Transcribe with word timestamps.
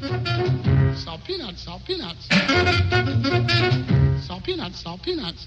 Salt 0.00 1.20
peanuts, 1.26 1.60
salt 1.62 1.84
peanuts. 1.84 2.26
Salt 4.26 4.42
peanuts, 4.42 4.80
salt 4.80 5.02
peanuts. 5.02 5.44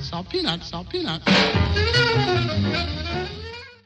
Salt 0.00 0.28
peanuts, 0.28 0.68
salt 0.68 0.88
peanuts. 0.88 1.24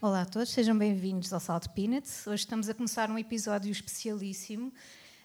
Olá 0.00 0.22
a 0.22 0.24
todos, 0.26 0.50
sejam 0.50 0.76
bem-vindos 0.76 1.32
ao 1.32 1.40
Salt 1.40 1.68
Peanuts. 1.68 2.26
Hoje 2.26 2.42
estamos 2.42 2.68
a 2.68 2.74
começar 2.74 3.10
um 3.10 3.18
episódio 3.18 3.72
especialíssimo. 3.72 4.70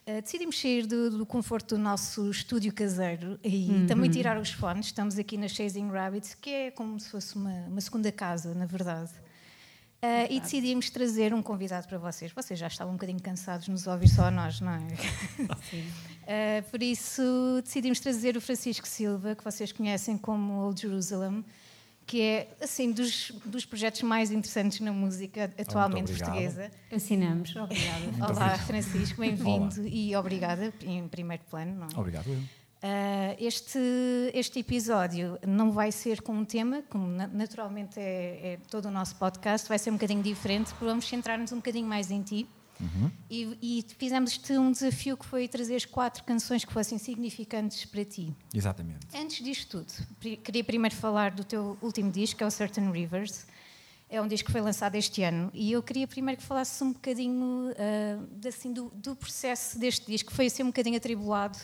Uh, 0.06 0.22
decidimos 0.22 0.58
sair 0.58 0.86
do, 0.86 1.10
do, 1.10 1.26
conforto 1.26 1.76
do 1.76 1.78
nosso 1.78 2.30
estúdio 2.30 2.72
caseiro 2.72 3.38
e 3.44 3.68
uhum. 3.68 3.86
também 3.86 4.10
tirar 4.10 4.38
os 4.38 4.50
fones. 4.50 4.86
Estamos 4.86 5.18
aqui 5.18 5.36
na 5.36 5.46
Chasing 5.46 5.90
Rabbits, 5.90 6.34
que 6.34 6.50
é 6.50 6.70
como 6.70 6.98
se 6.98 7.10
fosse 7.10 7.36
uma, 7.36 7.66
uma 7.68 7.80
segunda 7.82 8.10
casa, 8.10 8.54
na 8.54 8.64
verdade. 8.64 9.12
Uh, 10.04 10.26
e 10.28 10.40
decidimos 10.40 10.90
trazer 10.90 11.32
um 11.32 11.40
convidado 11.40 11.86
para 11.86 11.96
vocês. 11.96 12.32
Vocês 12.32 12.58
já 12.58 12.66
estavam 12.66 12.92
um 12.92 12.96
bocadinho 12.96 13.20
cansados 13.20 13.66
de 13.66 13.70
nos 13.70 13.86
ouvir 13.86 14.08
só 14.08 14.24
a 14.24 14.30
nós, 14.32 14.60
não 14.60 14.72
é? 14.72 14.80
Sim. 15.70 15.86
Uh, 16.22 16.70
por 16.72 16.82
isso 16.82 17.22
decidimos 17.62 18.00
trazer 18.00 18.36
o 18.36 18.40
Francisco 18.40 18.86
Silva, 18.88 19.36
que 19.36 19.44
vocês 19.44 19.70
conhecem 19.70 20.18
como 20.18 20.54
Old 20.54 20.82
Jerusalem, 20.82 21.44
que 22.04 22.20
é 22.20 22.48
assim 22.60 22.90
dos, 22.90 23.30
dos 23.44 23.64
projetos 23.64 24.02
mais 24.02 24.32
interessantes 24.32 24.80
na 24.80 24.92
música 24.92 25.52
atualmente 25.56 26.12
portuguesa. 26.12 26.68
Assinamos. 26.90 27.54
Obrigada. 27.54 28.04
Olá, 28.16 28.26
obrigado. 28.26 28.66
Francisco, 28.66 29.20
bem-vindo 29.20 29.86
e 29.86 30.16
obrigada 30.16 30.74
em 30.82 31.06
primeiro 31.06 31.44
plano. 31.48 31.76
Não 31.76 31.86
é? 31.86 32.00
Obrigado. 32.00 32.26
Uh, 32.82 33.36
este, 33.38 33.78
este 34.34 34.58
episódio 34.58 35.38
não 35.46 35.70
vai 35.70 35.92
ser 35.92 36.20
com 36.20 36.32
um 36.32 36.44
tema, 36.44 36.82
como 36.90 37.06
naturalmente 37.06 38.00
é, 38.00 38.54
é, 38.54 38.58
todo 38.68 38.86
o 38.86 38.90
nosso 38.90 39.14
podcast, 39.14 39.68
vai 39.68 39.78
ser 39.78 39.90
um 39.90 39.92
bocadinho 39.92 40.20
diferente, 40.20 40.70
porque 40.70 40.84
vamos 40.84 41.06
centrar-nos 41.06 41.52
um 41.52 41.56
bocadinho 41.56 41.86
mais 41.86 42.10
em 42.10 42.22
ti. 42.22 42.46
Uhum. 42.80 43.08
E, 43.30 43.58
e 43.62 43.86
fizemos-te 43.96 44.54
um 44.54 44.72
desafio 44.72 45.16
que 45.16 45.24
foi 45.24 45.46
trazer 45.46 45.86
quatro 45.86 46.24
canções 46.24 46.64
que 46.64 46.72
fossem 46.72 46.98
significantes 46.98 47.84
para 47.84 48.04
ti. 48.04 48.34
Exatamente. 48.52 49.06
Antes 49.14 49.44
disto 49.44 49.78
tudo, 49.78 50.06
queria 50.42 50.64
primeiro 50.64 50.96
falar 50.96 51.30
do 51.30 51.44
teu 51.44 51.78
último 51.80 52.10
disco, 52.10 52.38
que 52.38 52.42
é 52.42 52.46
o 52.46 52.50
Certain 52.50 52.90
Rivers. 52.90 53.46
É 54.10 54.20
um 54.20 54.26
disco 54.26 54.46
que 54.46 54.52
foi 54.52 54.60
lançado 54.60 54.96
este 54.96 55.22
ano 55.22 55.50
e 55.54 55.70
eu 55.70 55.82
queria 55.82 56.08
primeiro 56.08 56.40
que 56.40 56.46
falasses 56.46 56.82
um 56.82 56.92
bocadinho 56.92 57.70
uh, 57.70 58.48
assim, 58.48 58.72
do, 58.72 58.90
do 58.94 59.14
processo 59.14 59.78
deste 59.78 60.04
disco, 60.10 60.30
que 60.30 60.36
foi 60.36 60.46
assim 60.46 60.64
um 60.64 60.66
bocadinho 60.66 60.96
atribulado 60.96 61.56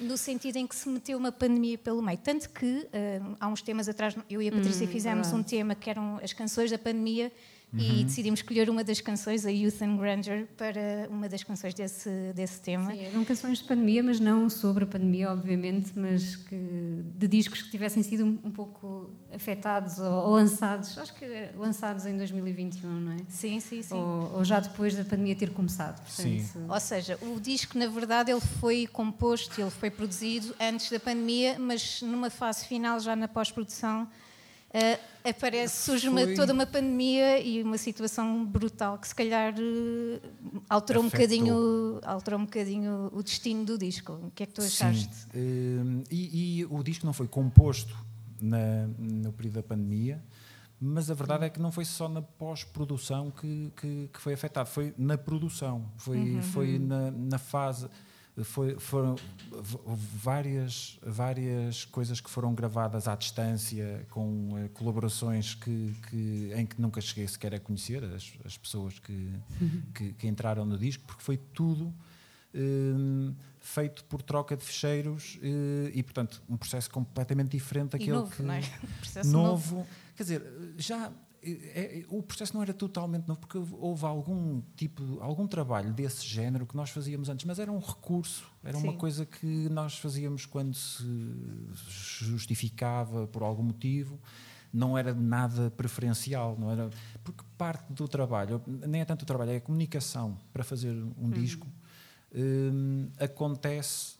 no 0.00 0.16
sentido 0.16 0.56
em 0.56 0.66
que 0.66 0.74
se 0.74 0.88
meteu 0.88 1.18
uma 1.18 1.32
pandemia 1.32 1.78
pelo 1.78 2.02
meio. 2.02 2.18
Tanto 2.18 2.48
que, 2.50 2.86
uh, 2.86 3.36
há 3.40 3.48
uns 3.48 3.62
temas 3.62 3.88
atrás, 3.88 4.16
eu 4.28 4.42
e 4.42 4.48
a 4.48 4.52
Patrícia 4.52 4.86
hum, 4.86 4.90
fizemos 4.90 5.32
um 5.32 5.42
tema 5.42 5.74
que 5.74 5.88
eram 5.88 6.18
as 6.22 6.32
canções 6.32 6.70
da 6.70 6.78
pandemia 6.78 7.32
Uhum. 7.72 7.80
E 7.80 8.04
decidimos 8.04 8.40
escolher 8.40 8.70
uma 8.70 8.84
das 8.84 9.00
canções, 9.00 9.44
a 9.44 9.50
Youth 9.50 9.82
and 9.82 9.96
Grandeur, 9.96 10.46
para 10.56 11.08
uma 11.10 11.28
das 11.28 11.42
canções 11.42 11.74
desse, 11.74 12.08
desse 12.34 12.60
tema. 12.60 12.92
Sim, 12.92 13.04
eram 13.04 13.24
canções 13.24 13.58
de 13.58 13.64
pandemia, 13.64 14.02
mas 14.02 14.20
não 14.20 14.48
sobre 14.48 14.84
a 14.84 14.86
pandemia, 14.86 15.30
obviamente, 15.32 15.92
mas 15.96 16.36
que, 16.36 16.56
de 16.56 17.28
discos 17.28 17.62
que 17.62 17.70
tivessem 17.70 18.02
sido 18.02 18.24
um, 18.24 18.38
um 18.44 18.50
pouco 18.50 19.10
afetados 19.34 19.98
ou, 19.98 20.10
ou, 20.10 20.30
lançados, 20.30 20.96
acho 20.96 21.14
que 21.14 21.26
lançados 21.56 22.06
em 22.06 22.16
2021, 22.16 22.88
não 22.88 23.12
é? 23.12 23.16
Sim, 23.28 23.58
sim, 23.58 23.82
sim. 23.82 23.94
Ou, 23.94 24.36
ou 24.36 24.44
já 24.44 24.60
depois 24.60 24.94
da 24.94 25.04
pandemia 25.04 25.34
ter 25.34 25.50
começado. 25.50 25.96
Portanto, 25.96 26.40
sim. 26.40 26.46
Ou 26.68 26.80
seja, 26.80 27.18
o 27.20 27.40
disco, 27.40 27.76
na 27.76 27.88
verdade, 27.88 28.30
ele 28.30 28.40
foi 28.40 28.86
composto, 28.86 29.60
ele 29.60 29.70
foi 29.70 29.90
produzido 29.90 30.54
antes 30.60 30.88
da 30.88 31.00
pandemia, 31.00 31.58
mas 31.58 32.00
numa 32.00 32.30
fase 32.30 32.64
final, 32.64 33.00
já 33.00 33.16
na 33.16 33.26
pós-produção, 33.26 34.08
uh, 34.70 35.28
aparece, 35.28 35.84
surge 35.84 36.08
uma, 36.08 36.26
toda 36.34 36.52
uma 36.52 36.66
pandemia 36.66 37.40
e 37.40 37.62
uma 37.62 37.78
situação 37.78 38.44
brutal 38.44 38.98
que 38.98 39.08
se 39.08 39.14
calhar 39.14 39.54
uh, 39.54 40.60
alterou 40.68 41.02
um, 41.02 41.08
bocadinho, 41.08 42.00
alterou 42.04 42.40
um 42.40 42.44
bocadinho 42.44 43.10
o 43.12 43.22
destino 43.22 43.64
do 43.64 43.78
disco. 43.78 44.12
O 44.12 44.30
que 44.30 44.42
é 44.42 44.46
que 44.46 44.52
tu 44.52 44.62
achaste? 44.62 45.26
Uh, 45.34 46.04
e, 46.10 46.60
e, 46.60 46.64
o 46.66 46.82
disco 46.82 47.06
não 47.06 47.12
foi 47.12 47.28
composto 47.28 47.96
na, 48.40 48.86
no 48.98 49.32
período 49.32 49.54
da 49.54 49.62
pandemia, 49.62 50.22
mas 50.80 51.10
a 51.10 51.14
verdade 51.14 51.44
é 51.44 51.50
que 51.50 51.60
não 51.60 51.72
foi 51.72 51.84
só 51.84 52.08
na 52.08 52.20
pós-produção 52.20 53.30
que, 53.30 53.72
que, 53.76 54.10
que, 54.12 54.20
foi 54.20 54.34
afetado, 54.34 54.68
foi 54.68 54.94
na 54.98 55.16
produção, 55.16 55.90
foi, 55.96 56.18
uhum. 56.18 56.42
foi 56.42 56.76
uhum. 56.76 56.86
na, 56.86 57.10
na 57.10 57.38
fase 57.38 57.88
foi, 58.44 58.78
foram 58.78 59.16
várias, 60.22 60.98
várias 61.02 61.84
coisas 61.86 62.20
que 62.20 62.28
foram 62.28 62.54
gravadas 62.54 63.08
à 63.08 63.14
distância, 63.14 64.06
com 64.10 64.50
uh, 64.50 64.68
colaborações 64.70 65.54
que, 65.54 65.94
que, 66.10 66.52
em 66.54 66.66
que 66.66 66.80
nunca 66.80 67.00
cheguei 67.00 67.26
sequer 67.26 67.54
a 67.54 67.60
conhecer 67.60 68.04
as, 68.04 68.32
as 68.44 68.58
pessoas 68.58 68.98
que, 68.98 69.32
que, 69.94 70.12
que, 70.12 70.26
entraram 70.28 70.66
no 70.66 70.76
disco, 70.76 71.02
porque 71.06 71.22
foi 71.22 71.38
tudo 71.38 71.86
uh, 72.54 73.34
feito 73.58 74.04
por 74.04 74.20
troca 74.20 74.54
de 74.54 74.62
ficheiros 74.62 75.36
uh, 75.36 75.90
e, 75.94 76.02
portanto, 76.02 76.42
um 76.48 76.58
processo 76.58 76.90
completamente 76.90 77.52
diferente 77.52 77.92
daquele 77.92 78.12
novo, 78.12 78.36
que. 78.36 78.42
Não 78.42 78.54
é? 78.54 78.60
um 78.84 78.98
processo 79.00 79.30
novo, 79.30 79.76
novo. 79.76 79.88
Quer 80.14 80.22
dizer, 80.22 80.74
já 80.76 81.10
é, 81.46 82.00
é, 82.00 82.04
o 82.08 82.22
processo 82.22 82.54
não 82.54 82.62
era 82.62 82.74
totalmente 82.74 83.28
novo, 83.28 83.40
porque 83.40 83.58
houve 83.58 84.04
algum 84.04 84.60
tipo, 84.74 85.18
algum 85.20 85.46
trabalho 85.46 85.92
desse 85.92 86.26
género 86.26 86.66
que 86.66 86.76
nós 86.76 86.90
fazíamos 86.90 87.28
antes, 87.28 87.44
mas 87.44 87.58
era 87.58 87.70
um 87.70 87.78
recurso, 87.78 88.46
era 88.64 88.76
Sim. 88.76 88.84
uma 88.84 88.94
coisa 88.94 89.24
que 89.24 89.68
nós 89.68 89.98
fazíamos 89.98 90.44
quando 90.44 90.74
se 90.74 91.04
justificava 92.24 93.26
por 93.26 93.42
algum 93.42 93.62
motivo, 93.62 94.18
não 94.72 94.98
era 94.98 95.14
nada 95.14 95.70
preferencial, 95.70 96.56
não 96.58 96.70
era 96.70 96.90
porque 97.22 97.44
parte 97.56 97.92
do 97.92 98.08
trabalho, 98.08 98.60
nem 98.66 99.00
é 99.00 99.04
tanto 99.04 99.22
o 99.22 99.26
trabalho, 99.26 99.52
é 99.52 99.56
a 99.56 99.60
comunicação 99.60 100.38
para 100.52 100.64
fazer 100.64 100.92
um 100.92 101.14
uhum. 101.24 101.30
disco, 101.30 101.66
hum, 102.34 103.08
acontece 103.18 104.16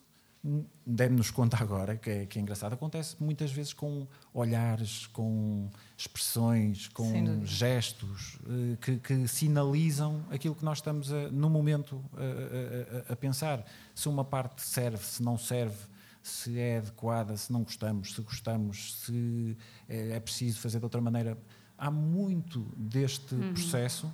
demos-nos 0.87 1.31
conta 1.31 1.57
agora, 1.61 1.97
que 1.97 2.11
é, 2.11 2.27
que 2.27 2.39
é 2.39 2.43
engraçado, 2.43 2.73
acontece 2.73 3.17
muitas 3.21 3.51
vezes 3.51 3.73
com 3.73 4.07
olhares, 4.33 5.07
com 5.09 5.69
expressões, 5.97 6.89
com 6.89 7.45
gestos 7.47 8.39
uh, 8.43 8.77
que, 8.77 8.99
que, 8.99 9.27
sinalizam 9.27 10.23
aquilo 10.31 10.55
que 10.55 10.65
nós 10.65 10.79
estamos 10.79 11.11
a, 11.11 11.31
no 11.31 11.49
momento 11.49 12.05
a, 12.15 13.11
a, 13.11 13.13
a, 13.15 13.17
pensar. 13.17 13.65
Se 13.95 14.09
uma 14.09 14.25
parte 14.25 14.61
serve, 14.61 15.03
se 15.03 15.23
não 15.23 15.39
serve, 15.39 15.77
se 16.23 16.59
é 16.59 16.79
adequada, 16.79 17.35
se 17.37 17.51
não 17.51 17.63
gostamos, 17.63 18.15
se 18.15 18.21
gostamos, 18.21 19.01
se 19.01 19.57
é, 19.89 20.11
é 20.11 20.21
preciso 20.21 20.61
fazer 20.61 20.79
de 20.79 20.85
outra 20.85 21.01
maneira. 21.01 21.39
Há 21.79 21.91
muito 21.91 22.61
deste 22.77 23.35
uhum. 23.35 23.55
processo 23.55 24.13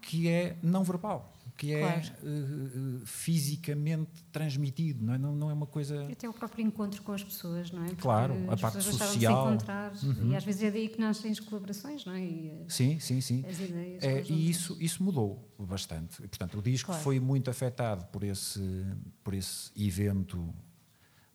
que 0.00 0.28
é 0.28 0.56
não 0.62 0.84
verbal 0.84 1.36
que 1.56 1.72
é 1.72 1.80
claro. 1.80 2.02
uh, 2.22 3.06
fisicamente 3.06 4.24
transmitido, 4.30 5.04
não 5.04 5.14
é? 5.14 5.18
Não, 5.18 5.34
não, 5.34 5.50
é 5.50 5.54
uma 5.54 5.66
coisa. 5.66 6.06
Até 6.10 6.28
o 6.28 6.32
próprio 6.32 6.64
encontro 6.64 7.02
com 7.02 7.12
as 7.12 7.24
pessoas, 7.24 7.70
não 7.70 7.82
é? 7.82 7.86
Porque 7.86 8.02
claro, 8.02 8.34
a 8.50 8.56
parte 8.56 8.82
social. 8.82 9.48
Encontrar, 9.48 9.92
uhum. 10.02 10.30
E 10.30 10.36
às 10.36 10.44
vezes 10.44 10.62
é 10.62 10.70
daí 10.70 10.88
que 10.88 11.00
nascem 11.00 11.30
as 11.30 11.40
colaborações, 11.40 12.04
não 12.04 12.12
é? 12.12 12.20
E, 12.20 12.48
eh, 12.48 12.64
sim, 12.68 13.00
sim, 13.00 13.20
sim. 13.20 13.44
As 13.48 13.58
ideias. 13.58 14.04
É, 14.04 14.22
e 14.22 14.50
isso, 14.50 14.76
isso 14.78 15.02
mudou 15.02 15.50
bastante. 15.58 16.22
E, 16.22 16.28
portanto, 16.28 16.58
o 16.58 16.62
disco 16.62 16.88
claro. 16.88 17.02
foi 17.02 17.18
muito 17.18 17.48
afetado 17.48 18.04
por 18.06 18.22
esse, 18.22 18.84
por 19.24 19.32
esse 19.32 19.70
evento. 19.76 20.38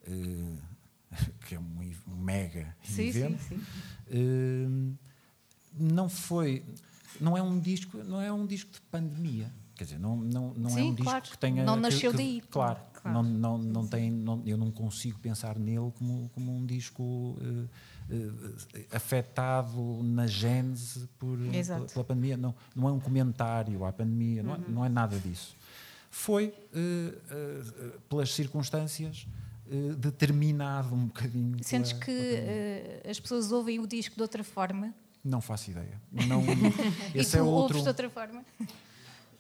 Uh, 0.08 0.72
que 1.46 1.56
é 1.56 1.60
um, 1.60 1.92
um 2.08 2.16
mega 2.16 2.76
sim, 2.84 3.10
evento. 3.10 3.42
Sim, 3.44 3.60
sim. 4.08 4.98
Não 5.74 6.08
foi 6.08 6.64
não 7.20 7.38
é 7.38 7.42
um 7.42 7.60
disco 7.60 7.98
não 8.04 8.22
é 8.22 8.32
um 8.32 8.46
disco 8.46 8.72
de 8.72 8.82
pandemia 8.82 9.52
Quer 9.82 9.86
dizer, 9.86 10.00
não, 10.00 10.16
não, 10.16 10.54
não 10.54 10.70
Sim, 10.70 10.80
é 10.80 10.84
um 10.84 10.94
disco 10.94 11.04
claro. 11.10 11.24
que 11.24 11.38
tenha. 11.40 11.64
Não 11.64 11.76
nasceu 11.76 12.12
que, 12.12 12.18
daí. 12.18 12.44
Claro, 12.52 12.80
claro. 12.94 13.18
Não, 13.18 13.24
não, 13.24 13.58
não 13.58 13.88
tem, 13.88 14.12
não, 14.12 14.44
eu 14.46 14.56
não 14.56 14.70
consigo 14.70 15.18
pensar 15.18 15.58
nele 15.58 15.92
como, 15.98 16.30
como 16.36 16.56
um 16.56 16.64
disco 16.64 17.02
uh, 17.02 17.36
uh, 17.42 18.86
afetado 18.92 20.04
na 20.04 20.28
gênese 20.28 21.10
por, 21.18 21.36
pela, 21.36 21.88
pela, 21.88 22.06
pandemia. 22.06 22.38
Não, 22.38 22.54
não 22.76 22.90
é 22.90 22.92
um 22.92 23.00
comentário 23.00 23.84
à 23.84 23.92
pandemia, 23.92 24.44
uhum. 24.44 24.48
não, 24.48 24.54
é, 24.54 24.58
uhum. 24.58 24.64
não 24.68 24.86
é 24.86 24.90
nada 24.90 25.18
disso. 25.18 25.58
Foi, 26.12 26.53
uh, 26.76 28.00
pelas 28.08 28.32
circunstâncias, 28.35 29.26
determinado 29.97 30.94
um 30.94 31.06
bocadinho. 31.08 31.58
Sentes 31.64 31.94
que 31.94 33.02
as 33.09 33.20
pessoas 33.20 33.52
ouvem 33.52 33.80
o 33.80 33.88
disco 33.88 34.16
de 34.16 34.22
outra 34.22 34.44
forma? 34.44 34.94
Não 35.23 35.41
faço 35.41 35.72
ideia. 35.72 36.02
Não, 36.12 36.41
esse 37.14 37.29
e 37.29 37.32
tu 37.32 37.38
é 37.38 37.41
outro. 37.41 37.78
ouves 37.78 37.84
de 37.84 37.88
outra 37.88 38.09
forma? 38.09 38.44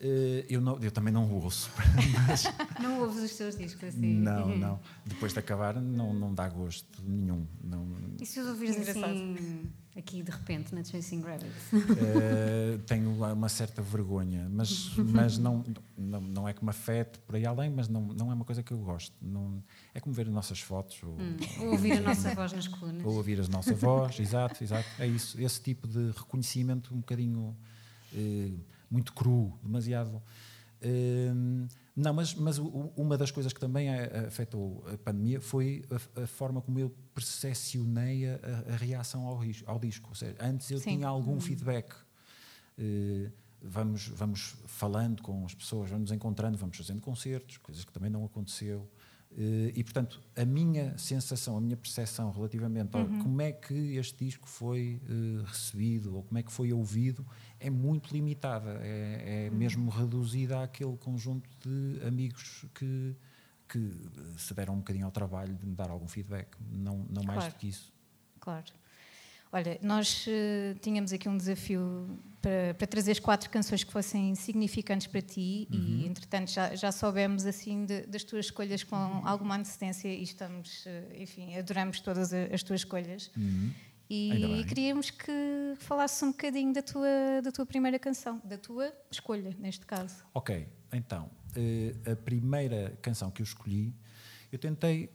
Uh, 0.01 0.45
eu, 0.49 0.59
não, 0.59 0.79
eu 0.79 0.91
também 0.91 1.13
não 1.13 1.31
ouço. 1.31 1.69
Mas... 2.27 2.43
Não 2.81 3.01
ouves 3.01 3.21
os 3.23 3.37
teus 3.37 3.55
discos 3.55 3.89
assim? 3.89 3.99
Não, 3.99 4.57
não. 4.57 4.79
Depois 5.05 5.31
de 5.31 5.37
acabar, 5.37 5.75
não, 5.75 6.11
não 6.11 6.33
dá 6.33 6.49
gosto 6.49 6.87
nenhum. 7.03 7.45
Não... 7.63 7.87
E 8.19 8.25
se 8.25 8.39
os 8.39 8.47
ouvires 8.47 8.89
assim, 8.89 9.71
aqui 9.95 10.23
de 10.23 10.31
repente, 10.31 10.73
na 10.73 10.83
Chasing 10.83 11.21
Rabbits? 11.21 11.73
Uh, 11.73 12.79
tenho 12.87 13.11
uma 13.11 13.49
certa 13.49 13.81
vergonha, 13.81 14.47
mas, 14.49 14.95
mas 14.97 15.37
não, 15.37 15.63
não, 15.97 16.21
não 16.21 16.47
é 16.47 16.53
que 16.53 16.63
me 16.63 16.69
afete 16.69 17.19
por 17.19 17.35
aí 17.35 17.45
além, 17.45 17.69
mas 17.69 17.87
não, 17.87 18.01
não 18.01 18.31
é 18.31 18.33
uma 18.33 18.45
coisa 18.45 18.63
que 18.63 18.71
eu 18.71 18.77
gosto. 18.77 19.13
Não, 19.21 19.63
é 19.93 19.99
como 19.99 20.13
ver 20.13 20.27
as 20.27 20.33
nossas 20.33 20.59
fotos. 20.59 21.01
Ou, 21.03 21.13
hum, 21.13 21.37
ou 21.59 21.71
ouvir 21.71 21.93
a 21.93 22.01
nossa 22.01 22.33
voz 22.33 22.53
nas 22.53 22.67
colunas. 22.67 23.05
Ou 23.05 23.15
ouvir 23.15 23.39
a 23.39 23.47
nossa 23.47 23.73
voz, 23.73 24.19
exato, 24.19 24.63
exato. 24.63 24.87
É 24.99 25.07
isso. 25.07 25.39
Esse 25.41 25.61
tipo 25.61 25.87
de 25.87 26.11
reconhecimento 26.11 26.93
um 26.93 26.99
bocadinho. 26.99 27.55
Uh, 28.13 28.59
muito 28.91 29.13
cru, 29.13 29.57
demasiado. 29.63 30.21
Hum, 30.83 31.67
não, 32.01 32.13
mas, 32.13 32.33
mas 32.35 32.57
o- 32.59 32.91
uma 32.95 33.17
das 33.17 33.31
coisas 33.31 33.53
que 33.53 33.59
também 33.59 33.89
a- 33.89 34.27
afetou 34.27 34.83
a 34.91 34.97
pandemia 34.97 35.39
foi 35.39 35.83
a, 36.15 36.23
a 36.23 36.27
forma 36.27 36.61
como 36.61 36.79
eu 36.79 36.89
percepcionei 37.13 38.27
a, 38.29 38.39
a- 38.69 38.75
reação 38.75 39.25
ao, 39.27 39.39
ao 39.65 39.79
disco. 39.79 40.09
Ou 40.09 40.15
seja, 40.15 40.35
antes 40.39 40.69
eu 40.71 40.79
Sim. 40.79 40.95
tinha 40.97 41.07
algum 41.07 41.39
feedback. 41.39 41.93
Eh, 42.77 43.29
vamos, 43.61 44.07
vamos 44.07 44.55
falando 44.65 45.21
com 45.21 45.45
as 45.45 45.53
pessoas, 45.53 45.89
vamos 45.89 46.09
nos 46.09 46.15
encontrando, 46.15 46.57
vamos 46.57 46.77
fazendo 46.77 47.01
concertos, 47.01 47.57
coisas 47.57 47.83
que 47.85 47.91
também 47.91 48.09
não 48.09 48.25
aconteceu. 48.25 48.89
Eh, 49.37 49.71
e, 49.75 49.83
portanto, 49.83 50.21
a 50.35 50.43
minha 50.43 50.97
sensação, 50.97 51.57
a 51.57 51.61
minha 51.61 51.77
percepção 51.77 52.31
relativamente 52.31 52.97
a 52.97 53.05
como 53.05 53.41
é 53.41 53.51
que 53.51 53.95
este 53.95 54.25
disco 54.25 54.47
foi 54.47 55.01
eh, 55.07 55.43
recebido 55.45 56.15
ou 56.15 56.23
como 56.23 56.37
é 56.37 56.43
que 56.43 56.51
foi 56.51 56.73
ouvido 56.73 57.25
é 57.59 57.69
muito 57.69 58.11
limitada. 58.13 58.79
É, 58.81 59.45
é 59.45 59.49
mesmo 59.49 59.89
reduzida 59.89 60.61
àquele 60.61 60.97
conjunto 60.97 61.49
de 61.65 62.05
amigos 62.05 62.65
que, 62.73 63.15
que 63.69 63.91
se 64.37 64.53
deram 64.53 64.73
um 64.75 64.77
bocadinho 64.79 65.05
ao 65.05 65.11
trabalho 65.11 65.55
de 65.55 65.65
me 65.65 65.75
dar 65.75 65.89
algum 65.89 66.07
feedback. 66.07 66.49
Não, 66.69 67.05
não 67.09 67.23
mais 67.23 67.39
Claro. 67.39 67.53
do 67.53 67.57
que 67.57 67.67
isso. 67.69 67.93
Claro. 68.39 68.65
Olha, 69.53 69.77
nós 69.81 70.25
eh, 70.29 70.75
tínhamos 70.81 71.11
aqui 71.11 71.27
um 71.27 71.35
desafio 71.35 72.17
para, 72.41 72.73
para 72.73 72.87
trazer 72.87 73.11
as 73.11 73.19
quatro 73.19 73.49
canções 73.49 73.83
que 73.83 73.91
fossem 73.91 74.33
significantes 74.33 75.07
para 75.07 75.21
ti 75.21 75.67
e, 75.69 76.05
entretanto, 76.07 76.49
já, 76.49 76.73
já 76.73 76.89
soubemos 76.91 77.45
assim 77.45 77.85
de- 77.85 78.03
das 78.07 78.23
tuas 78.23 78.45
escolhas 78.45 78.81
com 78.83 78.95
alguma 78.95 79.57
antecedência 79.57 80.07
e 80.07 80.23
estamos, 80.23 80.85
eh, 80.87 81.17
enfim, 81.19 81.55
adoramos 81.57 81.99
todas 81.99 82.31
as 82.31 82.63
tuas 82.63 82.79
escolhas. 82.81 83.29
Uhum. 83.35 83.71
E 84.09 84.65
queríamos 84.67 85.09
que 85.09 85.31
falasses 85.79 86.21
um 86.23 86.31
bocadinho 86.31 86.73
da 86.73 86.81
tua, 86.81 87.41
da 87.43 87.51
tua 87.51 87.65
primeira 87.65 87.97
canção, 87.99 88.41
da 88.43 88.57
tua 88.57 88.91
escolha, 89.09 89.55
neste 89.59 89.85
caso. 89.85 90.15
Ok, 90.33 90.67
então, 90.93 91.29
eh, 91.55 91.93
a 92.11 92.15
primeira 92.15 92.97
canção 93.01 93.29
que 93.31 93.41
eu 93.41 93.45
escolhi, 93.45 93.93
eu 94.51 94.57
tentei. 94.59 95.09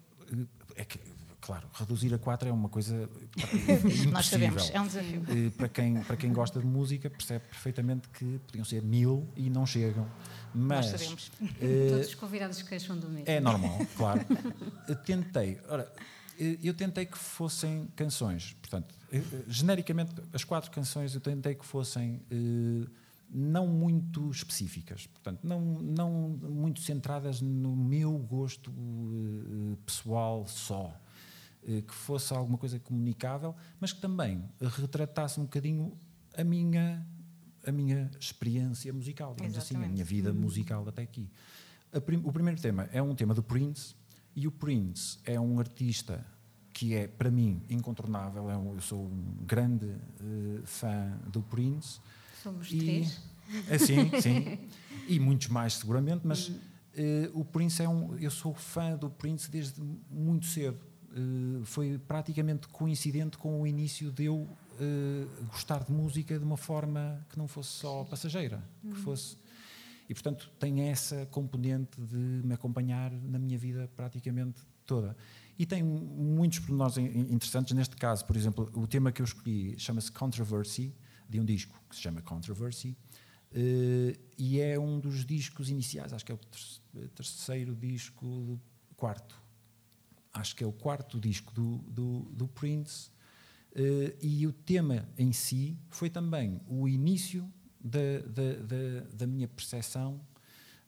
é 0.75 0.85
que, 0.85 0.99
claro, 1.47 1.69
reduzir 1.73 2.13
a 2.13 2.19
quatro 2.19 2.49
é 2.49 2.53
uma 2.53 2.69
coisa 2.69 3.09
impossível. 3.37 4.11
Nós 4.11 4.27
sabemos, 4.27 4.71
é 4.71 4.81
um 4.81 4.87
desafio. 4.87 5.23
Eh, 5.29 5.51
para, 5.57 5.69
quem, 5.69 6.03
para 6.03 6.17
quem 6.17 6.33
gosta 6.33 6.59
de 6.59 6.67
música, 6.67 7.09
percebe 7.09 7.45
perfeitamente 7.49 8.09
que 8.09 8.41
podiam 8.47 8.65
ser 8.65 8.83
mil 8.83 9.29
e 9.37 9.49
não 9.49 9.65
chegam. 9.65 10.07
Mas 10.53 10.91
Nós 10.91 11.01
sabemos. 11.01 11.31
eh, 11.61 11.89
Todos 11.95 12.09
os 12.09 12.15
convidados 12.17 12.63
queixam 12.63 12.99
do 12.99 13.09
mesmo. 13.09 13.25
é 13.27 13.39
normal, 13.39 13.79
claro. 13.97 14.21
Eu 14.89 14.97
tentei, 14.97 15.61
ora, 15.69 15.91
eu 16.63 16.75
tentei 16.75 17.07
que 17.07 17.17
fossem 17.17 17.87
canções, 17.95 18.57
portanto, 18.61 18.93
eh, 19.13 19.19
eh, 19.19 19.45
genericamente, 19.47 20.15
as 20.33 20.43
quatro 20.43 20.71
canções 20.73 21.15
eu 21.15 21.21
tentei 21.21 21.55
que 21.55 21.65
fossem 21.65 22.21
eh, 22.29 22.91
não 23.31 23.67
muito 23.67 24.31
específicas, 24.31 25.07
portanto, 25.07 25.41
não, 25.45 25.61
não 25.61 26.11
muito 26.11 26.81
centradas 26.81 27.41
no 27.41 27.77
meu 27.77 28.19
gosto 28.19 28.71
eh, 28.71 29.77
pessoal 29.87 30.47
só. 30.47 30.93
Eh, 31.69 31.83
Que 31.83 31.93
fosse 31.95 32.33
alguma 32.33 32.57
coisa 32.57 32.79
comunicável, 32.79 33.55
mas 33.81 33.93
que 33.93 34.01
também 34.01 34.45
retratasse 34.61 35.41
um 35.41 35.43
bocadinho 35.45 35.99
a 36.37 36.45
minha, 36.45 37.05
a 37.67 37.73
minha 37.73 38.09
experiência 38.21 38.93
musical, 38.93 39.35
digamos 39.35 39.57
assim, 39.59 39.75
a 39.75 39.79
Exatamente. 39.79 39.93
minha 39.93 40.05
vida 40.05 40.33
musical 40.33 40.87
até 40.89 41.03
aqui. 41.03 41.29
Prim- 42.05 42.23
o 42.25 42.33
primeiro 42.33 42.61
tema 42.61 42.89
é 42.93 43.03
um 43.03 43.15
tema 43.15 43.35
do 43.35 43.43
Prince, 43.43 43.95
e 44.35 44.47
o 44.47 44.53
Prince 44.53 45.19
é 45.25 45.41
um 45.41 45.59
artista 45.59 46.25
que 46.73 46.95
é, 46.95 47.09
para 47.09 47.31
mim, 47.31 47.63
incontornável. 47.71 48.51
É 48.51 48.57
um- 48.57 48.75
eu 48.75 48.81
sou 48.83 49.07
um 49.07 49.35
grande 49.47 49.87
eh, 50.21 50.61
fã 50.67 51.19
do 51.27 51.43
Prince. 51.43 51.99
Somos 52.43 52.71
E- 52.71 52.79
três. 52.79 53.21
É, 53.71 53.79
sim, 53.79 54.11
sim. 54.21 54.59
E 55.09 55.19
muitos 55.21 55.47
mais, 55.49 55.75
seguramente, 55.75 56.27
mas 56.27 56.51
eh, 56.95 57.31
o 57.33 57.45
Prince 57.45 57.81
é 57.83 57.89
um. 57.89 58.15
Eu 58.19 58.31
sou 58.31 58.53
fã 58.55 58.97
do 58.97 59.09
Prince 59.09 59.49
desde 59.51 59.81
muito 60.11 60.47
cedo. 60.47 60.79
Eh, 61.19 61.65
foi 61.65 61.99
praticamente 61.99 62.69
coincidente 62.69 63.39
com 63.39 63.63
o 63.63 63.67
início 63.67 64.13
de 64.13 64.25
eu 64.27 64.47
eh, 64.79 65.27
gostar 65.51 65.83
de 65.85 65.91
música 65.91 66.39
de 66.39 66.45
uma 66.45 66.59
forma 66.59 67.25
que 67.31 67.39
não 67.39 67.49
fosse 67.49 67.71
só 67.71 68.05
passageira, 68.05 68.63
que 68.83 68.95
fosse. 68.97 69.39
E, 70.09 70.13
portanto, 70.15 70.51
tem 70.61 70.83
essa 70.91 71.25
componente 71.27 71.99
de 72.01 72.17
me 72.45 72.53
acompanhar 72.53 73.11
na 73.11 73.39
minha 73.39 73.59
vida 73.59 73.91
praticamente 73.97 74.61
toda. 74.85 75.17
E 75.59 75.65
tem 75.65 75.83
muitos 75.83 76.59
pormenores 76.59 76.99
in- 76.99 77.07
in- 77.07 77.33
interessantes. 77.35 77.73
Neste 77.75 77.97
caso, 77.97 78.25
por 78.27 78.37
exemplo, 78.37 78.71
o 78.75 78.87
tema 78.87 79.11
que 79.11 79.23
eu 79.23 79.25
escolhi 79.25 79.75
chama-se 79.79 80.13
Controversy, 80.13 80.95
de 81.29 81.41
um 81.41 81.45
disco 81.47 81.75
que 81.89 81.97
se 81.97 82.03
chama 82.03 82.21
Controversy. 82.23 82.95
eh, 83.53 84.19
e 84.37 84.61
é 84.61 84.79
um 84.79 85.01
dos 85.01 85.25
discos 85.25 85.71
iniciais, 85.71 86.13
acho 86.13 86.25
que 86.27 86.31
é 86.33 86.35
o 86.35 86.39
ter- 86.39 87.09
terceiro 87.15 87.75
disco, 87.75 88.27
do 88.27 88.61
quarto. 88.97 89.41
Acho 90.37 90.55
que 90.55 90.63
é 90.63 90.67
o 90.67 90.73
quarto 90.73 91.19
disco 91.21 91.53
do, 91.53 91.79
do, 91.89 92.21
do 92.33 92.49
Prince. 92.49 93.11
eh, 93.75 94.17
e 94.23 94.47
o 94.47 94.53
tema 94.53 95.09
em 95.19 95.33
si 95.33 95.77
foi 95.91 96.09
também 96.11 96.61
o 96.69 96.89
início 96.89 97.51
da, 97.81 98.21
da, 98.27 98.63
da, 98.63 99.01
da 99.13 99.27
minha 99.27 99.47
percepção 99.49 100.21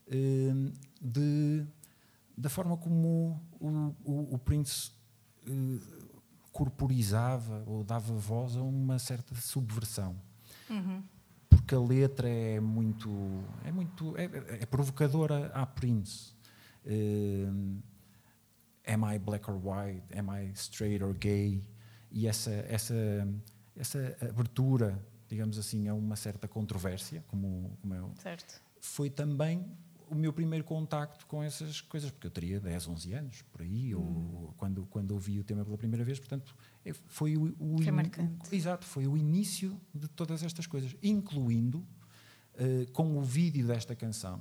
eh, 0.06 0.72
de, 1.00 1.66
da 2.36 2.48
forma 2.48 2.76
como 2.76 3.40
o, 3.60 3.68
o, 4.04 4.34
o 4.34 4.38
Prince 4.38 4.90
eh, 5.46 5.80
corporizava 6.52 7.62
ou 7.66 7.84
dava 7.84 8.12
voz 8.14 8.56
a 8.56 8.62
uma 8.62 8.98
certa 8.98 9.34
subversão. 9.34 10.16
Porque 11.48 11.74
a 11.74 11.80
letra 11.80 12.28
é 12.28 12.58
muito 12.60 13.08
é 13.64 13.70
muito 13.70 14.16
é, 14.16 14.24
é 14.62 14.66
provocadora 14.66 15.46
à 15.54 15.66
Prince. 15.66 16.32
Eh, 16.84 17.46
am 18.88 19.05
I 19.14 19.19
black 19.19 19.49
or 19.50 19.56
white? 19.56 20.02
Am 20.17 20.29
I 20.31 20.50
straight 20.55 21.02
or 21.05 21.14
gay? 21.14 21.62
E 22.11 22.26
essa 22.26 22.50
essa 22.69 22.94
essa 23.76 24.17
abertura, 24.29 24.99
digamos 25.29 25.56
assim, 25.58 25.87
a 25.88 25.94
uma 25.94 26.17
certa 26.17 26.49
controvérsia, 26.49 27.23
como, 27.29 27.76
como 27.81 27.94
é 27.94 28.02
o, 28.02 28.11
Certo. 28.20 28.61
foi 28.81 29.08
também 29.08 29.64
o 30.11 30.14
meu 30.14 30.32
primeiro 30.32 30.64
contacto 30.64 31.26
com 31.26 31.43
essas 31.43 31.81
coisas, 31.82 32.11
porque 32.11 32.26
eu 32.26 32.31
teria 32.31 32.58
10, 32.58 32.88
11 32.88 33.12
anos, 33.12 33.43
por 33.52 33.61
aí, 33.62 33.94
ou 33.94 34.52
quando, 34.56 34.87
quando 34.87 35.12
ouvi 35.12 35.38
o 35.38 35.44
tema 35.44 35.64
pela 35.64 35.76
primeira 35.76 36.02
vez, 36.05 36.19
portanto, 36.19 36.56
é- 36.85 36.93
foi 36.94 37.37
o, 37.37 37.55
o 37.61 37.79
Foi 37.82 37.93
marcante. 37.93 38.56
Exato, 38.56 38.87
foi 38.87 39.06
o 39.06 39.17
início 39.17 39.79
de 39.94 40.08
todas 40.08 40.43
estas 40.43 40.67
coisas, 40.67 40.96
incluindo, 41.02 41.87
eh, 42.55 42.87
com 42.93 43.17
o 43.19 43.20
vídeo 43.23 43.67
desta 43.67 43.94
canção, 43.94 44.40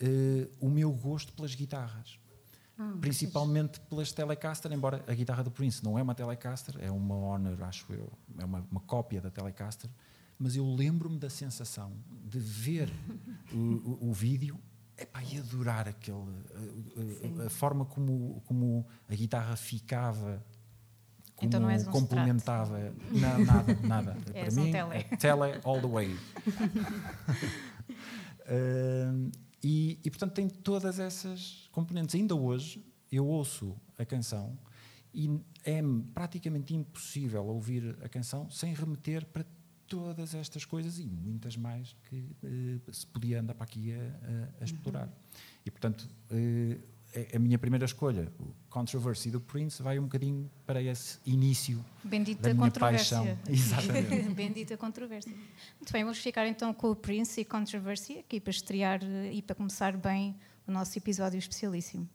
eh, 0.00 0.48
o 0.60 0.68
meu 0.68 0.92
gosto 0.92 1.32
pelas 1.32 1.54
guitarras. 1.54 2.18
Ah, 2.78 2.94
Principalmente 3.00 3.78
pelas 3.80 4.10
Telecaster, 4.12 4.72
embora 4.72 5.04
a 5.06 5.14
guitarra 5.14 5.42
do 5.44 5.50
Prince 5.50 5.84
não 5.84 5.98
é 5.98 6.02
uma 6.02 6.14
Telecaster, 6.14 6.74
é 6.80 6.90
uma 6.90 7.14
Honor, 7.16 7.62
acho 7.64 7.92
eu, 7.92 8.10
é 8.38 8.44
uma, 8.44 8.66
uma 8.70 8.80
cópia 8.80 9.20
da 9.20 9.30
Telecaster, 9.30 9.90
mas 10.38 10.56
eu 10.56 10.66
lembro-me 10.74 11.18
da 11.18 11.28
sensação 11.30 11.92
de 12.24 12.38
ver 12.38 12.90
o, 13.52 13.56
o- 13.56 14.08
o 14.10 14.12
vídeo 14.12 14.58
epá, 14.96 15.22
e 15.22 15.38
adorar 15.38 15.86
aquele, 15.86 16.16
a- 16.18 17.42
a, 17.42 17.46
a 17.46 17.50
forma 17.50 17.84
como, 17.84 18.42
como 18.46 18.86
a 19.08 19.14
guitarra 19.14 19.54
ficava, 19.54 20.42
como 21.36 21.48
Então 21.48 21.60
não 21.60 21.70
és 21.70 21.86
um 21.86 21.90
complementava. 21.90 22.78
Não, 23.12 23.44
nada, 23.44 23.78
nada. 23.86 24.16
És 24.34 24.54
Para 24.54 24.62
um 24.62 24.64
mim, 24.64 24.72
tele. 24.72 24.94
é 24.94 25.02
tele 25.16 25.60
all 25.64 25.80
the 25.80 25.86
way. 25.88 26.16
Ahm, 28.48 29.30
e, 29.62 29.98
e, 30.04 30.10
portanto 30.10 30.32
tem 30.32 30.48
todas 30.48 30.98
essas 30.98 31.68
componentes. 31.72 32.14
Ainda 32.14 32.34
hoje 32.34 32.84
eu 33.10 33.26
ouço 33.26 33.76
a 33.98 34.04
canção 34.04 34.58
e 35.14 35.40
é 35.64 35.80
praticamente 36.14 36.74
impossível 36.74 37.44
ouvir 37.46 37.96
a 38.02 38.08
canção 38.08 38.50
sem 38.50 38.72
remeter 38.74 39.24
para 39.26 39.44
todas 39.86 40.34
estas 40.34 40.64
coisas 40.64 40.98
e 40.98 41.06
muitas 41.06 41.54
mais 41.56 41.94
que 42.08 42.34
eh, 42.42 42.92
se 42.92 43.06
podia 43.06 43.40
andar 43.40 43.54
para 43.54 43.64
aqui 43.64 43.92
a, 43.92 44.58
a- 44.60 44.64
explorar. 44.64 45.08
E 45.66 45.70
portanto 45.70 46.08
eh, 46.30 46.78
a 47.34 47.38
minha 47.38 47.58
primeira 47.58 47.84
escolha, 47.84 48.32
o 48.38 48.54
Controversy 48.70 49.30
do 49.30 49.40
Prince, 49.40 49.82
vai 49.82 49.98
um 49.98 50.04
bocadinho 50.04 50.50
para 50.66 50.82
esse 50.82 51.18
início 51.26 51.84
Bendita 52.02 52.42
da 52.42 52.54
minha 52.54 52.66
controvérsia. 52.66 53.18
paixão. 53.18 53.38
Exatamente. 53.48 54.28
Bendita 54.34 54.76
controvérsia. 54.76 55.32
Muito 55.32 55.92
bem, 55.92 56.04
vamos 56.04 56.18
ficar 56.18 56.46
então 56.46 56.72
com 56.72 56.90
o 56.90 56.96
Prince 56.96 57.40
e 57.40 57.44
Controversy 57.44 58.18
aqui 58.18 58.40
para 58.40 58.50
estrear 58.50 59.00
eh, 59.02 59.32
e 59.34 59.42
para 59.42 59.54
começar 59.54 59.96
bem 59.96 60.34
o 60.66 60.72
nosso 60.72 60.96
episódio 60.98 61.38
especialíssimo. 61.38 62.08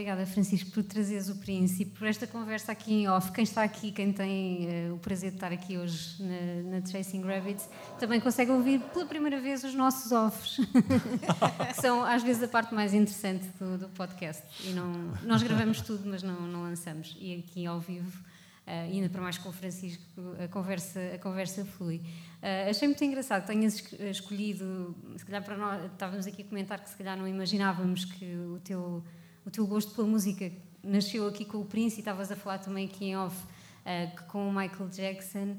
Obrigada, 0.00 0.24
Francisco, 0.24 0.70
por 0.70 0.82
trazeres 0.82 1.28
o 1.28 1.36
princípio, 1.36 1.92
por 1.98 2.08
esta 2.08 2.26
conversa 2.26 2.72
aqui 2.72 3.02
em 3.02 3.08
off. 3.10 3.30
Quem 3.32 3.44
está 3.44 3.62
aqui, 3.62 3.92
quem 3.92 4.10
tem 4.10 4.66
uh, 4.88 4.94
o 4.94 4.98
prazer 4.98 5.28
de 5.28 5.36
estar 5.36 5.52
aqui 5.52 5.76
hoje 5.76 6.16
na, 6.22 6.78
na 6.78 6.86
Chasing 6.86 7.20
Rabbits, 7.20 7.68
também 7.98 8.18
consegue 8.18 8.50
ouvir 8.50 8.80
pela 8.80 9.04
primeira 9.04 9.38
vez 9.38 9.62
os 9.62 9.74
nossos 9.74 10.10
offs, 10.10 10.56
que 10.56 11.76
são 11.82 12.02
às 12.02 12.22
vezes 12.22 12.42
a 12.42 12.48
parte 12.48 12.74
mais 12.74 12.94
interessante 12.94 13.46
do, 13.58 13.76
do 13.76 13.88
podcast. 13.90 14.42
E 14.66 14.72
não, 14.72 14.90
nós 15.22 15.42
gravamos 15.42 15.82
tudo, 15.82 16.08
mas 16.08 16.22
não, 16.22 16.46
não 16.46 16.62
lançamos. 16.62 17.14
E 17.20 17.44
aqui 17.46 17.66
ao 17.66 17.78
vivo 17.78 18.30
Uh, 18.66 18.84
ainda 18.84 19.08
para 19.08 19.20
mais 19.20 19.36
com 19.36 19.48
o 19.48 19.52
Francisco, 19.52 20.04
a 20.38 20.46
conversa, 20.46 21.00
a 21.14 21.18
conversa 21.18 21.64
flui. 21.64 21.96
Uh, 21.96 22.70
achei 22.70 22.86
muito 22.86 23.02
engraçado 23.02 23.40
que 23.40 23.48
tenhas 23.48 23.82
escolhido, 23.98 24.94
se 25.16 25.24
calhar 25.24 25.42
para 25.42 25.56
nós, 25.56 25.90
estávamos 25.90 26.24
aqui 26.26 26.42
a 26.42 26.44
comentar 26.44 26.78
que 26.78 26.88
se 26.88 26.94
calhar 26.94 27.16
não 27.16 27.26
imaginávamos 27.26 28.04
que 28.04 28.24
o 28.24 28.60
teu, 28.62 29.02
o 29.50 29.52
teu 29.52 29.66
gosto 29.66 29.92
pela 29.92 30.06
música 30.06 30.50
nasceu 30.80 31.26
aqui 31.26 31.44
com 31.44 31.58
o 31.58 31.64
Prince 31.64 31.96
e 31.96 31.98
estavas 31.98 32.30
a 32.30 32.36
falar 32.36 32.58
também 32.58 32.86
aqui 32.86 33.06
em 33.06 33.16
off 33.16 33.36
uh, 33.36 34.26
com 34.28 34.48
o 34.48 34.52
Michael 34.52 34.88
Jackson. 34.88 35.56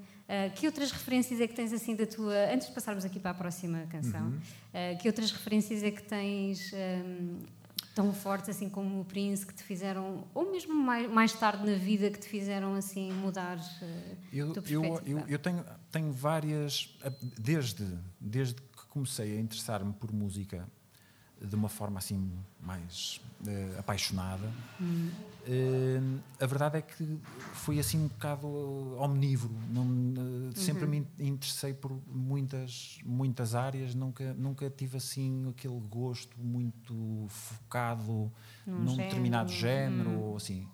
que 0.55 0.65
outras 0.65 0.91
referências 0.91 1.41
é 1.41 1.47
que 1.47 1.53
tens 1.53 1.73
assim 1.73 1.93
da 1.93 2.05
tua. 2.05 2.53
Antes 2.53 2.69
de 2.69 2.73
passarmos 2.73 3.03
aqui 3.03 3.19
para 3.19 3.31
a 3.31 3.33
próxima 3.33 3.85
canção, 3.89 4.27
uhum. 4.27 4.97
que 5.01 5.09
outras 5.09 5.29
referências 5.29 5.83
é 5.83 5.91
que 5.91 6.01
tens 6.01 6.71
um, 6.71 7.39
tão 7.93 8.13
fortes 8.13 8.47
assim 8.47 8.69
como 8.69 9.01
o 9.01 9.03
Prince 9.03 9.45
que 9.45 9.53
te 9.53 9.61
fizeram, 9.61 10.25
ou 10.33 10.49
mesmo 10.49 10.73
mais, 10.73 11.11
mais 11.11 11.33
tarde 11.33 11.69
na 11.69 11.77
vida 11.77 12.09
que 12.09 12.17
te 12.17 12.29
fizeram 12.29 12.75
assim 12.75 13.11
mudar 13.11 13.57
uh, 13.57 14.17
eu, 14.31 14.53
eu, 14.69 15.01
eu, 15.05 15.19
eu, 15.27 15.37
tenho, 15.39 15.65
tenho 15.91 16.13
várias, 16.13 16.97
desde, 17.37 17.85
desde 18.17 18.55
que 18.55 18.85
comecei 18.87 19.37
a 19.37 19.41
interessar-me 19.41 19.91
por 19.91 20.13
música 20.13 20.65
de 21.41 21.55
uma 21.55 21.69
forma 21.69 21.97
assim 21.97 22.31
mais 22.61 23.19
uh, 23.45 23.79
apaixonada. 23.79 24.47
Hum. 24.79 25.09
Uh, 25.41 26.19
a 26.39 26.45
verdade 26.45 26.77
é 26.77 26.81
que 26.81 27.19
foi 27.53 27.79
assim 27.79 27.97
um 27.97 28.07
bocado 28.07 28.47
omnívoro. 28.99 29.53
Não, 29.71 29.83
uh, 29.83 30.51
sempre 30.55 30.85
uhum. 30.85 31.05
me 31.17 31.27
interessei 31.27 31.73
por 31.73 31.99
muitas 32.07 32.99
muitas 33.03 33.55
áreas. 33.55 33.95
Nunca 33.95 34.33
nunca 34.35 34.69
tive 34.69 34.97
assim 34.97 35.49
aquele 35.49 35.79
gosto 35.89 36.39
muito 36.39 37.25
focado 37.29 38.31
num, 38.65 38.79
num 38.79 38.89
género. 38.89 39.09
determinado 39.09 39.51
género 39.51 40.11
ou 40.11 40.35
assim. 40.35 40.67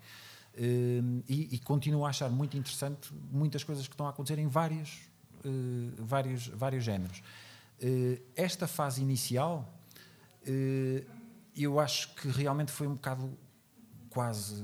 E, 0.60 1.50
e, 1.52 1.60
continuo 1.60 2.04
a 2.04 2.10
achar 2.10 2.32
muito 2.32 2.58
interessante 2.58 3.14
muitas 3.32 3.64
coisas 3.64 3.88
que 3.88 3.94
estão 3.94 4.08
a 4.08 4.10
acontecer 4.10 4.40
em 4.40 4.48
vários 4.48 5.02
vários 6.00 6.48
vários 6.48 6.84
géneros. 6.84 7.22
esta 8.36 8.68
fase 8.68 9.04
inicial 9.04 9.77
eu 11.56 11.80
acho 11.80 12.14
que 12.16 12.28
realmente 12.28 12.72
foi 12.72 12.88
um 12.88 12.94
bocado 12.94 13.38
quase, 14.10 14.64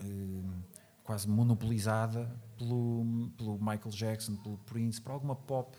eh, 0.00 0.62
quase 1.02 1.28
monopolizada 1.28 2.28
pelo, 2.58 3.30
pelo 3.36 3.58
Michael 3.58 3.90
Jackson, 3.90 4.36
pelo 4.36 4.58
Prince, 4.58 5.00
por 5.00 5.12
alguma 5.12 5.36
pop 5.36 5.76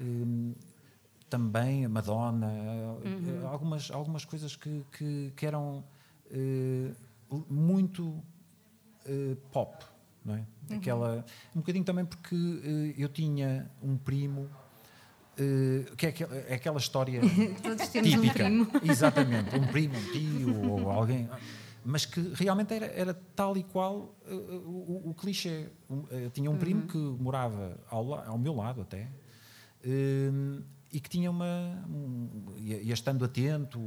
eh, 0.00 0.54
também, 1.28 1.84
a 1.84 1.88
Madonna, 1.88 2.48
uhum. 3.04 3.46
algumas, 3.46 3.90
algumas 3.90 4.24
coisas 4.24 4.56
que, 4.56 4.84
que, 4.90 5.32
que 5.36 5.46
eram 5.46 5.84
muito 7.48 8.20
pop. 9.52 9.84
Não 10.24 10.34
é? 10.34 10.38
Uhum. 10.38 10.76
Aquela, 10.76 11.24
um 11.54 11.60
bocadinho 11.60 11.84
também 11.84 12.04
porque 12.04 12.34
eu 12.98 13.08
tinha 13.08 13.70
um 13.80 13.96
primo 13.96 14.50
Uh, 15.40 15.96
que 15.96 16.04
é, 16.04 16.08
aquela, 16.10 16.36
é 16.36 16.54
aquela 16.54 16.78
história 16.78 17.20
típica. 18.02 18.44
Um 18.44 18.66
Exatamente, 18.84 19.56
um 19.56 19.66
primo, 19.68 19.96
um 19.96 20.12
tio 20.12 20.70
ou 20.70 20.90
alguém. 20.90 21.30
Mas 21.82 22.04
que 22.04 22.20
realmente 22.34 22.74
era, 22.74 22.86
era 22.86 23.14
tal 23.34 23.56
e 23.56 23.62
qual 23.62 24.14
uh, 24.30 24.34
o, 24.34 25.10
o, 25.10 25.14
clichê. 25.14 25.68
Um, 25.88 26.00
uh, 26.00 26.30
tinha 26.34 26.50
um 26.50 26.58
primo 26.58 26.82
uhum. 26.82 26.86
que 26.86 27.22
morava 27.22 27.80
ao, 27.88 28.12
ao, 28.12 28.36
meu 28.36 28.54
lado 28.54 28.82
até 28.82 29.08
e 30.92 31.00
que 31.00 31.08
tinha 31.08 31.30
uma. 31.30 31.84
Um, 31.88 32.28
ia, 32.56 32.92
estando 32.92 33.24
atento, 33.24 33.78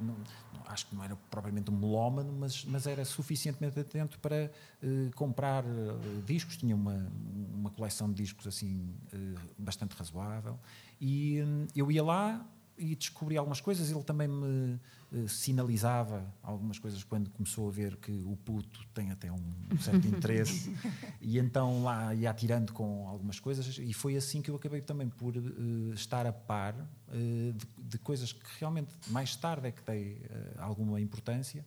não, 0.00 0.16
acho 0.66 0.86
que 0.86 0.94
não 0.94 1.04
era 1.04 1.16
propriamente 1.30 1.70
um 1.70 1.76
melómano, 1.76 2.32
mas, 2.32 2.64
mas 2.64 2.86
era 2.86 3.04
suficientemente 3.04 3.78
atento 3.78 4.18
para 4.18 4.50
uh, 4.82 5.14
comprar 5.14 5.64
uh, 5.64 6.22
discos. 6.26 6.56
Tinha 6.56 6.74
uma, 6.74 7.10
uma 7.54 7.70
coleção 7.70 8.08
de 8.08 8.22
discos 8.22 8.46
assim 8.46 8.94
uh, 9.12 9.40
bastante 9.58 9.94
razoável. 9.94 10.58
E 11.00 11.38
eu 11.74 11.90
ia 11.90 12.02
lá, 12.02 12.46
e 12.76 12.94
descobri 12.94 13.36
algumas 13.36 13.60
coisas. 13.60 13.90
Ele 13.90 14.02
também 14.02 14.28
me 14.28 14.80
uh, 15.12 15.28
sinalizava 15.28 16.24
algumas 16.42 16.78
coisas 16.78 17.02
quando 17.04 17.30
começou 17.30 17.68
a 17.68 17.70
ver 17.70 17.96
que 17.96 18.12
o 18.24 18.36
puto 18.36 18.86
tem 18.92 19.10
até 19.10 19.30
um, 19.30 19.78
certo 19.80 20.06
interesse. 20.06 20.74
e 21.20 21.38
então 21.38 21.82
lá 21.82 22.14
ia 22.14 22.30
atirando 22.30 22.72
com 22.72 23.08
algumas 23.08 23.38
coisas. 23.38 23.78
E 23.78 23.92
foi 23.92 24.16
assim 24.16 24.42
que 24.42 24.50
eu 24.50 24.56
acabei 24.56 24.80
também 24.80 25.08
por 25.08 25.36
uh, 25.36 25.92
estar 25.94 26.26
a 26.26 26.32
par 26.32 26.74
uh, 26.74 27.52
de, 27.52 27.66
de, 27.78 27.98
coisas 27.98 28.32
que 28.32 28.44
realmente 28.58 28.92
mais 29.08 29.34
tarde 29.36 29.68
é 29.68 29.70
que 29.70 29.82
dei 29.82 30.22
alguma 30.58 31.00
importância, 31.00 31.64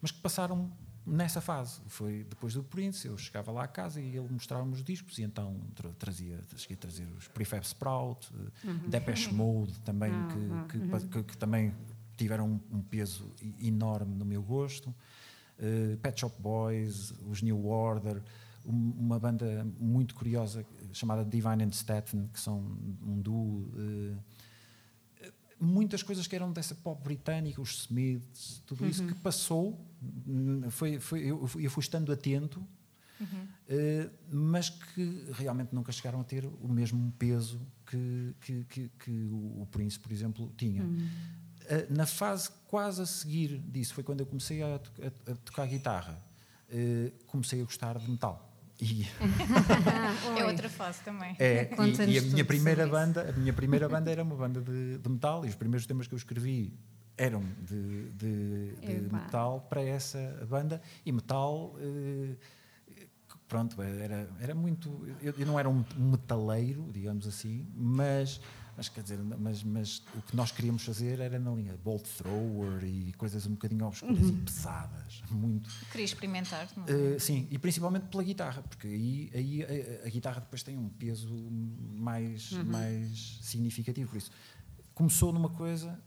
mas 0.00 0.10
que 0.10 0.20
passaram 0.20 0.70
nessa 1.06 1.40
fase. 1.40 1.80
Foi 1.86 2.24
depois 2.24 2.54
do 2.54 2.62
Prince, 2.62 3.06
eu 3.06 3.16
chegava 3.18 3.52
lá 3.52 3.64
à 3.64 3.68
casa 3.68 4.00
e 4.00 4.16
ele 4.16 4.28
mostrava-me 4.30 4.72
os 4.72 4.82
discos 4.82 5.18
e 5.18 5.22
então 5.22 5.60
tra 5.74 5.90
trazia, 5.98 6.40
cheguei 6.56 6.76
a 6.76 6.80
trazer 6.80 7.06
os 7.16 7.28
Prefab 7.28 7.64
Sprout, 7.64 8.28
eh, 8.34 8.68
uhum. 8.68 8.88
Depeche 8.88 9.32
Mode 9.32 9.78
também, 9.80 10.12
uhum. 10.12 10.66
Que, 10.66 10.78
que, 10.78 10.84
uhum. 10.84 11.08
que, 11.08 11.22
que, 11.22 11.36
também 11.36 11.74
tiveram 12.16 12.48
um, 12.48 12.76
um, 12.76 12.82
peso 12.82 13.30
enorme 13.60 14.14
no 14.14 14.24
meu 14.24 14.42
gosto. 14.42 14.94
Uh, 15.58 15.96
Pet 15.98 16.18
Shop 16.18 16.34
Boys, 16.40 17.12
os 17.28 17.40
New 17.42 17.66
Order, 17.66 18.20
um, 18.66 18.90
uma 18.98 19.20
banda 19.20 19.66
muito 19.78 20.14
curiosa 20.14 20.66
chamada 20.92 21.24
Divine 21.24 21.64
and 21.64 21.72
Staten, 21.72 22.28
que 22.32 22.40
são 22.40 22.58
um 23.02 23.20
duo. 23.20 23.70
Uh, 23.74 24.16
muitas 25.60 26.02
coisas 26.02 26.26
que 26.26 26.34
eram 26.34 26.52
dessa 26.52 26.74
pop 26.74 27.02
britânica, 27.02 27.60
os 27.60 27.82
Smiths, 27.82 28.62
tudo 28.66 28.86
isso 28.86 29.02
uhum. 29.02 29.08
que 29.08 29.14
passou, 29.14 29.86
foi, 30.70 30.98
foi, 31.00 31.20
eu, 31.20 31.48
eu 31.56 31.70
fui 31.70 31.82
estando 31.82 32.12
atento, 32.12 32.64
uhum. 33.20 33.26
uh, 33.26 34.10
mas 34.30 34.70
que 34.70 35.26
realmente 35.32 35.74
nunca 35.74 35.92
chegaram 35.92 36.20
a 36.20 36.24
ter 36.24 36.44
o 36.44 36.68
mesmo 36.68 37.12
peso 37.18 37.60
que, 37.86 38.34
que, 38.40 38.64
que, 38.64 38.90
que 38.98 39.10
o, 39.10 39.62
o 39.62 39.68
Prince, 39.70 39.98
por 39.98 40.12
exemplo, 40.12 40.52
tinha. 40.56 40.82
Uhum. 40.82 41.08
Uh, 41.62 41.94
na 41.94 42.06
fase 42.06 42.50
quase 42.66 43.00
a 43.00 43.06
seguir 43.06 43.58
disso, 43.58 43.94
foi 43.94 44.04
quando 44.04 44.20
eu 44.20 44.26
comecei 44.26 44.62
a, 44.62 44.76
a, 44.76 45.32
a 45.32 45.34
tocar 45.36 45.66
guitarra, 45.66 46.22
uh, 46.68 47.24
comecei 47.26 47.60
a 47.60 47.64
gostar 47.64 47.98
de 47.98 48.10
metal. 48.10 48.53
E... 48.80 49.06
é 50.38 50.44
outra 50.44 50.68
fase 50.68 51.00
também. 51.04 51.36
É, 51.38 51.70
e, 52.08 52.12
e, 52.12 52.18
a 52.18 52.22
minha 52.22 52.44
primeira 52.44 52.86
banda, 52.86 53.30
a 53.30 53.32
minha 53.32 53.52
primeira 53.52 53.88
banda 53.88 54.10
era 54.10 54.22
uma 54.22 54.36
banda 54.36 54.60
de, 54.60 54.98
de, 54.98 55.08
metal 55.08 55.44
e 55.44 55.48
os 55.48 55.54
primeiros 55.54 55.86
temas 55.86 56.06
que 56.06 56.14
eu 56.14 56.18
escrevi 56.18 56.72
eram 57.16 57.44
de, 57.60 58.10
de, 58.10 58.74
de 58.76 59.12
metal 59.12 59.66
para 59.70 59.82
essa 59.82 60.18
banda 60.48 60.82
e 61.06 61.12
metal 61.12 61.76
eh, 61.78 62.34
pronto 63.46 63.80
era 63.80 64.28
era 64.40 64.52
muito 64.52 65.06
eu, 65.22 65.32
eu 65.38 65.46
não 65.46 65.56
era 65.56 65.68
um 65.68 65.84
metaleiro 65.96 66.90
digamos 66.92 67.24
assim 67.24 67.68
mas 67.72 68.40
mas 68.76 68.88
quer 68.88 69.02
dizer, 69.02 69.18
mas, 69.22 69.62
mas 69.62 70.02
o 70.14 70.22
que 70.22 70.34
nós 70.36 70.50
queríamos 70.50 70.84
fazer 70.84 71.20
era 71.20 71.38
na 71.38 71.50
linha 71.52 71.76
bolt 71.82 72.04
thrower 72.16 72.84
e 72.84 73.12
coisas 73.14 73.46
um 73.46 73.52
bocadinho 73.52 73.86
obscuras 73.86 74.18
uhum. 74.18 74.28
e 74.28 74.32
pesadas, 74.32 75.22
muito. 75.30 75.70
Queria 75.90 76.04
experimentar, 76.04 76.68
não 76.76 76.84
é? 76.86 76.92
Uh, 76.92 77.20
sim, 77.20 77.46
e 77.50 77.58
principalmente 77.58 78.06
pela 78.08 78.22
guitarra, 78.22 78.62
porque 78.62 78.86
aí, 78.88 79.30
aí 79.34 79.62
a, 79.62 80.06
a 80.06 80.10
guitarra 80.10 80.40
depois 80.40 80.62
tem 80.62 80.76
um 80.76 80.88
peso 80.88 81.32
mais, 81.92 82.52
uhum. 82.52 82.64
mais 82.64 83.38
significativo. 83.42 84.10
Por 84.10 84.18
isso, 84.18 84.30
começou 84.94 85.32
numa 85.32 85.50
coisa 85.50 85.98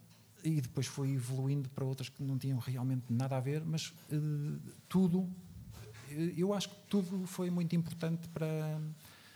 e 0.44 0.62
depois 0.62 0.88
foi 0.88 1.12
evoluindo 1.12 1.70
para 1.70 1.86
outras 1.86 2.10
que 2.10 2.22
não 2.24 2.38
tinham 2.38 2.60
realmente 2.60 3.06
nada 3.10 3.38
a 3.38 3.40
ver, 3.40 3.64
mas 3.66 3.94
uh, 4.12 4.60
tudo, 4.88 5.30
eu 6.36 6.54
acho 6.54 6.70
que 6.70 6.76
tudo 6.90 7.26
foi 7.26 7.50
muito 7.50 7.76
importante 7.76 8.28
para. 8.30 8.80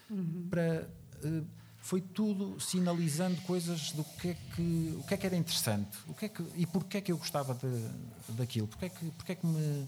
Uhum. 0.09 0.47
para 0.49 0.89
uh, 1.23 1.60
foi 1.81 1.99
tudo 1.99 2.59
sinalizando 2.59 3.41
coisas 3.41 3.91
do 3.91 4.03
que 4.03 4.29
é 4.29 4.37
que, 4.55 4.95
o 4.99 5.03
que, 5.03 5.13
é 5.13 5.17
que 5.17 5.25
era 5.25 5.35
interessante 5.35 5.97
o 6.07 6.13
que 6.13 6.25
é 6.25 6.29
que, 6.29 6.45
e 6.55 6.65
porquê 6.65 6.97
é 6.97 7.01
que 7.01 7.11
eu 7.11 7.17
gostava 7.17 7.55
de, 7.55 8.33
daquilo, 8.33 8.67
porquê 8.67 8.85
é 8.85 8.89
que, 8.89 9.05
porquê 9.11 9.31
é 9.31 9.35
que 9.35 9.45
me. 9.45 9.87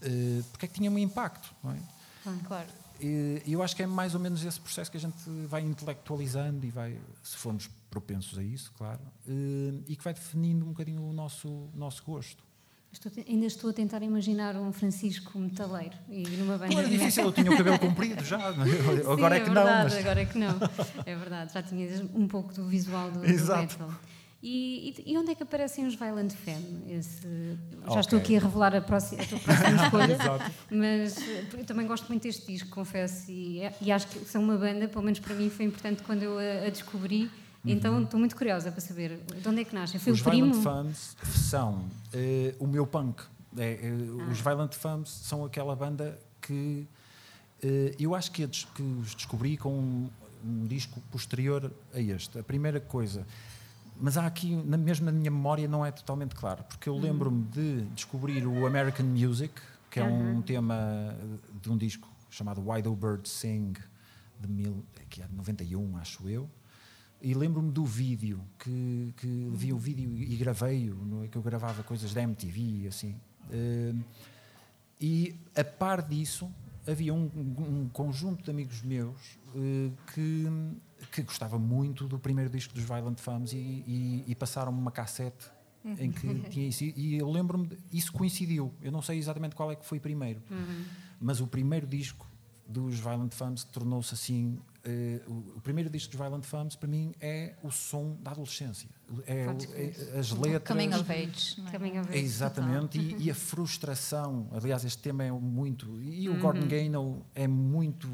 Uh, 0.00 0.44
porquê 0.50 0.66
é 0.66 0.68
que 0.68 0.74
tinha 0.74 0.90
um 0.90 0.98
impacto, 0.98 1.54
não 1.62 1.72
é? 1.72 1.78
Hum, 2.26 2.38
claro. 2.46 2.68
E 3.00 3.42
eu 3.46 3.62
acho 3.62 3.76
que 3.76 3.82
é 3.82 3.86
mais 3.86 4.14
ou 4.14 4.20
menos 4.20 4.44
esse 4.44 4.58
processo 4.60 4.90
que 4.90 4.96
a 4.96 5.00
gente 5.00 5.16
vai 5.46 5.62
intelectualizando 5.62 6.66
e 6.66 6.70
vai, 6.70 6.98
se 7.22 7.36
formos 7.36 7.70
propensos 7.88 8.36
a 8.36 8.42
isso, 8.42 8.72
claro, 8.76 9.00
uh, 9.28 9.84
e 9.86 9.94
que 9.96 10.02
vai 10.02 10.12
definindo 10.12 10.64
um 10.64 10.70
bocadinho 10.70 11.02
o 11.02 11.12
nosso, 11.12 11.68
nosso 11.74 12.02
gosto. 12.04 12.42
Estou, 12.90 13.12
ainda 13.28 13.46
estou 13.46 13.70
a 13.70 13.72
tentar 13.72 14.02
imaginar 14.02 14.56
um 14.56 14.72
Francisco 14.72 15.38
metaleiro 15.38 15.94
e 16.08 16.22
numa 16.38 16.56
banda. 16.56 16.72
Não 16.72 16.80
era 16.80 16.88
difícil, 16.88 17.24
eu 17.24 17.32
tinha 17.32 17.50
o 17.52 17.56
cabelo 17.56 17.78
comprido 17.78 18.24
já. 18.24 18.38
Agora 18.48 19.36
Sim, 19.36 19.40
é 19.40 19.44
que 19.44 19.50
é 19.50 19.54
não. 19.54 19.64
Verdade, 19.64 19.84
mas... 19.84 19.96
Agora 19.98 20.20
é 20.20 20.24
que 20.24 20.38
não. 20.38 20.58
É 21.04 21.14
verdade, 21.16 21.52
já 21.52 21.62
tinhas 21.62 22.00
um 22.14 22.26
pouco 22.26 22.52
do 22.54 22.66
visual 22.66 23.10
do, 23.10 23.24
Exato. 23.24 23.76
do 23.76 23.84
metal. 23.84 24.00
E, 24.42 24.94
e, 25.06 25.12
e 25.12 25.18
onde 25.18 25.32
é 25.32 25.34
que 25.34 25.42
aparecem 25.42 25.84
os 25.86 25.96
Violent 25.96 26.32
Femme? 26.32 26.84
Esse, 26.88 27.20
já 27.82 27.88
Ok. 27.90 28.00
estou 28.00 28.18
aqui 28.20 28.36
a 28.36 28.40
revelar 28.40 28.74
a, 28.74 28.80
próxima, 28.80 29.20
a 29.22 29.26
tua 29.26 29.38
próxima 29.40 29.82
escolha, 29.84 30.18
mas 30.70 31.16
eu 31.52 31.64
também 31.66 31.86
gosto 31.88 32.06
muito 32.08 32.22
deste 32.22 32.46
disco, 32.46 32.68
confesso, 32.70 33.30
e, 33.30 33.60
é- 33.60 33.74
e 33.82 33.90
acho 33.90 34.06
que 34.06 34.20
são 34.20 34.40
uma 34.42 34.56
banda, 34.56 34.86
pelo 34.88 35.02
menos 35.04 35.18
para 35.18 35.34
mim 35.34 35.50
foi 35.50 35.64
importante 35.66 36.02
quando 36.04 36.22
eu 36.22 36.38
a, 36.38 36.66
a 36.66 36.70
descobri. 36.70 37.28
Então 37.72 38.02
estou 38.02 38.18
muito 38.18 38.36
curiosa 38.36 38.70
para 38.72 38.80
saber 38.80 39.18
de 39.40 39.48
onde 39.48 39.60
é 39.60 39.64
que 39.64 39.74
nascem. 39.74 40.00
Foi 40.00 40.12
os 40.12 40.20
o 40.20 40.24
primo? 40.24 40.52
Violent 40.54 40.64
Femmes 40.84 41.16
são 41.34 41.84
eh, 42.12 42.54
o 42.58 42.66
meu 42.66 42.86
punk. 42.86 43.22
É, 43.56 43.72
eh, 43.72 43.92
Ah. 44.20 44.30
Os 44.30 44.40
Violent 44.40 44.74
Femmes 44.74 45.08
são 45.10 45.44
aquela 45.44 45.74
banda 45.76 46.18
que 46.40 46.86
eh, 47.62 47.94
eu 47.98 48.14
acho 48.14 48.30
que, 48.32 48.46
que 48.46 48.82
os 48.82 49.14
descobri 49.14 49.56
com 49.56 49.72
um, 49.78 50.10
um 50.44 50.66
disco 50.66 51.00
posterior 51.10 51.70
a 51.94 52.00
este. 52.00 52.38
A 52.38 52.42
primeira 52.42 52.80
coisa. 52.80 53.26
Mas 54.00 54.16
há 54.16 54.26
aqui, 54.26 54.54
na, 54.54 54.76
mesmo 54.76 55.06
na 55.06 55.12
minha 55.12 55.30
memória, 55.30 55.66
não 55.66 55.84
é 55.84 55.90
totalmente 55.90 56.34
claro, 56.34 56.62
porque 56.64 56.88
eu 56.88 56.94
Uhum. 56.94 57.00
lembro-me 57.00 57.42
de 57.46 57.80
descobrir 57.96 58.46
o 58.46 58.64
American 58.64 59.04
Music, 59.06 59.52
que 59.90 59.98
é 59.98 60.04
um 60.04 60.40
tema 60.40 61.16
de 61.60 61.68
um 61.70 61.76
disco 61.76 62.08
chamado 62.30 62.60
Why 62.64 62.80
Do 62.80 62.94
Birds 62.94 63.32
Sing, 63.32 63.72
de, 64.38 64.46
mil, 64.46 64.84
que 65.10 65.20
é 65.20 65.26
de 65.26 65.34
91, 65.34 65.96
acho 65.96 66.28
eu. 66.28 66.48
E 67.20 67.34
lembro-me 67.34 67.72
do 67.72 67.84
vídeo, 67.84 68.40
que, 68.58 69.12
que 69.16 69.50
vi 69.52 69.72
o 69.72 69.78
vídeo 69.78 70.08
e 70.16 70.36
gravei-o, 70.36 71.24
é? 71.24 71.28
que 71.28 71.36
eu 71.36 71.42
gravava 71.42 71.82
coisas 71.82 72.14
da 72.14 72.22
MTV, 72.22 72.86
assim. 72.86 73.16
Eh, 73.50 73.94
e 75.00 75.34
a 75.56 75.64
par 75.64 76.00
disso, 76.02 76.48
havia 76.86 77.12
um, 77.12 77.30
um 77.34 77.88
conjunto 77.92 78.44
de 78.44 78.50
amigos 78.50 78.82
meus 78.82 79.38
eh, 79.54 79.90
que, 80.14 80.46
que 81.10 81.22
gostava 81.22 81.58
muito 81.58 82.06
do 82.06 82.20
primeiro 82.20 82.50
disco 82.50 82.72
dos 82.72 82.84
Violent 82.84 83.18
Femmes 83.18 83.52
e, 83.52 83.56
e, 83.56 84.24
e 84.28 84.34
passaram-me 84.36 84.78
uma 84.78 84.92
cassete 84.92 85.50
em 85.98 86.12
que 86.12 86.34
tinha 86.50 86.68
isso. 86.68 86.84
E 86.84 87.16
eu 87.16 87.30
lembro-me, 87.30 87.68
isso 87.92 88.12
coincidiu. 88.12 88.72
Eu 88.80 88.92
não 88.92 89.02
sei 89.02 89.18
exatamente 89.18 89.56
qual 89.56 89.72
é 89.72 89.76
que 89.76 89.84
foi 89.84 89.98
primeiro, 89.98 90.40
mas 91.20 91.40
o 91.40 91.46
primeiro 91.46 91.86
disco 91.86 92.27
dos 92.68 92.98
Violent 93.00 93.32
Femmes 93.32 93.64
tornou-se 93.64 94.12
assim. 94.12 94.58
eh, 94.84 95.22
o, 95.26 95.56
o 95.56 95.60
primeiro 95.62 95.88
disco 95.88 96.10
dos 96.12 96.20
Violent 96.20 96.44
Femmes, 96.44 96.76
para 96.76 96.88
mim, 96.88 97.14
é 97.20 97.54
o 97.62 97.70
som 97.70 98.16
da 98.20 98.32
adolescência. 98.32 98.88
É, 99.26 99.46
é 99.46 100.18
as 100.18 100.30
letras. 100.32 100.68
Coming 100.68 100.94
of 100.94 101.10
age. 101.10 101.62
é? 101.66 101.70
Também 101.70 101.96
a 101.98 102.02
ver, 102.02 102.14
É, 102.16 102.20
Exatamente, 102.20 102.98
e, 102.98 103.24
e 103.24 103.30
a 103.30 103.34
frustração. 103.34 104.48
Aliás, 104.52 104.84
este 104.84 105.02
tema 105.02 105.24
é 105.24 105.32
muito. 105.32 105.86
E 106.02 106.28
o 106.28 106.38
Gordon 106.38 106.68
Gaynor 106.68 107.22
é 107.34 107.48
muito 107.48 108.06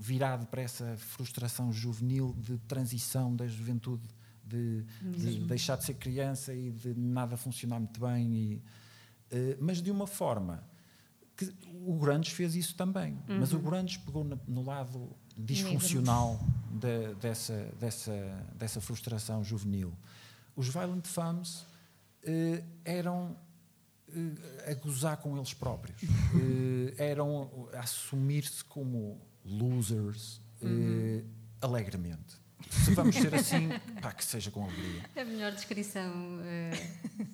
virado 0.00 0.46
para 0.46 0.62
essa 0.62 0.96
frustração 0.96 1.70
juvenil 1.70 2.34
de 2.38 2.56
transição 2.66 3.36
da 3.36 3.46
juventude, 3.46 4.08
de, 4.42 4.82
de 5.02 5.40
deixar 5.44 5.76
de 5.76 5.84
ser 5.84 5.94
criança 5.94 6.54
e 6.54 6.70
de 6.70 6.94
nada 6.94 7.36
funcionar 7.36 7.78
muito 7.78 8.00
bem. 8.00 8.32
E, 8.34 8.62
eh, 9.30 9.56
mas 9.60 9.82
de 9.82 9.90
uma 9.90 10.06
forma 10.06 10.64
que 11.38 11.54
o 11.86 11.94
Grunge 11.96 12.30
fez 12.34 12.54
isso 12.56 12.74
também. 12.74 13.16
Mas 13.28 13.52
o 13.52 13.58
Grunge 13.60 13.98
pegou 14.00 14.24
na- 14.24 14.36
no 14.46 14.62
lado 14.64 15.08
disfuncional 15.36 16.38
da- 16.70 17.12
dessa, 17.20 17.54
dessa, 17.80 18.12
dessa 18.56 18.80
frustração 18.80 19.42
juvenil. 19.44 19.92
Os 20.56 20.68
Violent 20.68 21.06
Femmes 21.06 21.64
eh, 22.24 22.62
eram 22.84 23.36
eh, 24.12 24.72
a 24.72 24.74
gozar 24.74 25.16
com 25.18 25.36
eles 25.36 25.54
próprios. 25.54 26.00
Eh, 26.34 26.94
eram 27.10 27.68
a 27.72 27.78
assumir-se 27.80 28.64
como 28.64 29.20
losers 29.44 30.40
eh, 30.62 31.22
alegremente. 31.60 32.36
Se 32.70 32.92
vamos 32.94 33.14
ser 33.14 33.34
assim, 33.34 33.68
pá, 34.02 34.12
que 34.12 34.24
seja 34.24 34.50
com 34.50 34.64
alegria. 34.64 35.02
A 35.16 35.24
melhor 35.24 35.52
descrição. 35.52 36.12
eh, 36.42 36.70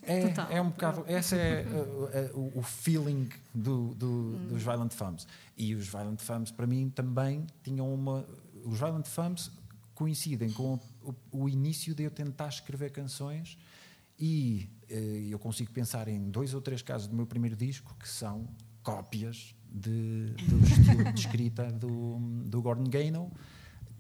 É, 0.02 0.28
Total. 0.28 0.50
é 0.52 0.60
um 0.60 0.68
bocado. 0.70 1.04
Esse 1.08 1.36
é 1.36 1.64
uh, 1.66 2.36
uh, 2.38 2.52
o, 2.58 2.62
feeling 2.62 3.28
do, 3.54 3.94
do- 3.94 4.36
dos 4.48 4.62
Violent 4.62 4.92
Femmes. 4.92 5.26
E 5.56 5.74
os 5.74 5.88
Violent 5.88 6.20
Femmes, 6.20 6.50
para 6.50 6.66
mim, 6.66 6.90
também 6.90 7.46
tinham 7.62 7.92
uma. 7.92 8.24
Os 8.64 8.78
Violent 8.78 9.06
Femmes 9.06 9.50
coincidem 9.94 10.50
com 10.52 10.78
o, 11.02 11.14
o 11.32 11.48
início 11.48 11.94
de 11.94 12.02
eu 12.04 12.10
tentar 12.10 12.48
escrever 12.48 12.90
canções 12.90 13.56
e 14.18 14.68
eu 15.30 15.38
consigo 15.38 15.70
pensar 15.72 16.06
em 16.08 16.30
dois 16.30 16.54
ou 16.54 16.60
três 16.60 16.82
casos 16.82 17.08
do 17.08 17.14
meu 17.16 17.26
primeiro 17.26 17.56
disco 17.56 17.94
que 17.98 18.08
são 18.08 18.46
cópias 18.82 19.54
de, 19.70 20.26
do 20.48 20.58
estilo 20.64 21.12
de 21.12 21.20
escrita 21.20 21.70
do, 21.72 22.18
do 22.44 22.60
Gordon 22.62 22.84
Gaynor 22.84 23.28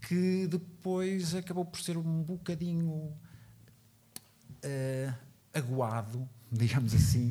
que 0.08 0.46
depois 0.46 1.34
acabou 1.34 1.64
por 1.64 1.80
ser 1.80 1.96
um 1.96 2.22
bocadinho 2.22 3.12
eh, 4.62 5.12
aguado, 5.52 6.28
digamos 6.50 6.94
assim, 6.94 7.30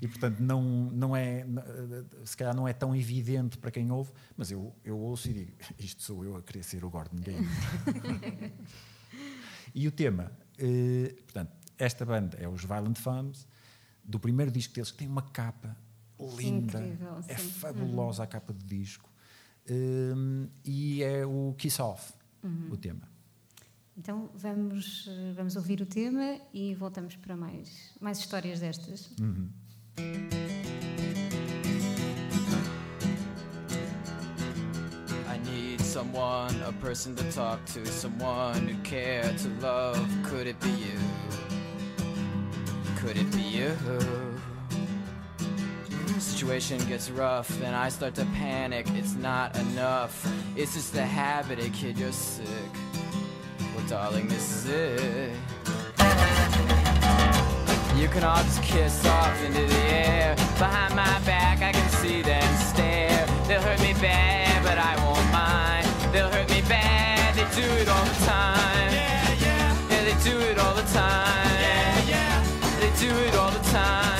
e 0.00 0.08
portanto 0.08 0.40
não, 0.40 0.62
não 0.62 1.16
é, 1.16 1.40
eh, 1.40 2.04
se 2.24 2.36
calhar 2.36 2.54
não 2.54 2.66
é 2.66 2.72
tão 2.72 2.94
evidente 2.94 3.58
para 3.58 3.70
quem 3.70 3.90
ouve, 3.90 4.12
mas 4.36 4.50
eu, 4.50 4.74
eu 4.84 4.98
ouço 4.98 5.28
e 5.30 5.32
digo, 5.32 5.52
isto 5.78 6.02
sou 6.02 6.24
eu 6.24 6.36
a 6.36 6.42
querer 6.42 6.62
ser 6.62 6.84
o 6.84 6.90
Gordon 6.90 7.16
Gaynor. 7.16 7.44
e 9.74 9.86
o 9.88 9.92
tema, 9.92 10.32
eh, 10.58 11.14
portanto, 11.24 11.52
esta 11.78 12.04
banda 12.04 12.38
é 12.38 12.48
os 12.48 12.64
Violent 12.64 12.98
Femmes, 12.98 13.46
do 14.04 14.18
primeiro 14.18 14.50
disco 14.50 14.74
deles, 14.74 14.90
que 14.90 14.98
tem 14.98 15.08
uma 15.08 15.22
capa 15.22 15.76
linda, 16.36 16.78
Incrível, 16.78 17.20
é 17.26 17.36
fabulosa 17.36 18.22
a 18.22 18.26
capa 18.26 18.52
do 18.52 18.64
disco, 18.64 19.11
eh, 19.68 20.48
e 20.64 21.02
é 21.02 21.24
o 21.26 21.54
Kiss 21.58 21.80
Off, 21.80 22.12
o 22.70 22.76
tema. 22.76 23.08
Então 23.96 24.30
vamos, 24.34 25.08
vamos 25.36 25.54
ouvir 25.56 25.80
o 25.80 25.86
tema 25.86 26.38
e 26.52 26.74
voltamos 26.74 27.14
para 27.16 27.36
mais, 27.36 27.92
mais 28.00 28.18
histórias 28.18 28.58
destas. 28.60 29.10
I 35.28 35.38
need 35.44 35.80
someone, 35.82 36.54
a 36.66 36.72
person 36.80 37.14
to 37.14 37.24
talk 37.32 37.62
to, 37.74 37.86
someone 37.86 38.66
who 38.66 38.76
care 38.82 39.32
to 39.38 39.48
love. 39.60 40.00
Could 40.24 40.48
it 40.48 40.58
be 40.60 40.70
you? 40.70 40.98
Could 43.00 43.18
it 43.18 43.30
be 43.36 43.42
you? 43.42 44.31
Situation 46.22 46.78
gets 46.88 47.10
rough 47.10 47.50
and 47.62 47.74
I 47.74 47.88
start 47.88 48.14
to 48.14 48.24
panic. 48.26 48.86
It's 48.94 49.14
not 49.14 49.56
enough. 49.56 50.26
It's 50.56 50.74
just 50.74 50.94
a 50.94 51.02
habit, 51.02 51.58
a 51.58 51.68
kid, 51.70 51.98
you're 51.98 52.12
sick. 52.12 52.46
Well, 53.74 53.84
darling, 53.88 54.28
this 54.28 54.50
is 54.54 54.68
it. 54.68 55.32
You 57.96 58.08
can 58.08 58.22
all 58.22 58.42
just 58.44 58.62
kiss 58.62 59.04
off 59.04 59.44
into 59.44 59.66
the 59.66 59.82
air. 59.92 60.36
Behind 60.58 60.94
my 60.94 61.18
back, 61.26 61.60
I 61.60 61.72
can 61.72 61.88
see 61.90 62.22
them 62.22 62.56
stare. 62.56 63.26
They'll 63.48 63.60
hurt 63.60 63.80
me 63.80 63.92
bad, 63.94 64.62
but 64.62 64.78
I 64.78 64.94
won't 65.04 65.30
mind. 65.32 65.86
They'll 66.14 66.30
hurt 66.30 66.48
me 66.48 66.62
bad, 66.68 67.34
they 67.34 67.46
do 67.60 67.68
it 67.82 67.88
all 67.88 68.04
the 68.04 68.24
time. 68.24 68.92
Yeah, 68.92 69.34
yeah. 69.40 69.76
Yeah, 69.90 70.04
they 70.04 70.30
do 70.30 70.38
it 70.38 70.58
all 70.58 70.74
the 70.74 70.82
time. 70.82 71.50
Yeah, 71.60 72.04
yeah. 72.06 72.44
They 72.80 72.90
do 73.06 73.12
it 73.26 73.34
all 73.34 73.50
the 73.50 73.64
time. 73.70 74.18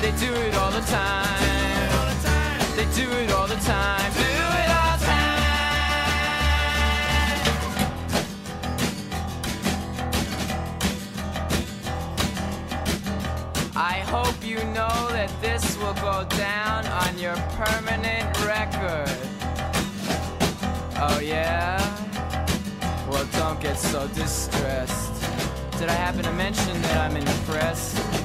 They 0.00 0.12
do 0.12 0.32
it 0.32 0.34
all 0.34 0.42
the 0.46 0.52
time. 0.52 0.57
They 2.76 2.86
do 2.94 3.10
it 3.10 3.30
all 3.32 3.46
the 3.46 3.56
time. 3.56 4.12
I 13.76 14.00
hope 14.06 14.42
you 14.42 14.56
know 14.56 15.08
that 15.10 15.30
this 15.42 15.76
will 15.76 15.92
go 15.94 16.24
down 16.36 16.86
on 16.86 17.18
your 17.18 17.36
permanent 17.58 18.46
record. 18.46 19.10
Oh, 20.96 21.20
yeah? 21.22 21.76
Well, 23.10 23.26
don't 23.32 23.60
get 23.60 23.76
so 23.76 24.08
distressed. 24.08 25.22
Did 25.78 25.90
I 25.90 25.92
happen 25.92 26.22
to 26.22 26.32
mention 26.32 26.80
that 26.82 27.10
I'm 27.10 27.16
impressed? 27.16 28.17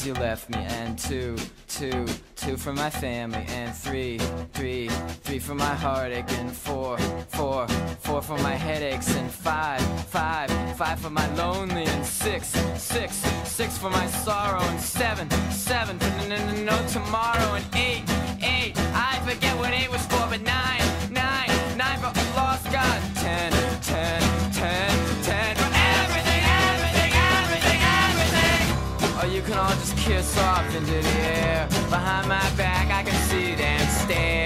Cause 0.00 0.06
you 0.06 0.14
left 0.14 0.48
me. 0.50 0.58
And 0.58 0.98
two, 0.98 1.36
two, 1.68 2.06
two 2.36 2.56
for 2.56 2.72
my 2.72 2.90
family. 2.90 3.44
And 3.48 3.74
three, 3.74 4.18
three, 4.54 4.88
three 5.24 5.38
for 5.38 5.54
my 5.54 5.74
heartache. 5.74 6.30
And 6.38 6.52
four, 6.52 6.98
four, 7.28 7.68
four 8.00 8.22
for 8.22 8.38
my 8.38 8.54
headaches. 8.54 9.14
And 9.16 9.30
five, 9.30 9.82
five, 10.08 10.50
five 10.76 11.00
for 11.00 11.10
my 11.10 11.26
lonely. 11.34 11.84
And 11.84 12.06
six, 12.06 12.48
six, 12.76 13.14
six 13.44 13.78
for 13.78 13.90
my 13.90 14.06
sorrow. 14.06 14.62
And 14.62 14.80
seven, 14.80 15.28
seven 15.50 15.98
for 15.98 16.06
n- 16.06 16.32
n- 16.32 16.56
n- 16.56 16.64
no 16.64 16.78
tomorrow. 16.88 17.54
And 17.54 17.66
eight, 17.74 18.04
eight, 18.42 18.74
I 18.94 19.20
forget 19.26 19.56
what 19.58 19.72
eight 19.72 19.90
was 19.90 20.04
for, 20.06 20.26
but 20.30 20.40
nine, 20.42 20.82
nine, 21.10 21.50
nine 21.76 21.98
for 21.98 22.12
lost 22.36 22.64
God. 22.72 23.00
Ten, 23.16 23.52
ten, 23.82 24.52
ten 24.52 24.89
kiss 30.10 30.36
off 30.38 30.74
into 30.74 31.00
the 31.08 31.20
air. 31.20 31.68
Behind 31.88 32.28
my 32.28 32.50
back, 32.56 32.90
I 32.90 33.02
can 33.04 33.18
see 33.28 33.54
them 33.54 33.80
stare. 33.88 34.39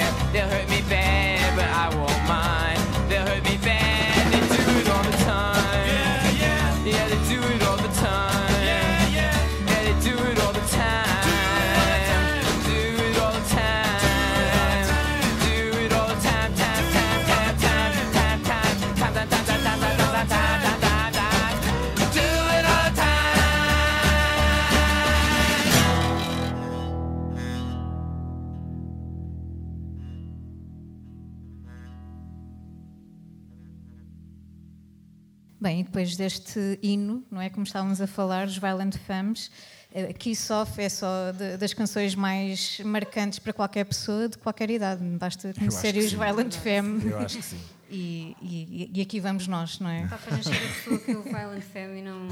Bem, 35.64 35.81
e 35.81 35.83
depois 35.83 36.14
deste 36.14 36.79
hino, 36.83 37.24
não 37.31 37.40
é 37.40 37.48
como 37.48 37.64
estávamos 37.64 37.98
a 37.98 38.07
falar, 38.07 38.46
os 38.46 38.59
Violent 38.59 38.98
Femmes, 38.98 39.50
eh, 39.94 40.12
Kiss 40.12 40.53
Off 40.53 40.79
é 40.79 40.90
só 40.90 41.33
de- 41.33 41.57
das 41.57 41.72
canções 41.72 42.14
mais 42.14 42.81
marcantes 42.85 43.38
para 43.38 43.50
qualquer 43.55 43.87
pessoa 43.87 44.29
de 44.29 44.37
qualquer 44.37 44.68
idade. 44.70 45.03
Basta 45.18 45.55
conhecer 45.55 45.96
os 45.96 46.11
sim. 46.11 46.16
Violent 46.18 46.55
Femmes 46.55 47.07
Eu 47.07 47.18
acho 47.18 47.38
que 47.38 47.42
sim. 47.42 47.57
e, 47.90 48.37
e- 48.42 48.90
e 48.94 49.00
aqui 49.00 49.18
vamos 49.20 49.48
nós, 49.48 49.79
não 49.81 49.88
é? 49.88 50.03
Está 50.03 50.18
para 50.18 50.37
nascer 50.37 50.53
a 50.55 50.61
pessoa 50.74 50.98
que 50.98 51.12
o 51.16 51.22
Violent 51.22 51.62
Femme 51.62 51.98
e 51.98 52.03
não. 52.03 52.29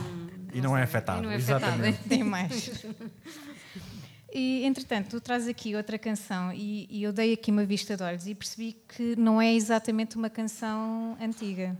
E 0.53 0.61
não 0.61 0.77
é 0.77 0.83
afetado, 0.83 1.21
e 1.21 1.23
não 1.23 1.31
é 1.31 1.37
exatamente. 1.37 1.89
afetado. 1.89 2.09
Tem 2.11 2.23
mais. 2.23 2.85
E, 4.35 4.65
entretanto, 4.67 5.09
tu 5.09 5.21
traz 5.23 5.49
aqui 5.49 5.75
outra 5.75 5.99
canção 5.99 6.53
e, 6.53 6.87
e 6.91 7.03
eu 7.03 7.13
dei 7.15 7.33
aqui 7.33 7.51
uma 7.51 7.65
vista 7.65 7.97
de 7.97 8.03
olhos 8.03 8.27
e 8.27 8.35
percebi 8.35 8.77
que 8.95 9.17
não 9.17 9.41
é 9.41 9.55
exatamente 9.55 10.17
uma 10.17 10.29
canção 10.29 11.17
antiga. 11.19 11.75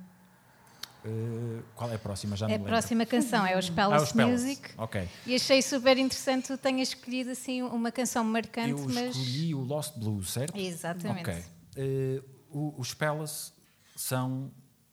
Uh, 1.05 1.63
qual 1.75 1.91
é 1.91 1.97
a 1.97 1.99
próxima? 1.99 2.37
Já 2.37 2.47
É 2.47 2.49
não 2.51 2.55
a 2.55 2.59
me 2.59 2.65
lembro. 2.65 2.73
próxima 2.81 3.05
canção, 3.07 3.45
é 3.45 3.59
os 3.59 3.69
Ah, 3.69 3.73
Palace 3.73 4.05
os 4.05 4.13
Palace. 4.13 4.45
Music. 4.47 4.71
Ok. 4.79 5.09
E 5.27 5.35
achei 5.35 5.61
super 5.61 5.99
interessante 5.99 6.43
que 6.49 6.57
tu 6.57 6.59
tenhas 6.59 6.89
escolhido 6.89 7.31
assim 7.31 7.61
uma 7.63 7.91
canção 7.91 8.23
marcante, 8.25 8.71
Eu 8.71 8.89
mas. 8.89 9.17
escolhi 9.17 9.55
o 9.55 9.61
Lost 9.63 9.97
Blues, 9.99 10.31
certo? 10.31 10.57
Exatamente. 10.57 11.29
Ok. 11.29 11.45
Eh, 11.77 12.23
o- 12.51 12.75
os 12.79 12.95
Palace 12.95 13.53
são. 13.97 14.53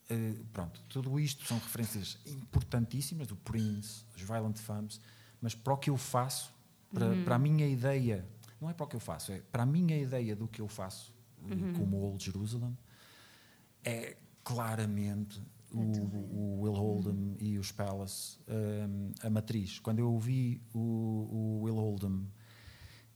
eh, 0.10 0.34
pronto, 0.52 0.82
tudo 0.90 1.20
isto 1.20 1.46
são 1.46 1.60
referências 1.60 2.18
importantíssimas 2.26 3.28
do 3.28 3.36
Prince, 3.36 4.04
dos 4.14 4.24
Violent 4.24 4.58
Femmes, 4.58 5.00
mas 5.40 5.54
para 5.54 5.74
o 5.74 5.78
que 5.78 5.92
eu 5.92 5.98
faço, 5.98 6.52
para, 6.92 7.06
Uhum. 7.10 7.24
para 7.24 7.36
a 7.36 7.40
minha 7.40 7.68
ideia, 7.68 8.28
não 8.60 8.68
é 8.68 8.74
para 8.74 8.86
o 8.86 8.88
que 8.88 8.96
eu 8.96 9.00
faço, 9.00 9.32
é 9.32 9.42
para 9.52 9.62
a 9.62 9.66
minha 9.68 9.96
ideia 9.96 10.36
do 10.36 10.48
que 10.48 10.60
eu 10.60 10.68
faço 10.68 11.14
eh, 11.48 11.54
Uhum. 11.54 11.74
como 11.74 11.98
Old 11.98 12.26
Jerusalem, 12.26 12.76
é 13.84 14.18
claramente 14.44 15.40
o, 15.74 15.82
o 16.36 16.62
Will 16.62 16.74
Oldham 16.74 17.36
e 17.40 17.58
os 17.60 17.72
Palace 17.72 18.38
um, 18.48 19.12
a 19.22 19.30
matriz. 19.30 19.80
Quando 19.80 20.00
eu 20.00 20.12
ouvi 20.12 20.62
o, 20.74 20.80
o 20.80 21.62
Will 21.64 21.76
Oldham, 21.78 22.26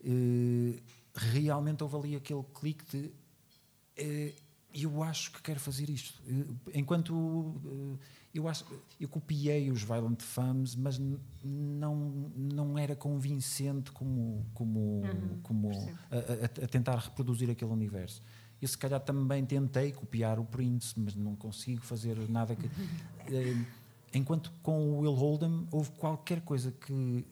eh, 0.04 0.80
realmente 1.16 1.84
houve 1.84 1.96
ali 1.96 2.16
aquele 2.16 2.44
clique 2.54 2.86
de 2.92 3.12
eh, 3.98 4.34
eu 4.74 5.04
acho 5.04 5.32
que 5.32 5.42
quero 5.42 5.60
fazer 5.60 5.90
isto. 5.90 6.20
Eh, 6.28 6.80
Enquanto 6.80 7.60
eu 8.34 8.48
acho 8.48 8.66
eu 9.00 9.08
copiei 9.08 9.70
os 9.70 9.84
Violent 9.84 10.22
Femmes, 10.22 10.76
mas 10.76 11.00
não 11.44 12.32
não 12.36 12.78
era 12.78 12.96
convincente 12.96 13.92
como 13.92 14.46
como 14.54 15.04
como 15.44 15.70
a, 16.10 16.18
a- 16.18 16.66
a 16.66 16.68
tentar 16.68 16.98
reproduzir 16.98 17.50
aquele 17.50 17.72
universo. 17.72 18.22
Eu 18.64 18.68
se 18.70 18.78
calhar 18.78 19.00
também 19.00 19.46
tentei 19.46 19.92
copiar 19.92 20.40
o 20.40 20.46
Prince, 20.46 20.94
mas 20.98 21.16
não 21.16 21.36
consigo 21.36 21.82
fazer 21.82 22.18
nada 22.30 22.56
que 22.56 22.66
eh, 23.34 23.58
enquanto 24.14 24.52
com 24.64 24.92
o 24.92 25.00
Will 25.00 25.14
Oldham 25.16 25.68
houve 25.72 25.92
qualquer 25.92 26.42
coisa 26.42 26.72
que 26.72 27.26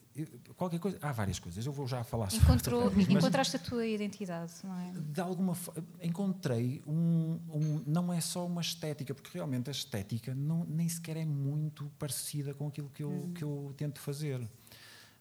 qualquer 0.57 0.77
coisa, 0.79 0.97
há 1.01 1.11
várias 1.13 1.39
coisas. 1.39 1.65
Eu 1.65 1.71
vou 1.71 1.87
já 1.87 2.03
falar 2.03 2.29
sobre 2.29 2.45
Encontrou, 2.45 2.83
outras, 2.83 3.07
mas- 3.07 3.15
encontraste 3.15 3.55
a 3.55 3.59
tua 3.59 3.85
identidade, 3.87 4.51
não 4.63 4.77
é? 4.77 4.91
de 4.93 5.21
alguma 5.21 5.55
encontrei 6.01 6.81
um, 6.85 7.39
um- 7.49 7.83
não 7.87 8.11
é 8.11 8.19
só 8.19 8.45
uma 8.45 8.59
estética 8.61 9.13
porque 9.15 9.29
realmente 9.33 9.69
a 9.69 9.71
estética 9.71 10.35
não, 10.35 10.65
nem 10.65 10.87
sequer 10.89 11.15
é 11.17 11.25
muito 11.25 11.89
parecida 11.97 12.53
com 12.53 12.67
aquilo 12.67 12.89
que 12.89 13.01
eu, 13.03 13.31
que 13.33 13.43
eu 13.43 13.73
tento 13.77 13.99
fazer 14.01 14.45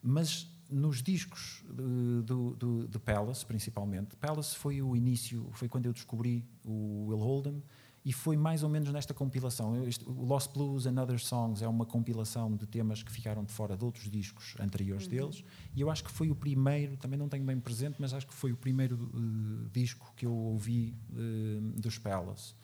mas 0.02 0.48
nos 0.70 1.02
discos 1.02 1.64
de, 1.68 2.22
do, 2.22 2.54
do, 2.56 2.88
de 2.88 2.98
Palace 2.98 3.44
principalmente. 3.44 4.16
Palace 4.16 4.56
foi 4.56 4.80
o 4.80 4.96
início 4.96 5.48
foi 5.52 5.68
quando 5.68 5.86
eu 5.86 5.92
descobri 5.92 6.44
o 6.64 7.06
Will 7.08 7.20
Oldham 7.20 7.62
e 8.02 8.12
foi 8.14 8.34
mais 8.34 8.62
ou 8.62 8.68
menos 8.70 8.90
nesta 8.90 9.12
compilação. 9.12 9.86
Este- 9.86 10.08
o 10.08 10.24
Lost 10.24 10.52
Blues 10.54 10.86
and 10.86 11.00
Other 11.02 11.18
Songs 11.18 11.60
é 11.60 11.68
uma 11.68 11.84
compilação 11.84 12.56
de 12.56 12.66
temas 12.66 13.02
que 13.02 13.12
ficaram 13.12 13.44
de 13.44 13.52
fora 13.52 13.76
de 13.76 13.84
outros 13.84 14.10
discos 14.10 14.54
anteriores 14.58 15.06
deles 15.06 15.44
e 15.76 15.80
eu 15.82 15.90
acho 15.90 16.02
que 16.04 16.10
foi 16.10 16.30
o 16.30 16.34
primeiro 16.34 16.96
também 16.96 17.18
não 17.18 17.28
tenho 17.28 17.44
bem 17.44 17.60
presente 17.60 17.96
mas 17.98 18.14
acho 18.14 18.26
que 18.26 18.32
foi 18.34 18.52
o 18.52 18.56
primeiro 18.56 19.10
eh, 19.14 19.68
disco 19.72 20.12
que 20.16 20.24
eu 20.24 20.32
ouvi 20.32 20.94
eh, 21.14 21.58
dos 21.78 21.98
Palace. 21.98 22.54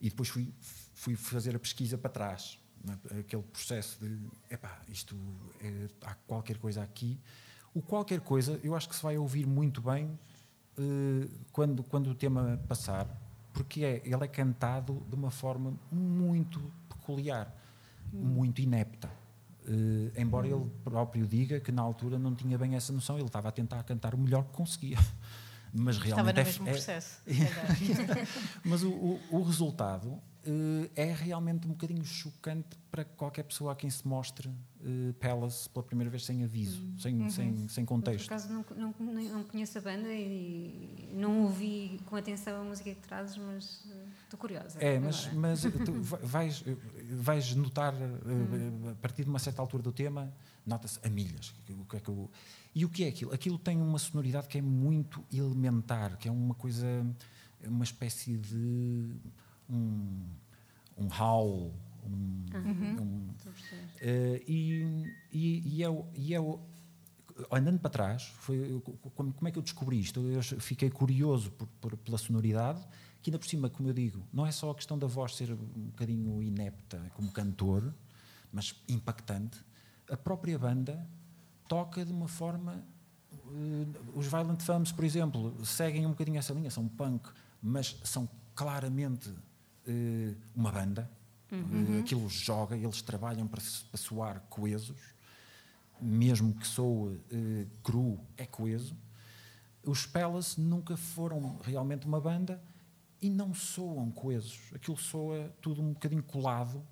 E 0.00 0.08
depois 0.10 0.28
fui, 0.28 0.52
fui 0.94 1.16
fazer 1.16 1.56
a 1.56 1.58
pesquisa 1.58 1.98
para 1.98 2.10
trás? 2.10 2.56
Aquele 3.18 3.42
processo 3.42 3.98
de 4.00 4.18
epá, 4.50 4.80
isto 4.88 5.16
é- 5.60 5.88
há 6.02 6.14
qualquer 6.26 6.58
coisa 6.58 6.82
aqui 6.82 7.18
o 7.74 7.82
qualquer 7.82 8.20
coisa 8.20 8.58
eu 8.62 8.74
acho 8.74 8.88
que 8.88 8.96
se 8.96 9.02
vai 9.02 9.16
ouvir 9.18 9.46
muito 9.46 9.80
bem 9.82 10.18
eh, 10.78 11.28
quando, 11.52 11.82
quando 11.82 12.10
o 12.10 12.14
tema 12.14 12.58
passar 12.68 13.06
porque 13.52 13.84
é, 13.84 14.02
ele 14.04 14.24
é 14.24 14.28
cantado 14.28 15.02
de 15.08 15.14
uma 15.14 15.30
forma 15.30 15.74
muito 15.90 16.60
peculiar 16.88 17.54
muito 18.12 18.60
inepta 18.60 19.10
Eh, 19.70 20.22
embora 20.22 20.46
ele 20.46 20.64
próprio 20.82 21.26
diga 21.26 21.60
que 21.60 21.70
na 21.70 21.82
altura 21.82 22.18
não 22.18 22.34
tinha 22.34 22.56
bem 22.56 22.74
essa 22.74 22.90
noção 22.90 23.16
ele 23.18 23.26
estava 23.26 23.48
a 23.50 23.52
tentar 23.52 23.82
cantar 23.82 24.14
o 24.14 24.18
melhor 24.18 24.44
que 24.44 24.52
conseguia 24.52 24.96
mas 25.74 25.96
Estava 25.96 26.32
realmente 26.32 26.36
no 26.36 26.40
é- 26.40 26.44
mesmo 26.44 26.68
é, 26.68 26.72
processo. 26.72 27.20
calhar. 27.26 28.26
mas 28.64 28.82
o, 28.82 28.88
o- 28.90 29.20
o 29.30 29.42
resultado 29.42 30.18
é 30.96 31.12
realmente 31.12 31.66
um 31.66 31.70
bocadinho 31.70 32.04
chocante 32.04 32.76
para 32.90 33.04
qualquer 33.04 33.42
pessoa 33.42 33.72
a 33.72 33.76
quem 33.76 33.90
se 33.90 34.06
mostre 34.06 34.48
eh, 34.82 35.12
Palace 35.20 35.68
pela 35.68 35.84
primeira 35.84 36.08
vez 36.10 36.24
sem 36.24 36.42
aviso, 36.44 36.82
sem, 36.98 37.28
sem, 37.28 37.68
sem 37.68 37.84
Por 37.84 37.88
contexto. 37.94 38.26
acaso 38.26 38.48
não, 38.52 38.64
não, 38.76 38.94
não 39.28 39.44
conheço 39.44 39.76
a 39.78 39.80
banda 39.80 40.08
e 40.12 41.10
não 41.14 41.42
ouvi 41.42 42.00
com 42.06 42.16
atenção 42.16 42.60
a 42.60 42.64
música 42.64 42.94
que 42.94 43.00
trazes, 43.00 43.36
mas 43.36 43.84
eh, 43.90 44.06
estou 44.24 44.38
curiosa. 44.38 44.78
É, 44.82 44.98
mas, 44.98 45.26
agora. 45.26 45.40
mas 45.40 45.62
tu 45.62 45.92
va- 46.02 46.18
vais, 46.22 46.64
vais 47.20 47.54
notar 47.54 47.94
eh, 47.94 48.90
a 48.92 48.94
partir 48.96 49.24
de 49.24 49.30
uma 49.30 49.38
certa 49.38 49.60
altura 49.60 49.82
do 49.82 49.92
tema, 49.92 50.32
nota-se 50.64 50.98
a 51.04 51.10
milhas. 51.10 51.54
O 51.68 51.84
que 51.84 51.96
é 51.96 52.00
que 52.00 52.08
eu- 52.08 52.30
e 52.74 52.84
o 52.84 52.88
que 52.88 53.04
é 53.04 53.08
aquilo? 53.08 53.34
Aquilo 53.34 53.58
tem 53.58 53.76
uma 53.80 53.98
sonoridade 53.98 54.46
que 54.48 54.56
é 54.58 54.62
muito 54.62 55.22
elementar, 55.32 56.16
que 56.16 56.28
é 56.28 56.30
uma 56.32 56.54
coisa, 56.54 56.86
é 57.60 57.68
uma 57.68 57.84
espécie 57.84 58.36
de 58.36 59.10
um, 59.68 60.24
um 60.96 61.08
howl, 61.20 61.74
um, 62.04 62.44
um- 63.00 63.28
Estou 63.36 63.52
a 63.52 63.54
perceber. 63.54 63.88
eh, 64.00 64.42
e, 64.46 65.12
e, 65.32 65.76
e 65.76 65.82
é, 65.82 65.88
o- 65.90 66.06
e 66.14 66.34
é 66.34 66.40
o- 66.40 66.60
andando 67.52 67.78
para 67.78 67.90
trás, 67.90 68.22
foi, 68.40 68.56
eu- 68.72 68.80
como, 69.14 69.32
como 69.32 69.48
é 69.48 69.52
que 69.52 69.58
eu 69.58 69.62
descobri 69.62 70.00
isto? 70.00 70.20
Eu 70.20 70.42
fiquei 70.42 70.90
curioso 70.90 71.50
por, 71.52 71.66
por- 71.80 71.96
pela 71.98 72.18
sonoridade, 72.18 72.80
que 73.22 73.30
ainda 73.30 73.38
por 73.38 73.46
cima, 73.46 73.68
como 73.68 73.88
eu 73.88 73.92
digo, 73.94 74.22
não 74.32 74.46
é 74.46 74.50
só 74.52 74.70
a 74.70 74.74
questão 74.74 74.98
da 74.98 75.06
voz 75.06 75.34
ser 75.36 75.52
um 75.52 75.86
bocadinho 75.86 76.42
inepta 76.42 76.98
como 77.14 77.30
cantor, 77.30 77.94
mas 78.52 78.74
impactante. 78.88 79.58
A 80.10 80.16
própria 80.16 80.58
banda 80.58 81.06
toca 81.68 82.04
de 82.04 82.12
uma 82.12 82.28
forma. 82.28 82.82
eh, 83.32 83.86
os 84.14 84.26
Violent 84.26 84.60
Femmes, 84.62 84.90
por 84.92 85.04
exemplo, 85.04 85.64
seguem 85.64 86.06
um 86.06 86.10
bocadinho 86.10 86.38
essa 86.38 86.52
linha, 86.54 86.70
são 86.70 86.86
punk, 86.88 87.28
mas 87.62 87.98
são 88.04 88.28
claramente 88.54 89.30
eh, 89.88 90.34
uma 90.54 90.70
banda. 90.70 91.10
Eh, 91.50 92.00
aquilo 92.00 92.28
joga, 92.28 92.76
eles 92.76 93.00
trabalham 93.00 93.46
para, 93.48 93.62
para 93.90 93.98
soar 93.98 94.40
coesos. 94.50 95.00
mesmo 96.00 96.54
que 96.54 96.66
soe 96.66 97.20
eh, 97.32 97.66
cru, 97.82 98.20
é 98.36 98.46
coeso. 98.46 98.94
Os 99.84 100.06
Palace 100.06 100.60
nunca 100.60 100.96
foram 100.96 101.58
realmente 101.64 102.06
uma 102.06 102.20
banda 102.20 102.62
e 103.20 103.28
não 103.30 103.52
soam 103.54 104.10
coesos. 104.10 104.60
Aquilo 104.74 104.96
soa 104.96 105.52
tudo 105.60 105.80
um 105.82 105.92
bocadinho 105.92 106.22
colado, 106.22 106.82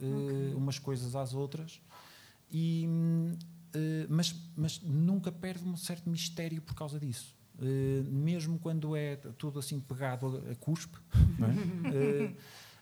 eh, 0.00 0.54
umas 0.54 0.78
coisas 0.78 1.16
às 1.16 1.34
outras, 1.34 1.80
e, 2.50 2.84
hum, 2.86 3.36
mas, 4.08 4.34
mas 4.54 4.80
nunca 4.82 5.32
perde 5.32 5.64
um 5.64 5.76
certo 5.76 6.08
mistério 6.08 6.60
por 6.60 6.74
causa 6.74 7.00
disso. 7.00 7.34
Eh, 7.62 8.02
mesmo 8.10 8.58
quando 8.58 8.96
é 8.96 9.16
tudo 9.38 9.58
assim 9.60 9.78
pegado 9.78 10.42
a, 10.48 10.50
a 10.52 10.54
cuspe, 10.56 10.98
não 11.38 11.48
é? 11.48 11.54
Eh, 11.94 12.34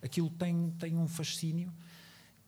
aquilo 0.03 0.31
tem, 0.31 0.71
tem 0.79 0.97
um 0.97 1.07
fascínio. 1.07 1.71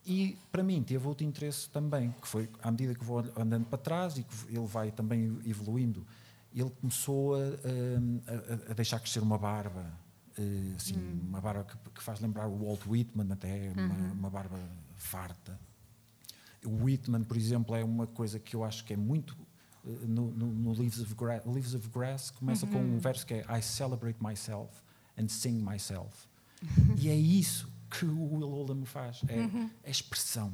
E 0.05 0.37
para 0.51 0.63
mim 0.63 0.83
teve 0.83 1.07
outro 1.07 1.25
interesse 1.25 1.69
também, 1.69 2.11
que 2.21 2.27
foi 2.27 2.49
à 2.61 2.69
medida 2.71 2.93
que 2.95 3.03
vou 3.05 3.19
andando 3.37 3.65
para 3.65 3.77
trás 3.77 4.17
e 4.17 4.23
que 4.23 4.35
ele 4.49 4.65
vai 4.65 4.91
também 4.91 5.39
evoluindo, 5.45 6.05
ele 6.53 6.69
começou 6.81 7.35
a, 7.35 7.39
a- 7.39 8.71
a 8.71 8.73
deixar 8.73 8.99
crescer 8.99 9.19
uma 9.21 9.37
barba, 9.37 9.85
eh, 10.37 10.73
assim, 10.75 10.95
uma 11.27 11.39
barba 11.39 11.63
que, 11.63 11.77
que 11.91 12.03
faz 12.03 12.19
lembrar 12.19 12.47
o 12.47 12.65
Walt 12.65 12.81
Whitman 12.87 13.31
até, 13.31 13.71
uma, 13.71 14.11
uma 14.13 14.29
barba 14.29 14.59
farta. 14.97 15.57
O 16.65 16.83
Whitman, 16.85 17.23
por 17.23 17.37
exemplo, 17.37 17.75
é 17.75 17.83
uma 17.83 18.07
coisa 18.07 18.39
que 18.39 18.55
eu 18.55 18.63
acho 18.63 18.83
que 18.85 18.93
é 18.93 18.97
muito 18.97 19.35
no, 19.83 20.31
no, 20.31 20.47
no 20.47 20.73
Leaves, 20.73 20.99
of 20.99 21.13
Gra 21.15 21.41
Leaves 21.45 21.73
of 21.73 21.89
Grass 21.89 22.31
começa 22.31 22.65
com 22.65 22.79
um 22.79 22.99
verso 22.99 23.25
que 23.25 23.33
é 23.33 23.45
I 23.49 23.61
celebrate 23.61 24.17
myself 24.23 24.81
and 25.17 25.27
sing 25.27 25.61
myself. 25.61 26.27
e 26.97 27.09
é 27.09 27.15
isso 27.15 27.69
que 27.89 28.05
o 28.05 28.33
Will 28.33 28.49
Oldham 28.49 28.85
faz, 28.85 29.21
é, 29.27 29.67
é 29.83 29.91
expressão. 29.91 30.53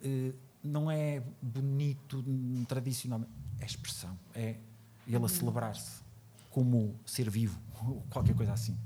Eh, 0.00 0.32
não 0.62 0.90
é 0.90 1.22
bonito 1.42 2.24
tradicionalmente, 2.66 3.30
é 3.60 3.66
expressão, 3.66 4.18
é 4.34 4.56
ele 5.06 5.24
a 5.24 5.28
celebrar-se 5.28 6.02
como 6.50 6.98
ser 7.04 7.28
vivo, 7.28 7.60
ou 7.84 8.02
qualquer 8.08 8.34
coisa 8.34 8.52
assim. 8.52 8.78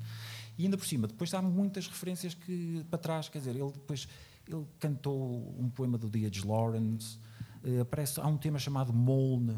E 0.56 0.64
ainda 0.64 0.76
por 0.76 0.86
cima, 0.86 1.06
depois 1.06 1.32
há 1.34 1.40
muitas 1.40 1.86
referências 1.86 2.34
que 2.34 2.84
para 2.90 2.98
trás, 2.98 3.28
quer 3.28 3.38
dizer, 3.38 3.54
ele 3.54 3.70
depois 3.70 4.08
ele 4.48 4.66
cantou 4.80 5.54
um 5.58 5.70
poema 5.70 5.96
do 5.96 6.08
D.H. 6.08 6.44
Lawrence, 6.44 7.18
eh, 7.18 7.37
aparece, 7.82 8.20
há 8.20 8.26
um 8.26 8.36
tema 8.36 8.58
chamado 8.58 8.92
Molne, 8.92 9.56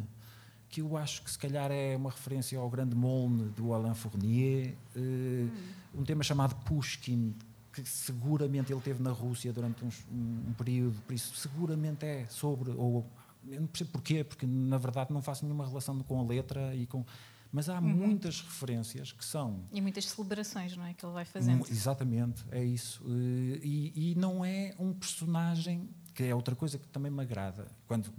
que 0.68 0.80
eu 0.80 0.96
acho 0.96 1.22
que 1.22 1.30
se 1.30 1.38
calhar 1.38 1.70
é 1.70 1.96
uma 1.96 2.10
referência 2.10 2.58
ao 2.58 2.70
grande 2.70 2.94
Molne 2.94 3.48
do 3.50 3.72
Alain 3.74 3.94
Fournier, 3.94 4.74
eh, 4.94 5.46
um 5.94 6.04
tema 6.04 6.22
chamado 6.22 6.54
Pushkin, 6.64 7.34
que 7.72 7.84
seguramente 7.84 8.72
ele 8.72 8.80
teve 8.80 9.02
na 9.02 9.10
Rússia 9.10 9.52
durante 9.52 9.84
uns- 9.84 10.04
um, 10.12 10.50
um 10.50 10.52
período, 10.54 10.96
por 11.06 11.12
isso 11.14 11.34
seguramente 11.36 12.04
é 12.04 12.26
sobre, 12.28 12.70
ou 12.72 13.04
eu 13.48 13.60
não 13.60 13.66
percebo 13.68 13.90
porquê, 13.92 14.22
porque 14.22 14.46
na 14.46 14.76
verdade 14.78 15.12
não 15.12 15.22
faço 15.22 15.44
nenhuma 15.44 15.66
relação 15.66 15.98
com 16.00 16.20
a 16.20 16.24
letra 16.24 16.74
e 16.74 16.86
com. 16.86 17.04
Mas 17.52 17.68
há 17.68 17.80
muitas 17.80 18.42
referências 18.42 19.10
que 19.10 19.24
são 19.24 19.58
E 19.72 19.80
muitas 19.80 20.04
celebrações, 20.08 20.76
não 20.76 20.84
é? 20.84 20.94
Que 20.94 21.04
ele 21.04 21.12
vai 21.12 21.24
fazendo. 21.24 21.66
Exatamente, 21.68 22.44
é 22.52 22.62
isso. 22.62 23.02
Eh, 23.08 23.60
E, 23.64 24.12
e 24.12 24.14
não 24.14 24.44
é 24.44 24.72
um 24.78 24.92
personagem, 24.92 25.88
que 26.14 26.24
é 26.24 26.34
outra 26.34 26.54
coisa 26.54 26.78
que 26.78 26.88
também 26.88 27.10
me 27.10 27.20
agrada, 27.22 27.66
quando, 27.86 28.12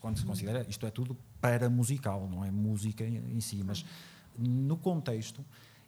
quando 0.00 0.18
se 0.18 0.24
considera, 0.24 0.66
isto 0.68 0.86
é 0.86 0.90
tudo 0.90 1.16
para 1.40 1.68
musical, 1.70 2.28
não 2.28 2.44
é 2.44 2.50
música 2.50 3.04
em 3.04 3.40
si, 3.40 3.62
mas 3.64 3.84
no 4.38 4.76
contexto, 4.76 5.44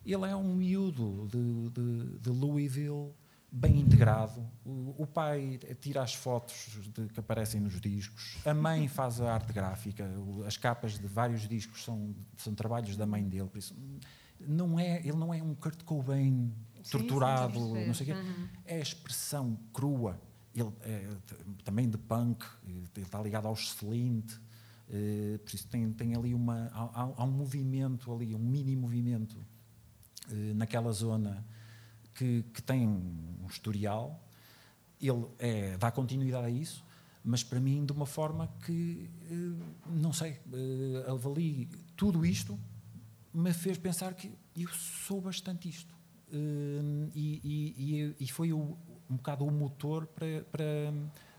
ele 0.07 0.25
é 0.27 0.35
um 0.37 0.55
miúdo 0.55 1.29
de, 1.31 1.71
de, 1.71 2.19
de 2.19 2.31
Louisville 2.31 3.11
bem 3.51 3.81
integrado. 3.81 4.47
O, 4.65 4.95
o 5.03 5.07
pai 5.07 5.59
tira 5.81 6.03
as 6.03 6.15
fotos 6.15 6.79
de- 6.95 7.09
que 7.09 7.19
aparecem 7.21 7.61
nos 7.61 7.81
discos, 7.81 8.37
a 8.45 8.53
mãe 8.55 8.89
faz 8.89 9.21
a 9.21 9.33
arte 9.35 9.53
gráfica, 9.53 10.07
as 10.47 10.57
capas 10.57 10.99
de 10.99 11.07
vários 11.07 11.49
discos 11.49 11.83
são, 11.85 12.15
são 12.37 12.55
trabalhos 12.55 12.97
da 12.97 13.07
mãe 13.07 13.27
dele, 13.27 13.49
por 13.49 13.59
isso 13.59 13.75
não 14.41 14.79
é, 14.79 14.99
ele 15.01 15.17
não 15.17 15.33
é 15.35 15.43
um 15.43 15.55
Kurt 15.55 15.83
Cobain 15.83 16.53
torturado, 16.91 17.59
sim, 17.59 17.75
sim, 17.75 17.87
não 17.87 17.95
sei 17.95 18.13
o 18.13 18.15
quê. 18.15 18.21
uhum. 18.23 18.49
É 18.65 18.77
a 18.77 18.81
expressão 18.81 19.59
crua. 19.73 20.21
Ele 20.59 20.73
é 20.83 21.09
também 21.65 21.89
de 21.89 21.97
punk, 21.99 22.45
ele 22.67 22.85
está 22.97 23.21
ligado 23.23 23.47
aos 23.47 23.75
Slint, 23.77 24.33
eh, 24.91 25.39
por 25.45 25.55
isso 25.55 25.67
tem, 25.69 25.93
tem 25.93 26.15
ali 26.17 26.35
uma, 26.35 26.69
há, 26.73 27.03
há- 27.19 27.25
um 27.25 27.31
movimento 27.31 28.13
ali, 28.13 28.35
um 28.35 28.39
mini 28.39 28.75
movimento 28.75 29.37
eh, 30.31 30.53
naquela 30.55 30.91
zona 30.93 31.45
que, 32.15 32.43
que 32.53 32.63
tem 32.63 32.87
um 32.89 33.47
historial. 33.49 34.21
Ele 35.01 35.27
é, 35.39 35.77
dá 35.79 35.91
continuidade 35.93 36.47
a 36.47 36.51
isso, 36.51 36.85
mas 37.23 37.45
para 37.45 37.61
mim 37.61 37.85
de 37.87 37.93
uma 37.93 38.07
forma 38.07 38.49
que, 38.65 39.09
eh, 39.31 39.91
não 39.91 40.13
sei, 40.13 40.41
avalio 41.07 41.69
tudo 41.97 42.25
isto, 42.27 42.59
me 43.33 43.53
fez 43.53 43.79
pensar 43.79 44.15
que 44.15 44.33
eu 44.57 44.69
sou 44.71 45.21
bastante 45.21 45.69
isto. 45.69 45.95
E- 47.15 47.41
e- 47.45 48.15
e 48.25 48.29
foi 48.29 48.53
o- 48.53 48.77
um 49.11 49.17
bocado 49.17 49.45
o 49.45 49.51
motor 49.51 50.07
para, 50.07 50.45
para, 50.51 50.93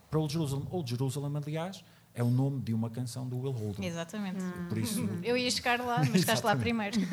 para 0.09 0.19
Old 0.19 0.33
Jerusalem. 0.33 0.67
Old 0.71 0.89
Jerusalem, 0.89 1.31
aliás, 1.35 1.83
é 2.13 2.23
o 2.23 2.29
nome 2.29 2.61
de 2.61 2.73
uma 2.73 2.89
canção 2.89 3.27
do 3.27 3.37
Will 3.39 3.51
Holden. 3.51 3.85
Exatamente. 3.85 4.43
Por 4.67 4.77
isso, 4.77 5.07
Eu 5.23 5.37
ia 5.37 5.49
chegar 5.49 5.79
lá, 5.79 5.99
mas 5.99 6.15
estás 6.15 6.41
lá 6.41 6.55
primeiro. 6.55 6.97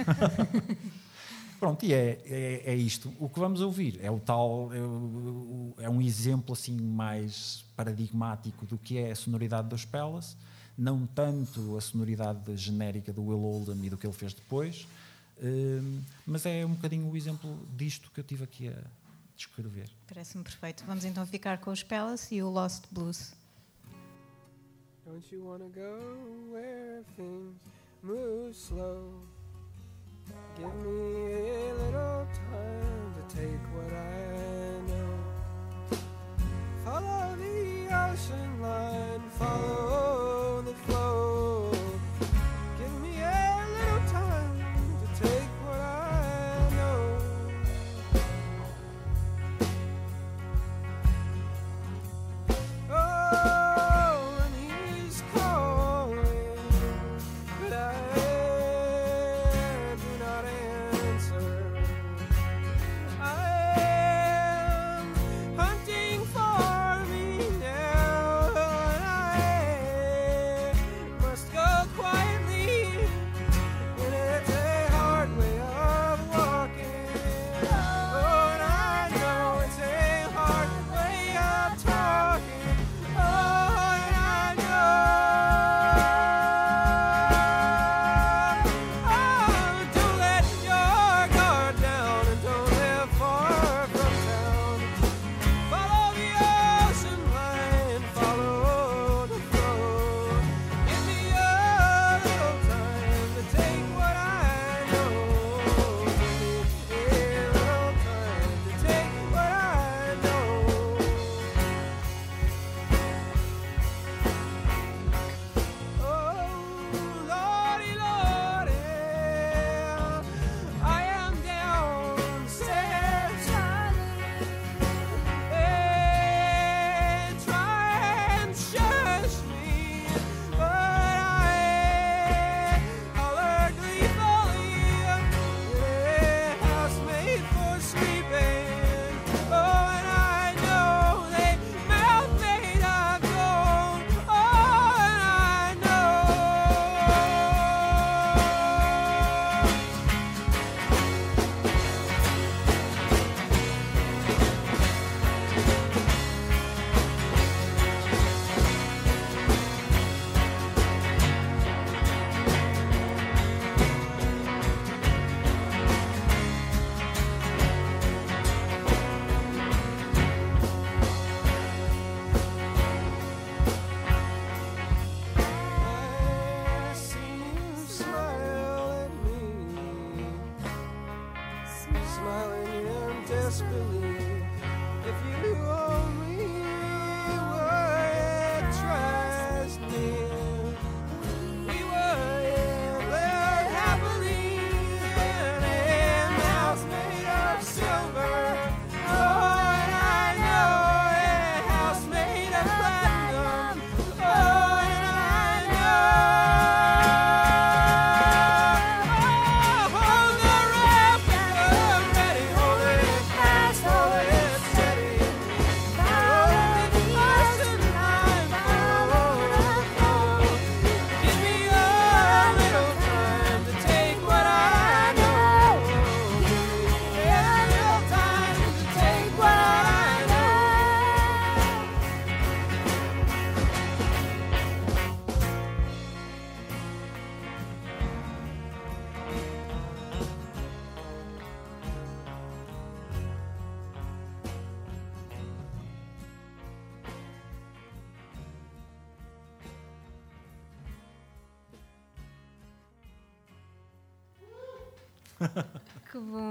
Pronto, 1.59 1.85
e 1.87 1.95
é, 1.95 2.20
é, 2.26 2.62
é 2.66 2.74
isto. 2.74 3.12
O 3.18 3.28
que 3.28 3.39
vamos 3.39 3.61
ouvir 3.61 3.99
é 4.03 4.11
o 4.11 4.18
tal, 4.18 4.70
é, 4.72 5.85
é 5.85 5.91
um 5.91 6.03
exemplo 6.03 6.53
assim 6.53 6.76
mais 6.76 7.64
paradigmático 7.74 8.66
do 8.66 8.76
que 8.76 8.99
é 8.99 9.11
a 9.11 9.16
sonoridade 9.16 9.68
dos 9.68 9.85
Palace, 9.85 10.37
não 10.76 11.07
tanto 11.07 11.76
a 11.76 11.81
sonoridade 11.81 12.57
genérica 12.57 13.12
do 13.12 13.24
Will 13.24 13.43
Oldham 13.43 13.83
e 13.83 13.89
do 13.89 13.97
que 13.97 14.07
ele 14.07 14.12
fez 14.12 14.35
depois, 14.35 14.87
hum, 15.43 16.01
mas 16.26 16.45
é 16.45 16.66
um 16.66 16.74
bocadinho 16.74 17.11
o 17.11 17.16
exemplo 17.16 17.59
disto 17.74 18.11
que 18.11 18.20
eu 18.20 18.24
tive 18.24 18.45
aqui 18.45 18.68
a 18.68 18.83
descrever. 19.37 19.89
Parece-me 20.07 20.43
perfeito. 20.43 20.84
Vamos 20.87 21.05
então 21.05 21.26
ficar 21.26 21.59
com 21.59 21.70
os 21.70 21.82
Palace 21.82 22.34
e 22.34 22.43
o 22.43 22.51
Lost 22.51 22.84
Blues. 22.91 23.34
Don't 25.05 25.32
you 25.32 25.45
wanna 25.45 25.68
go 25.68 26.51
where 26.51 27.05
things 27.16 27.55
move 28.03 28.53
slow? 28.53 29.22
Give 30.57 30.74
me 30.82 31.70
a 31.70 31.74
little 31.74 32.26
time 32.32 33.14
to 33.14 33.22
take 33.34 33.62
what 33.72 33.93
I 33.93 34.80
know. 34.89 36.01
Follow 36.84 37.37
the 37.37 37.89
ocean 37.95 38.61
line, 38.61 39.22
follow 39.39 40.16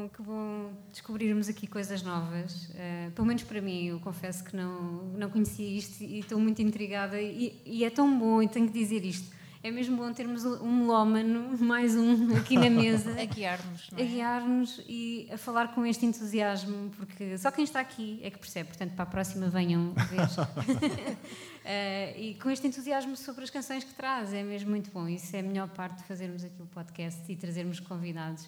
bom, 0.05 0.09
que 0.09 0.21
bom 0.21 0.71
descobrirmos 0.91 1.49
aqui 1.49 1.67
coisas 1.67 2.03
novas. 2.03 2.69
Eh, 2.75 3.09
pelo 3.15 3.27
menos 3.27 3.43
para 3.43 3.61
mim, 3.61 3.85
eu 3.85 3.99
confesso 3.99 4.43
que 4.43 4.55
não, 4.55 5.03
não 5.17 5.29
conhecia 5.29 5.67
isto 5.67 6.03
e 6.03 6.19
estou 6.19 6.39
muito 6.39 6.61
intrigada. 6.61 7.19
E, 7.21 7.59
e 7.65 7.83
é 7.83 7.89
tão 7.89 8.17
bom, 8.17 8.41
e 8.41 8.47
tenho 8.47 8.67
que 8.67 8.73
dizer 8.73 9.03
isto: 9.03 9.29
é 9.63 9.71
mesmo 9.71 9.97
bom 9.97 10.11
termos 10.13 10.45
um 10.45 10.71
melómano, 10.71 11.57
mais 11.63 11.95
um, 11.95 12.35
aqui 12.35 12.55
na 12.55 12.69
mesa. 12.69 13.11
A 13.19 13.25
guiar-nos, 13.25 13.89
não 13.91 13.99
a 13.99 14.01
é? 14.01 14.05
guiar-nos 14.05 14.81
e 14.87 15.27
a 15.31 15.37
falar 15.37 15.73
com 15.73 15.85
este 15.85 16.05
entusiasmo, 16.05 16.91
porque 16.97 17.37
só 17.37 17.49
quem 17.49 17.63
está 17.63 17.79
aqui 17.79 18.19
é 18.21 18.29
que 18.29 18.37
percebe, 18.37 18.69
portanto, 18.69 18.93
para 18.93 19.03
a 19.03 19.07
próxima 19.07 19.47
venham 19.49 19.93
ver. 19.93 21.15
Eh, 21.67 22.21
e 22.21 22.33
com 22.35 22.51
este 22.51 22.67
entusiasmo 22.67 23.15
sobre 23.15 23.43
as 23.43 23.49
canções 23.49 23.83
que 23.83 23.91
traz, 23.95 24.31
é 24.31 24.43
mesmo 24.43 24.69
muito 24.69 24.91
bom. 24.91 25.07
Isso 25.07 25.35
é 25.35 25.39
a 25.39 25.41
melhor 25.41 25.67
parte 25.69 25.97
de 25.97 26.03
fazermos 26.03 26.43
aqui 26.43 26.61
o 26.61 26.67
podcast 26.67 27.19
e 27.27 27.35
trazermos 27.35 27.79
convidados. 27.79 28.47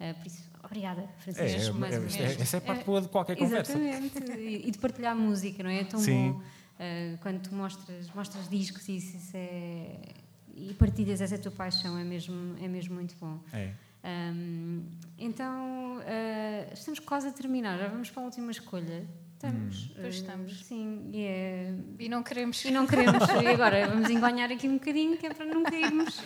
Eh, 0.00 0.14
por 0.14 0.26
isso, 0.26 0.53
obrigada, 0.64 1.02
É, 1.02 1.06
Francisco, 1.22 1.76
é, 1.76 1.78
mais 1.80 1.94
é, 1.94 1.98
uma 1.98 2.06
isto 2.06 2.18
vez. 2.18 2.38
é- 2.38 2.42
essa 2.42 2.56
é 2.56 2.58
a 2.58 2.60
parte 2.60 2.84
boa 2.84 3.00
de 3.00 3.08
qualquer 3.08 3.36
conversa. 3.36 3.72
Exatamente, 3.78 4.18
e, 4.66 4.70
de 4.70 4.78
partilhar 4.78 5.14
música, 5.16 5.62
não 5.62 5.70
é? 5.70 5.80
É 5.80 5.84
tão 5.84 6.00
Sim. 6.00 6.32
bom 6.32 6.42
eh, 6.78 7.16
quando 7.20 7.40
tu 7.40 7.54
mostras, 7.54 8.08
mostras 8.14 8.48
discos 8.48 8.88
e 8.88 8.96
isso, 8.96 9.16
isso 9.16 9.30
é. 9.36 9.96
E 10.56 10.72
partilhas 10.74 11.20
essa 11.20 11.36
tua 11.38 11.50
paixão, 11.52 11.96
é 11.98 12.04
mesmo, 12.04 12.56
é 12.62 12.68
mesmo 12.68 12.94
muito 12.94 13.14
bom. 13.20 13.38
É. 13.52 13.72
Hum, 14.04 14.84
então, 15.18 16.00
eh, 16.04 16.68
estamos 16.72 16.98
quase 17.00 17.28
a 17.28 17.32
terminar, 17.32 17.78
já 17.78 17.88
vamos 17.88 18.10
para 18.10 18.22
a 18.22 18.26
última 18.26 18.50
escolha. 18.50 19.06
Estamos. 19.46 19.90
Pois 19.94 20.04
eh, 20.06 20.08
estamos. 20.18 20.64
Sim, 20.64 21.10
e, 21.12 21.24
é- 21.24 21.74
E 21.98 22.08
não 22.08 22.22
queremos. 22.22 22.64
e 22.64 22.70
não 22.70 22.86
queremos. 22.86 23.22
e 23.42 23.46
agora 23.46 23.86
vamos 23.88 24.08
enganhar 24.10 24.50
aqui 24.50 24.68
um 24.68 24.74
bocadinho, 24.74 25.16
que 25.18 25.26
é 25.26 25.34
para 25.34 25.46
não 25.46 25.62
cairmos 25.62 26.20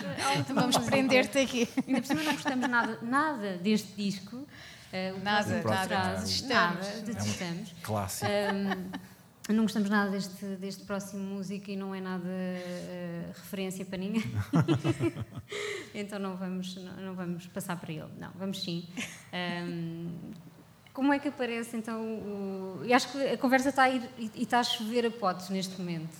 Vamos 0.54 0.78
prender-te 0.78 1.38
aqui. 1.38 1.68
Ainda 1.86 2.00
por 2.00 2.06
cima 2.06 2.22
não 2.22 2.32
gostamos 2.32 2.68
nada, 2.68 2.98
nada 3.02 3.56
deste 3.58 3.92
disco. 3.94 4.36
o 4.36 5.22
Nada, 5.22 5.60
próximo 5.60 5.70
nada, 5.70 5.86
traz- 5.88 6.18
detestamos. 6.20 6.86
Nada, 6.86 7.00
detestamos. 7.02 7.74
Clássico. 7.82 8.30
Um, 9.50 9.54
não 9.54 9.62
gostamos 9.62 9.88
nada 9.88 10.10
deste, 10.10 10.44
deste 10.56 10.84
próximo 10.84 11.22
músico 11.24 11.70
e 11.70 11.76
não 11.76 11.94
é 11.94 12.00
nada 12.02 12.28
eh, 12.28 13.30
referência 13.34 13.82
para 13.84 13.96
ninguém. 13.96 14.22
então 15.94 16.18
não 16.18 16.36
vamos, 16.36 16.76
não, 16.76 16.96
não 16.96 17.14
vamos 17.14 17.46
passar 17.46 17.76
para 17.80 17.90
ele. 17.92 18.08
Não, 18.18 18.30
vamos 18.34 18.62
sim. 18.62 18.86
Um, 19.32 20.10
como 20.98 21.12
é 21.12 21.20
que 21.20 21.28
aparece 21.28 21.76
então 21.76 22.02
o. 22.02 22.80
E 22.84 22.92
acho 22.92 23.12
que 23.12 23.22
a 23.24 23.38
conversa 23.38 23.68
está 23.68 23.84
a 23.84 23.88
ir 23.88 24.02
e 24.18 24.42
está 24.42 24.58
a 24.58 24.64
chover 24.64 25.06
a 25.06 25.10
potes 25.12 25.48
neste 25.48 25.80
momento. 25.80 26.10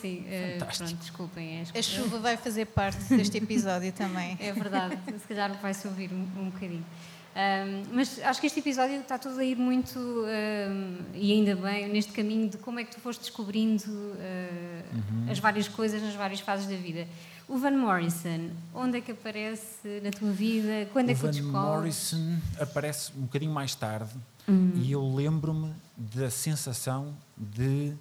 Sim, 0.00 0.24
eh, 0.30 0.56
Fantástico. 0.60 0.86
pronto, 0.88 1.00
desculpem. 1.00 1.66
É, 1.74 1.78
A 1.80 1.82
chuva 1.82 2.20
vai 2.20 2.36
fazer 2.36 2.66
parte 2.66 3.12
deste 3.12 3.38
episódio 3.38 3.90
também. 3.92 4.38
é 4.38 4.52
verdade, 4.52 4.96
se 5.20 5.26
calhar 5.26 5.52
vai-se 5.60 5.84
ouvir 5.88 6.12
um, 6.12 6.28
um 6.40 6.50
bocadinho. 6.50 6.86
Ahm, 7.34 7.86
mas 7.92 8.20
acho 8.22 8.40
que 8.40 8.46
este 8.46 8.60
episódio 8.60 9.00
está 9.00 9.18
tudo 9.18 9.40
a 9.40 9.44
ir 9.44 9.56
muito, 9.56 9.98
ahm, 9.98 10.98
e 11.12 11.32
ainda 11.32 11.56
bem, 11.56 11.88
neste 11.88 12.12
caminho 12.12 12.48
de 12.50 12.58
como 12.58 12.78
é 12.78 12.84
que 12.84 12.92
tu 12.94 13.00
foste 13.00 13.22
descobrindo 13.22 13.82
ah, 14.20 15.30
as 15.32 15.40
várias 15.40 15.66
coisas 15.66 16.00
nas 16.00 16.14
várias 16.14 16.38
fases 16.38 16.66
da 16.66 16.76
vida. 16.76 17.08
O 17.52 17.58
Van 17.58 17.72
Morrison, 17.72 18.50
onde 18.72 18.98
é 18.98 19.00
que 19.00 19.10
aparece 19.10 20.00
na 20.04 20.10
tua 20.12 20.30
vida? 20.30 20.88
Quando 20.92 21.10
é 21.10 21.12
o 21.14 21.16
que 21.16 21.26
o 21.26 21.50
Van? 21.50 21.50
Morrison 21.78 22.38
aparece 22.60 23.10
um 23.16 23.22
bocadinho 23.22 23.52
mais 23.52 23.74
tarde 23.74 24.12
Uhum. 24.48 24.72
e 24.76 24.90
eu 24.92 25.14
lembro-me 25.14 25.72
da 25.96 26.30
sensação 26.30 27.14
de 27.36 27.92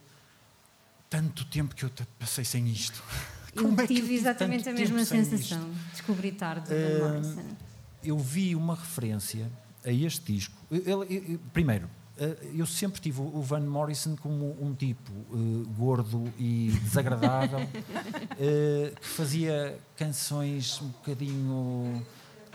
tanto 1.10 1.46
tempo 1.46 1.74
que 1.76 1.84
eu 1.84 1.92
passei 2.20 2.46
sem 2.46 2.68
isto. 2.70 3.04
Eu 3.56 3.64
Como 3.70 3.82
é 3.82 3.88
que 3.88 3.94
tive 3.96 4.02
tive 4.08 4.16
exatamente 4.16 4.64
tanto 4.66 4.76
a 4.78 4.80
mesma 4.80 5.04
sensação. 5.04 5.68
Descobri 5.92 6.32
tarde 6.32 6.70
o 6.72 7.00
Van 7.00 7.14
Morrison. 7.20 7.44
eu 8.04 8.18
vi 8.20 8.56
uma 8.56 8.76
referência 8.76 9.52
a 9.84 9.92
este 9.92 10.32
disco. 10.34 10.56
Eu- 10.72 11.04
eu- 11.06 11.40
primeiro, 11.54 11.90
eu 12.54 12.66
sempre 12.66 13.00
tive 13.02 13.22
o 13.22 13.42
Van 13.42 13.62
Morrison 13.62 14.16
como 14.18 14.58
um 14.62 14.74
tipo 14.74 15.12
eh, 15.34 15.66
gordo 15.78 16.32
e 16.38 16.72
desagradável 16.84 17.60
eh, 18.40 18.94
que 19.00 19.08
fazia 19.08 19.78
canções 19.98 20.82
um 20.82 20.88
bocadinho 20.88 22.06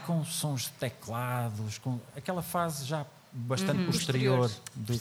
com 0.06 0.24
sons 0.24 0.62
de 0.64 0.70
teclados, 0.72 1.78
com 1.78 1.98
aquela 2.16 2.42
fase 2.42 2.84
já 2.84 3.06
bastante 3.32 3.84
posterior 3.86 4.50
do, 4.76 4.92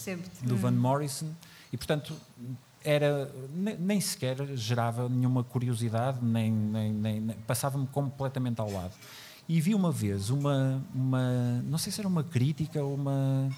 do 0.42 0.56
Van 0.58 0.72
Morrison. 0.72 1.28
E 1.72 1.78
portanto 1.78 2.16
era 2.84 3.30
ne- 3.54 3.76
nem 3.76 4.00
sequer 4.02 4.38
gerava 4.56 5.08
nenhuma 5.10 5.44
curiosidade 5.44 6.20
nem, 6.22 6.52
nem- 6.52 6.92
nem- 6.94 7.20
nem- 7.22 7.38
passava-me 7.48 7.88
completamente 7.88 8.60
ao 8.62 8.72
lado. 8.72 8.94
E 9.48 9.60
vi 9.60 9.76
uma 9.76 9.92
vez 9.92 10.30
uma, 10.30 10.82
uma 10.96 11.62
não 11.66 11.78
sei 11.78 11.92
se 11.92 12.00
era 12.00 12.08
uma 12.08 12.24
crítica 12.24 12.82
ou 12.82 12.96
uma 12.96 13.50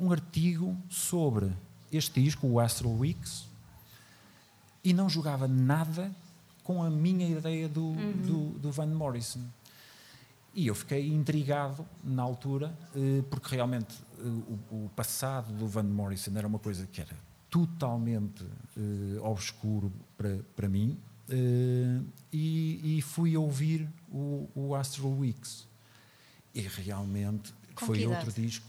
um 0.00 0.12
artigo 0.12 0.76
sobre 0.88 1.52
este 1.90 2.22
disco 2.22 2.46
o 2.46 2.60
Astral 2.60 2.92
Weeks 2.92 3.46
e 4.84 4.92
não 4.92 5.08
jogava 5.08 5.48
nada 5.48 6.14
com 6.62 6.82
a 6.82 6.90
minha 6.90 7.26
ideia 7.28 7.68
do, 7.68 7.92
do, 7.94 8.58
do 8.58 8.72
Van 8.72 8.86
Morrison 8.86 9.42
e 10.58 10.66
eu 10.66 10.74
fiquei 10.74 11.06
intrigado 11.06 11.86
na 12.02 12.22
altura, 12.22 12.76
eh, 12.92 13.22
porque 13.30 13.54
realmente 13.54 13.94
eh, 14.18 14.22
o, 14.72 14.90
passado 14.96 15.52
do 15.52 15.68
Van 15.68 15.84
Morrison 15.84 16.32
era 16.36 16.48
uma 16.48 16.58
coisa 16.58 16.84
que 16.86 17.00
era 17.00 17.14
totalmente 17.48 18.44
eh, 18.76 19.20
obscuro 19.20 19.92
para, 20.16 20.40
para 20.56 20.68
mim, 20.68 20.98
e, 22.32 22.98
e 22.98 23.02
fui 23.02 23.36
ouvir 23.36 23.86
o, 24.10 24.48
o 24.54 24.74
Astral 24.74 25.12
Weeks. 25.12 25.68
E 26.54 26.62
realmente 26.62 27.54
Com 27.74 27.84
foi 27.84 28.06
outro 28.06 28.32
disco. 28.32 28.66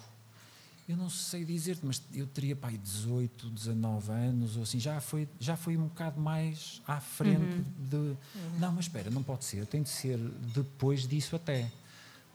Eu 0.90 0.98
não 0.98 1.08
sei 1.08 1.46
dizer-te, 1.46 1.86
mas 1.86 2.02
eu 2.12 2.26
teria 2.26 2.56
pai 2.56 2.76
18, 2.76 3.52
19 3.52 4.12
anos, 4.12 4.58
ou 4.58 4.64
assim, 4.64 4.80
já 4.80 5.00
foi, 5.00 5.30
já 5.40 5.56
foi 5.56 5.78
um 5.78 5.84
bocado 5.84 6.20
mais 6.20 6.82
à 6.88 7.00
frente 7.00 7.62
de. 7.78 8.18
Não, 8.58 8.72
mas 8.72 8.86
espera, 8.86 9.12
não 9.12 9.22
pode 9.22 9.46
ser, 9.46 9.68
tem 9.68 9.84
de 9.84 9.90
ser 9.90 10.18
depois 10.52 11.08
disso 11.08 11.36
até. 11.36 11.72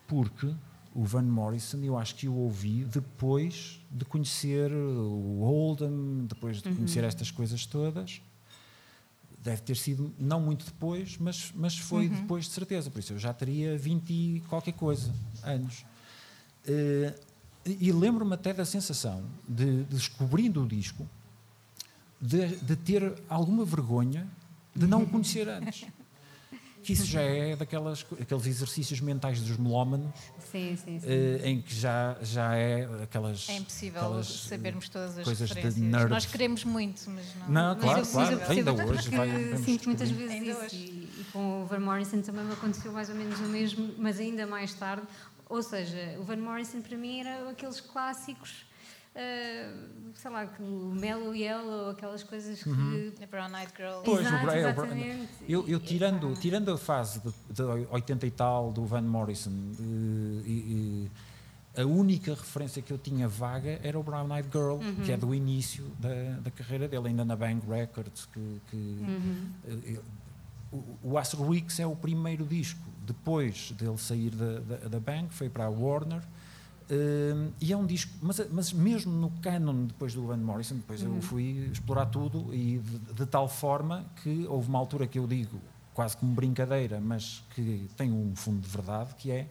Porque 0.07 0.55
o 0.95 1.03
Van 1.03 1.23
Morrison, 1.23 1.79
eu 1.79 1.99
acho 1.99 2.15
que 2.15 2.29
o 2.29 2.35
ouvi 2.35 2.85
depois 2.85 3.81
de 3.91 4.05
conhecer 4.05 4.71
o 4.71 5.41
Oldham, 5.41 6.25
depois 6.25 6.63
de 6.63 6.73
conhecer 6.73 7.03
estas 7.03 7.33
coisas 7.33 7.67
todas. 7.67 8.23
Deve 9.37 9.63
ter 9.63 9.77
sido, 9.77 10.15
não 10.17 10.41
muito 10.41 10.65
depois, 10.65 11.19
mas, 11.19 11.53
mas 11.57 11.77
foi 11.77 12.09
depois 12.09 12.45
de 12.45 12.53
certeza. 12.53 12.89
Por 12.89 13.01
isso 13.01 13.15
eu 13.15 13.19
já 13.19 13.35
teria 13.35 13.77
20 13.77 14.11
e 14.11 14.41
qualquer 14.49 14.75
coisa 14.75 15.13
anos. 15.43 15.85
Eh, 16.65 17.13
e 17.67 17.91
lembro-me 17.93 18.35
até 18.35 18.53
da 18.53 18.65
sensação 18.65 19.25
de, 19.49 19.85
de 19.85 19.95
descobrindo 19.95 20.63
o 20.63 20.67
disco, 20.67 21.09
de, 22.21 22.57
de 22.57 22.77
ter 22.77 23.15
alguma 23.29 23.65
vergonha 23.65 24.27
de 24.75 24.87
não 24.87 25.03
o 25.03 25.07
conhecer 25.07 25.49
antes. 25.49 25.87
que 26.83 26.93
isso 26.93 27.07
já 27.07 27.23
é 27.23 27.57
daquelas 27.57 28.05
aqueles 28.21 28.47
exercícios 28.47 29.01
mentais 29.01 29.41
dos 29.41 29.57
melómanos 29.57 30.13
Sim, 30.53 30.77
sim, 30.77 31.01
sim. 31.01 31.07
eh, 31.09 31.41
em 31.43 31.63
que 31.63 31.75
já, 31.75 32.17
já 32.23 32.55
é 32.55 32.85
aquelas. 33.03 33.49
É 33.49 33.57
impossível 33.57 34.01
aquelas, 34.03 34.27
sabermos 34.27 34.89
todas 34.91 35.17
as 35.17 35.25
coisas 35.25 35.49
de 35.75 35.81
nerd. 35.81 36.11
Nós 36.11 36.27
queremos 36.27 36.63
muito, 36.65 37.03
mas 37.11 37.25
não. 37.37 37.49
Não, 37.49 37.75
Mas 37.75 37.81
claro, 37.83 38.01
eu- 38.01 38.07
claro. 38.39 38.53
Ainda 38.53 38.73
hoje 38.75 39.09
vai, 39.11 39.57
sinto 39.65 39.87
muitas 39.87 40.11
vezes 40.11 40.31
Ainda 40.31 40.51
isso. 40.51 40.61
hoje. 40.61 40.77
E, 40.77 41.21
e 41.21 41.25
com 41.33 41.63
o 41.63 41.67
Van 41.67 41.81
Morrison 41.81 42.21
também 42.21 42.45
me 42.45 42.53
aconteceu 42.53 42.93
mais 42.93 43.09
ou 43.09 43.15
menos 43.15 43.39
o 43.41 43.45
mesmo, 43.45 43.95
mas 43.97 44.21
ainda 44.21 44.47
mais 44.47 44.75
tarde. 44.75 45.07
Ou 45.49 45.63
seja, 45.63 46.17
o 46.19 46.23
Van 46.25 46.37
Morrison 46.37 46.81
para 46.81 46.97
mim 46.97 47.21
era 47.21 47.51
aqueles 47.51 47.81
clássicos, 47.81 48.67
ah, 49.15 49.73
sei 50.15 50.31
lá, 50.31 50.47
que 50.47 50.63
o 50.63 50.93
Mellow 50.99 51.35
Yellow, 51.35 51.91
aquelas 51.91 52.23
coisas 52.23 52.63
que. 52.63 52.69
Uhum. 52.69 53.13
The 53.19 53.27
Brown 53.27 53.57
Eyed 53.57 53.73
Girl. 53.77 54.03
Pois, 54.05 54.27
Exato, 54.27 54.35
o 54.35 54.39
é, 54.39 54.43
o 54.43 54.45
Bra- 54.45 54.59
exatamente. 54.87 55.29
Eu, 55.49 55.69
eu 55.69 55.79
tirando, 55.81 56.35
tirando 56.41 56.73
a 56.73 56.79
fase 56.79 57.21
de, 57.21 57.33
de 57.51 57.63
80 57.63 58.27
e 58.27 58.31
tal 58.31 58.73
do 58.73 58.85
Van 58.85 59.03
Morrison, 59.03 59.51
eh, 59.51 60.43
e, 60.47 61.11
e 61.77 61.81
a 61.81 61.85
única 61.85 62.33
referência 62.35 62.81
que 62.81 62.93
eu 62.93 62.99
tinha 62.99 63.29
vaga 63.29 63.81
era 63.83 63.99
o 63.99 64.03
Brown 64.03 64.33
Eyed 64.35 64.49
Girl, 64.51 64.79
que 65.05 65.11
é 65.13 65.17
do 65.17 65.35
início 65.35 65.85
da, 65.99 66.41
da 66.41 66.51
carreira 66.51 66.87
dele, 66.89 67.09
ainda 67.09 67.25
na 67.25 67.35
Bang 67.37 67.61
Records. 67.69 68.27
Que, 68.33 68.61
que, 68.71 69.05
eh, 69.67 69.95
eh, 69.95 70.01
o, 70.73 71.11
o 71.13 71.19
Astro 71.19 71.43
Weeks 71.45 71.79
é 71.81 71.87
o 71.87 71.95
primeiro 71.95 72.45
disco, 72.45 72.81
depois 73.07 73.73
dele 73.73 73.99
sair 73.99 74.31
da, 74.31 74.61
da, 74.61 74.89
da 74.89 75.01
Bang, 75.01 75.29
foi 75.31 75.49
para 75.49 75.65
a 75.65 75.69
Warner. 75.69 76.23
eh, 76.91 77.51
e 77.61 77.73
é 77.73 77.77
um 77.77 77.87
disco, 77.87 78.13
mas, 78.21 78.41
mas 78.51 78.73
mesmo 78.73 79.13
no 79.13 79.31
canon 79.41 79.87
depois 79.87 80.15
do 80.15 80.27
Van 80.27 80.37
Morrison, 80.37 80.77
depois 80.77 81.03
eu 81.03 81.21
fui 81.23 81.71
explorar 81.73 82.07
tudo 82.07 82.55
e 82.55 82.79
de, 82.79 82.99
de 83.15 83.27
tal 83.27 83.49
forma 83.49 84.05
que 84.23 84.47
houve 84.49 84.69
uma 84.69 84.79
altura 84.79 85.07
que 85.07 85.19
eu 85.19 85.27
digo, 85.27 85.61
quase 85.95 86.17
como 86.17 86.35
brincadeira, 86.35 87.01
mas 87.01 87.43
que 87.55 87.89
tem 87.97 88.13
um 88.13 88.35
fundo 88.35 88.61
de 88.61 88.69
verdade, 88.69 89.15
que 89.17 89.31
é 89.31 89.49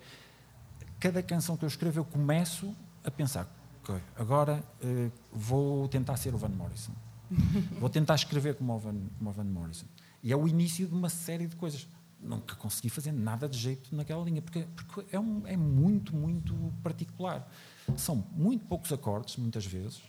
cada 1.00 1.24
canção 1.24 1.58
que 1.58 1.66
eu 1.66 1.68
escrevo 1.68 2.00
eu 2.00 2.06
começo 2.06 2.74
a 3.04 3.12
pensar, 3.12 3.48
ok, 3.84 3.96
agora 4.16 4.64
eh, 4.82 5.10
vou 5.32 5.88
tentar 5.88 6.18
ser 6.18 6.34
o 6.34 6.38
Van 6.38 6.50
Morrison. 6.50 6.94
vou 7.80 7.90
tentar 7.90 8.16
escrever 8.16 8.56
como 8.56 8.74
o, 8.74 8.80
Van, 8.80 8.96
como 9.18 9.30
o 9.30 9.34
Van 9.34 9.44
Morrison. 9.44 9.86
E 10.22 10.32
é 10.32 10.36
o 10.36 10.48
início 10.48 10.88
de 10.88 10.94
uma 10.94 11.10
série 11.10 11.48
de 11.48 11.56
coisas. 11.56 11.88
Nunca 12.24 12.56
consegui 12.56 12.90
fazer 12.90 13.12
nada 13.12 13.50
de 13.50 13.58
jeito 13.58 13.94
naquela 13.96 14.24
linha, 14.24 14.42
porque, 14.42 14.66
porque 14.76 15.16
é, 15.16 15.20
um- 15.20 15.46
é 15.46 15.58
muito, 15.58 16.16
muito 16.16 16.54
particular. 16.82 17.52
São 17.98 18.16
muito 18.36 18.66
poucos 18.66 18.92
acordes, 18.94 19.36
muitas 19.38 19.66
vezes. 19.66 20.02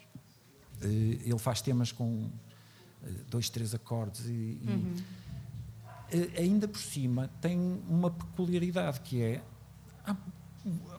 Eh, 0.81 0.87
ele 1.25 1.39
faz 1.39 1.61
temas 1.61 1.91
com 1.91 2.29
eh, 3.03 3.11
dois, 3.29 3.49
três 3.51 3.75
acordes 3.75 4.27
e, 4.27 4.33
e, 4.33 4.95
eh, 6.13 6.41
ainda 6.43 6.69
por 6.69 6.79
cima 6.81 7.29
tem 7.41 7.59
uma 7.89 8.11
peculiaridade 8.11 9.01
que 9.01 9.21
é 9.23 9.43
há 10.07 10.17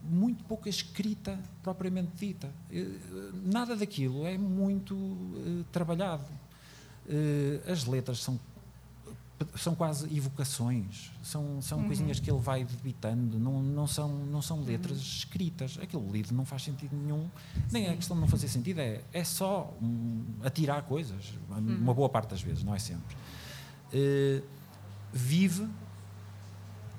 muito 0.03 0.43
pouca 0.43 0.69
escrita 0.69 1.39
propriamente 1.63 2.11
dita. 2.17 2.51
Nada 3.43 3.75
daquilo 3.75 4.25
é 4.27 4.37
muito 4.37 4.95
trabalhado. 5.71 6.25
As 7.71 7.85
letras 7.85 8.19
são 8.19 8.39
são 9.55 9.75
quase 9.75 10.05
evocações, 10.15 11.11
são, 11.21 11.61
são 11.61 11.83
coisinhas 11.83 12.19
que 12.19 12.31
ele 12.31 12.39
vai 12.39 12.63
debitando, 12.63 13.37
não, 13.37 13.61
não, 13.61 13.85
são, 13.85 14.09
não 14.09 14.41
são 14.41 14.63
letras 14.63 14.97
escritas. 14.97 15.77
Aquele 15.81 16.09
livro 16.09 16.33
não 16.33 16.45
faz 16.45 16.63
sentido 16.63 16.95
nenhum, 16.95 17.29
nem 17.71 17.87
é 17.87 17.95
questão 17.95 18.15
de 18.15 18.21
não 18.21 18.27
fazer 18.27 18.47
sentido, 18.47 18.79
é, 18.79 19.01
é 19.11 19.23
só 19.23 19.73
um, 19.81 20.23
atirar 20.43 20.83
coisas, 20.83 21.33
uma 21.49 21.93
boa 21.93 22.07
parte 22.07 22.29
das 22.29 22.41
vezes, 22.41 22.63
não 22.63 22.73
é 22.73 22.79
sempre. 22.79 23.15
Eh, 23.93 24.41
vive 25.11 25.67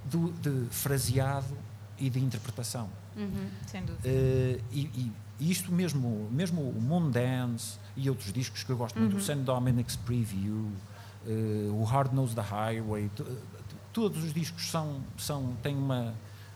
do, 0.04 0.32
de 0.32 0.66
fraseado 0.70 1.56
e 1.98 2.08
de 2.10 2.18
interpretação. 2.20 2.88
Uhum. 3.16 3.48
Sem 3.66 3.84
dúvida. 3.84 4.08
Eh, 4.08 4.60
e, 4.72 4.80
e- 4.80 5.12
isto 5.38 5.70
mesmo, 5.70 6.28
mesmo 6.30 6.62
o 6.62 6.80
Moondance 6.80 7.78
e 7.94 8.08
outros 8.08 8.32
discos 8.32 8.64
que 8.64 8.70
eu 8.70 8.76
gosto 8.76 8.98
muito, 8.98 9.16
o 9.16 9.20
St. 9.20 9.34
Dominic's 9.36 9.94
Preview, 9.96 10.70
o 11.72 11.84
Hard 11.84 12.12
Knows 12.12 12.34
the 12.34 12.40
Highway, 12.42 13.10
to- 13.16 13.26
todos 13.92 14.22
os 14.24 14.32
discos 14.32 14.70
são, 14.70 15.00
são 15.18 15.54
têm 15.62 15.76
uma 15.76 16.14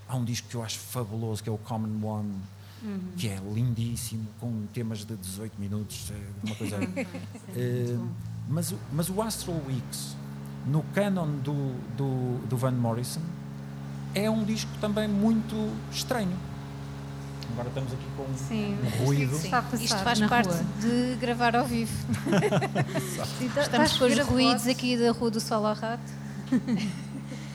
há 0.09 0.16
um 0.16 0.25
disco 0.25 0.49
que 0.49 0.55
eu 0.57 0.62
acho 0.62 0.79
fabuloso 0.79 1.43
que 1.43 1.49
é 1.49 1.53
o 1.53 1.59
Common 1.59 2.05
One 2.07 2.35
que 3.16 3.29
é 3.29 3.39
lindíssimo 3.53 4.27
com 4.41 4.64
temas 4.73 5.05
de 5.05 5.14
18 5.14 5.53
minutos 5.61 6.11
é 6.11 6.47
uma 6.47 6.55
coisa 6.57 6.77
Eh, 7.57 7.99
mas, 8.49 8.73
o- 8.73 8.79
mas 8.93 9.09
o 9.11 9.21
Astral 9.23 9.61
Weeks 9.66 10.16
no 10.66 10.83
canon 10.95 11.27
do, 11.39 11.75
do, 11.97 12.47
do 12.49 12.57
Van 12.57 12.71
Morrison 12.73 13.21
é 14.14 14.29
um 14.31 14.45
disco 14.45 14.71
também 14.81 15.07
muito 15.09 15.55
estranho 15.93 16.37
agora 17.53 17.69
estamos 17.69 17.93
aqui 17.93 18.07
com 18.17 18.27
Sim, 18.37 18.77
um 18.83 19.05
ruído 19.05 19.33
Isto 19.35 19.45
está 19.45 19.59
a 19.59 19.63
passar 19.63 19.85
Isto 19.85 19.99
faz 19.99 20.19
na 20.21 20.29
parte 20.29 20.49
rua. 20.49 20.65
de 20.81 21.17
gravar 21.21 21.57
ao 21.57 21.67
vivo. 21.67 21.93
Está- 23.41 23.63
Estamos 23.63 23.93
com 23.99 24.05
os 24.05 24.19
ruídos 24.21 24.67
aqui 24.67 24.97
da 24.97 25.11
Rua 25.13 25.31
do 25.31 25.41
Sol 25.41 25.67
ao 25.67 25.75
Rato. 25.75 26.03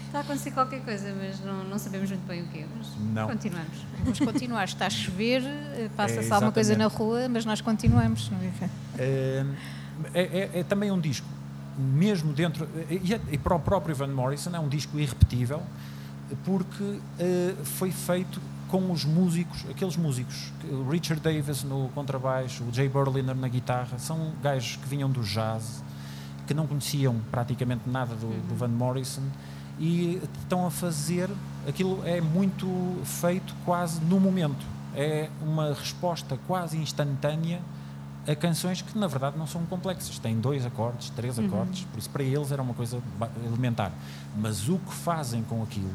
Está 0.05 0.19
a 0.19 0.21
acontecer 0.21 0.51
qualquer 0.51 0.81
coisa, 0.81 1.13
mas 1.19 1.39
não, 1.43 1.63
não 1.65 1.77
sabemos 1.77 2.09
muito 2.09 2.25
bem 2.25 2.43
o 2.43 2.47
que 2.47 2.59
é. 2.59 2.65
Mas 2.77 2.87
Não. 3.13 3.27
continuamos. 3.27 3.77
Vamos 4.03 4.19
continuar. 4.19 4.63
Está 4.65 4.85
a 4.87 4.89
chover, 4.89 5.41
eh, 5.43 5.89
passa-se 5.95 6.29
É, 6.29 6.33
alguma 6.33 6.51
coisa 6.51 6.75
na 6.77 6.87
rua, 6.87 7.27
mas 7.29 7.43
nós 7.45 7.59
continuamos. 7.61 8.31
é? 8.97 9.45
É, 10.13 10.21
é- 10.21 10.59
é 10.59 10.63
também 10.63 10.91
um 10.91 10.99
disco, 10.99 11.27
mesmo 11.77 12.31
dentro. 12.33 12.67
E, 12.89 13.13
é- 13.13 13.19
e 13.31 13.37
para 13.37 13.55
o 13.55 13.59
próprio 13.59 13.93
Van 13.95 14.07
Morrison 14.07 14.51
é 14.55 14.59
um 14.59 14.69
disco 14.69 14.97
irrepetível, 14.97 15.61
porque 16.45 16.99
eh, 17.19 17.53
foi 17.63 17.91
feito 17.91 18.39
com 18.75 18.91
os 18.91 19.05
músicos, 19.05 19.65
aqueles 19.69 19.95
músicos, 19.95 20.51
o 20.69 20.89
Richard 20.89 21.21
Davis 21.21 21.63
no 21.63 21.87
contrabaixo, 21.95 22.61
o 22.65 22.73
Jay 22.73 22.89
Berliner 22.89 23.33
na 23.33 23.47
guitarra, 23.47 23.97
são 23.97 24.33
gajos 24.43 24.75
que 24.75 24.85
vinham 24.85 25.09
do 25.09 25.21
jazz, 25.21 25.81
que 26.45 26.53
não 26.53 26.67
conheciam 26.67 27.15
praticamente 27.31 27.89
nada 27.89 28.15
do, 28.15 28.27
do 28.49 28.55
Van 28.55 28.67
Morrison 28.67 29.23
e 29.79 30.21
estão 30.41 30.67
a 30.67 30.71
fazer 30.71 31.29
aquilo 31.65 32.01
é 32.05 32.19
muito 32.19 32.67
feito 33.05 33.55
quase 33.63 34.01
no 34.01 34.19
momento. 34.19 34.65
É 34.93 35.29
uma 35.41 35.73
resposta 35.73 36.37
quase 36.45 36.77
instantânea 36.77 37.61
a 38.27 38.35
canções 38.35 38.81
que 38.81 38.97
na 38.97 39.07
verdade 39.07 39.37
não 39.37 39.47
são 39.47 39.65
complexas, 39.65 40.19
têm 40.19 40.37
dois 40.37 40.65
acordes, 40.65 41.11
três 41.11 41.39
acordes, 41.39 41.85
por 41.85 41.97
isso 41.97 42.09
para 42.09 42.23
eles 42.23 42.51
era 42.51 42.61
uma 42.61 42.73
coisa 42.73 43.01
elementar. 43.45 43.93
Mas 44.35 44.67
o 44.67 44.77
que 44.79 44.93
fazem 44.93 45.43
com 45.43 45.63
aquilo 45.63 45.93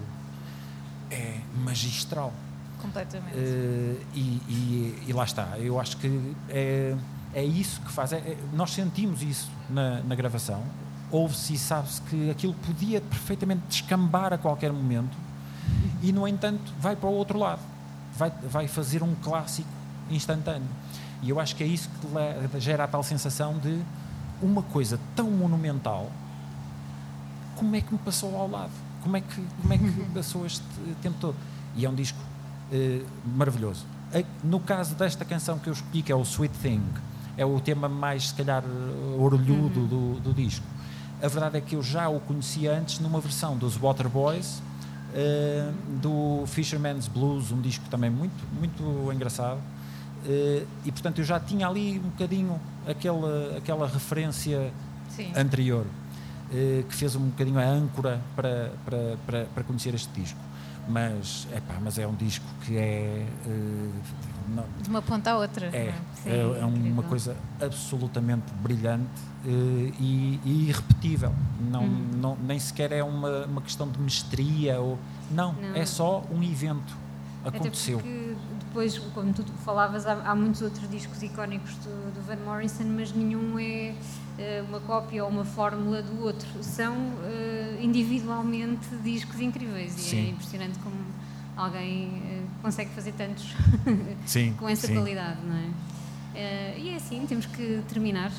é 1.11 1.41
magistral. 1.63 2.33
Completamente. 2.81 3.37
Eh, 3.37 3.97
e, 4.15 4.21
e- 4.49 5.05
e 5.09 5.13
lá 5.13 5.25
está, 5.25 5.59
eu 5.59 5.79
acho 5.81 5.97
que 5.97 6.35
é, 6.49 6.97
é 7.35 7.45
isso 7.45 7.81
que 7.83 7.93
faz. 7.93 8.13
é- 8.13 8.17
é- 8.19 8.37
nós 8.53 8.71
sentimos 8.73 9.23
isso 9.23 9.51
na, 9.69 10.01
na 10.03 10.15
gravação, 10.15 10.63
ouve-se 11.11 11.55
e 11.55 11.59
sabe-se 11.59 12.01
que 12.03 12.31
aquilo 12.31 12.55
podia 12.55 13.01
perfeitamente 13.01 13.63
descambar 13.69 14.33
a 14.33 14.39
qualquer 14.39 14.73
momento, 14.73 15.17
e 16.03 16.13
no 16.13 16.27
entanto 16.27 16.73
vai 16.81 16.97
para 16.97 17.09
o 17.09 17.13
outro 17.13 17.39
lado, 17.39 17.61
vai, 18.17 18.31
vai 18.31 18.69
fazer 18.69 19.03
um 19.03 19.15
clássico 19.17 19.69
instantâneo. 20.11 20.69
E 21.23 21.29
eu 21.31 21.39
acho 21.39 21.55
que 21.55 21.63
é 21.63 21.67
isso 21.67 21.89
que 22.51 22.61
gera 22.61 22.85
a 22.85 22.89
tal 22.89 23.03
sensação 23.03 23.59
de 23.59 23.81
uma 24.41 24.63
coisa 24.63 24.99
tão 25.15 25.31
monumental 25.31 26.11
como 27.57 27.77
é 27.77 27.81
que 27.83 27.93
me 27.93 27.99
passou 27.99 28.35
ao 28.37 28.49
lado? 28.49 28.71
Como 29.03 29.17
é 29.19 29.21
que, 29.21 29.45
como 29.61 29.73
é 29.75 29.77
que 29.77 29.91
passou 30.15 30.47
este 30.47 30.65
tempo 31.03 31.17
todo? 31.21 31.37
E 31.77 31.85
é 31.85 31.91
um 31.91 31.95
disco 31.95 32.19
eh, 32.73 33.03
maravilhoso. 33.37 33.85
A- 34.15 34.25
No 34.45 34.61
caso 34.61 34.95
desta 34.95 35.25
canção 35.25 35.59
que 35.59 35.69
eu 35.69 35.73
escolhi, 35.73 36.03
que 36.03 36.13
é 36.13 36.15
o 36.17 36.23
Sweet 36.23 36.57
Thing, 36.59 36.83
é 37.37 37.45
o 37.45 37.61
tema 37.61 37.89
mais, 37.89 38.29
se 38.29 38.35
calhar, 38.35 38.63
orelhudo 39.19 39.87
do, 39.87 40.21
do 40.21 40.35
disco. 40.35 40.65
A 41.23 41.29
verdade 41.29 41.59
é 41.59 41.61
que 41.61 41.77
eu 41.77 41.83
já 41.83 42.09
o 42.09 42.19
conhecia 42.21 42.77
antes 42.77 42.99
numa 42.99 43.21
versão 43.21 43.57
dos 43.57 43.77
Waterboys, 43.77 44.63
eh, 45.15 45.71
do 46.03 46.45
Fisherman's 46.47 47.07
Blues, 47.09 47.51
um 47.53 47.61
disco 47.61 47.85
também 47.91 48.11
muito, 48.11 48.35
muito 48.59 49.13
engraçado. 49.13 49.59
Eh, 50.27 50.65
e 50.85 50.93
portanto 50.93 51.19
eu 51.19 51.25
já 51.25 51.39
tinha 51.41 51.67
ali 51.69 51.99
um 51.99 52.09
bocadinho 52.11 52.61
aquela, 52.87 53.57
aquela 53.57 53.87
referência 53.89 54.71
Sim. 55.17 55.33
anterior 55.37 55.87
eh, 56.53 56.85
que 56.89 56.95
fez 56.95 57.15
um 57.17 57.21
bocadinho 57.29 57.59
a 57.59 57.65
âncora 57.65 58.21
para, 58.37 58.73
para, 58.85 59.17
para, 59.27 59.45
para 59.55 59.65
conhecer 59.65 59.95
este 59.95 60.09
disco. 60.21 60.39
Mas, 60.91 61.47
epá, 61.55 61.75
mas 61.81 61.99
é 61.99 62.07
um 62.07 62.15
disco 62.15 62.45
que 62.63 62.77
é. 62.77 63.25
eh, 63.47 63.91
não- 64.49 64.65
De 64.83 64.89
uma 64.89 65.01
ponta 65.01 65.31
à 65.31 65.37
outra. 65.39 65.67
é, 65.73 65.89
é? 65.89 65.95
Sim, 66.17 66.31
é, 66.31 66.61
é 66.61 66.65
uma 66.65 67.03
coisa 67.05 67.37
absolutamente 67.63 68.53
brilhante 68.61 69.07
eh, 69.47 69.93
e, 70.01 70.41
e 70.45 70.69
irrepetível. 70.69 71.33
Não, 71.71 71.87
não, 71.87 72.37
nem 72.43 72.59
sequer 72.59 72.91
é 72.93 73.05
uma, 73.05 73.45
uma 73.47 73.61
questão 73.63 73.89
de 73.89 74.01
mestria. 74.01 74.81
Ou, 74.81 74.99
não, 75.31 75.53
Não. 75.53 75.75
é 75.77 75.87
só 75.87 76.25
um 76.33 76.43
evento. 76.43 76.97
Aconteceu. 77.45 78.03
depois, 78.59 78.99
como 78.99 79.33
tu 79.33 79.45
falavas, 79.65 80.07
há, 80.07 80.13
há 80.31 80.35
muitos 80.35 80.61
outros 80.61 80.89
discos 80.91 81.23
icónicos 81.23 81.75
do, 81.77 82.13
do 82.15 82.21
Van 82.27 82.37
Morrison, 82.45 82.85
mas 82.85 83.13
nenhum 83.15 83.59
é 83.59 83.95
uma 84.69 84.81
cópia 84.81 85.25
ou 85.25 85.31
uma 85.31 85.45
fórmula 85.45 86.03
do 86.03 86.23
outro. 86.23 86.49
São 86.63 86.95
eh, 87.25 87.79
individualmente 87.83 88.87
discos 89.03 89.41
incríveis 89.41 89.95
e 89.97 90.01
é 90.01 90.11
Sim. 90.23 90.31
impressionante 90.31 90.79
como 90.81 90.97
alguém 91.57 92.23
eh, 92.27 92.43
consegue 92.63 92.91
fazer 92.91 93.13
tantos 93.13 93.47
Sim, 94.27 94.55
com 94.59 94.69
essa 94.69 94.87
sim. 94.87 94.95
qualidade, 94.95 95.41
não 95.45 95.57
é? 95.57 95.71
Eh, 96.35 96.79
e 96.79 96.89
é 96.91 96.97
assim, 96.97 97.25
temos 97.27 97.47
que 97.47 97.83
terminar 97.89 98.31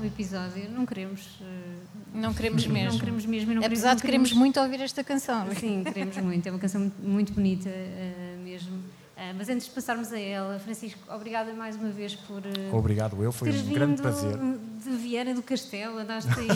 o 0.00 0.04
episódio. 0.04 0.70
Não 0.70 0.86
queremos. 0.86 1.40
eh, 1.40 1.76
Não 2.14 2.32
queremos 2.32 2.66
mesmo. 2.66 2.92
Não 2.92 2.98
queremos 2.98 3.26
mesmo. 3.26 3.54
Não 3.54 3.64
Apesar 3.64 3.94
de 3.96 4.02
queremos 4.02 4.32
muito 4.32 4.60
ouvir 4.60 4.80
esta 4.80 5.02
canção. 5.02 5.46
Sim, 5.54 5.82
queremos 5.84 6.16
muito. 6.18 6.46
É 6.46 6.50
uma 6.52 6.58
canção 6.58 6.92
muito, 7.02 7.32
bonita 7.32 7.68
eh, 7.68 8.36
mesmo. 8.44 8.78
Eh, 9.20 9.32
mas 9.36 9.48
antes 9.48 9.66
de 9.66 9.72
passarmos 9.72 10.12
a 10.12 10.20
ela, 10.20 10.60
Francisco, 10.60 11.00
obrigada 11.12 11.52
mais 11.52 11.74
uma 11.74 11.88
vez 11.90 12.14
por. 12.14 12.40
eh, 12.46 12.70
Obrigado, 12.72 13.20
eu. 13.20 13.32
Foi 13.32 13.50
um 13.50 13.72
grande 13.72 14.00
prazer. 14.00 14.36
de 14.38 14.90
Viana 14.96 15.34
do 15.34 15.42
Castelo, 15.42 15.98
andaste 15.98 16.30
aí 16.38 16.46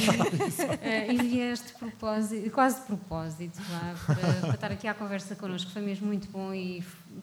eh, 0.80 1.12
e 1.12 1.16
vieste 1.18 1.72
propósito, 1.74 2.48
quase 2.52 2.80
de 2.80 2.86
propósito, 2.86 3.60
lá, 3.68 3.94
para, 4.06 4.32
para 4.42 4.54
estar 4.54 4.70
aqui 4.70 4.86
à 4.86 4.94
conversa 4.94 5.34
connosco. 5.34 5.72
Foi 5.72 5.82
mesmo 5.82 6.06
muito 6.06 6.28
bom 6.28 6.54
e 6.54 6.80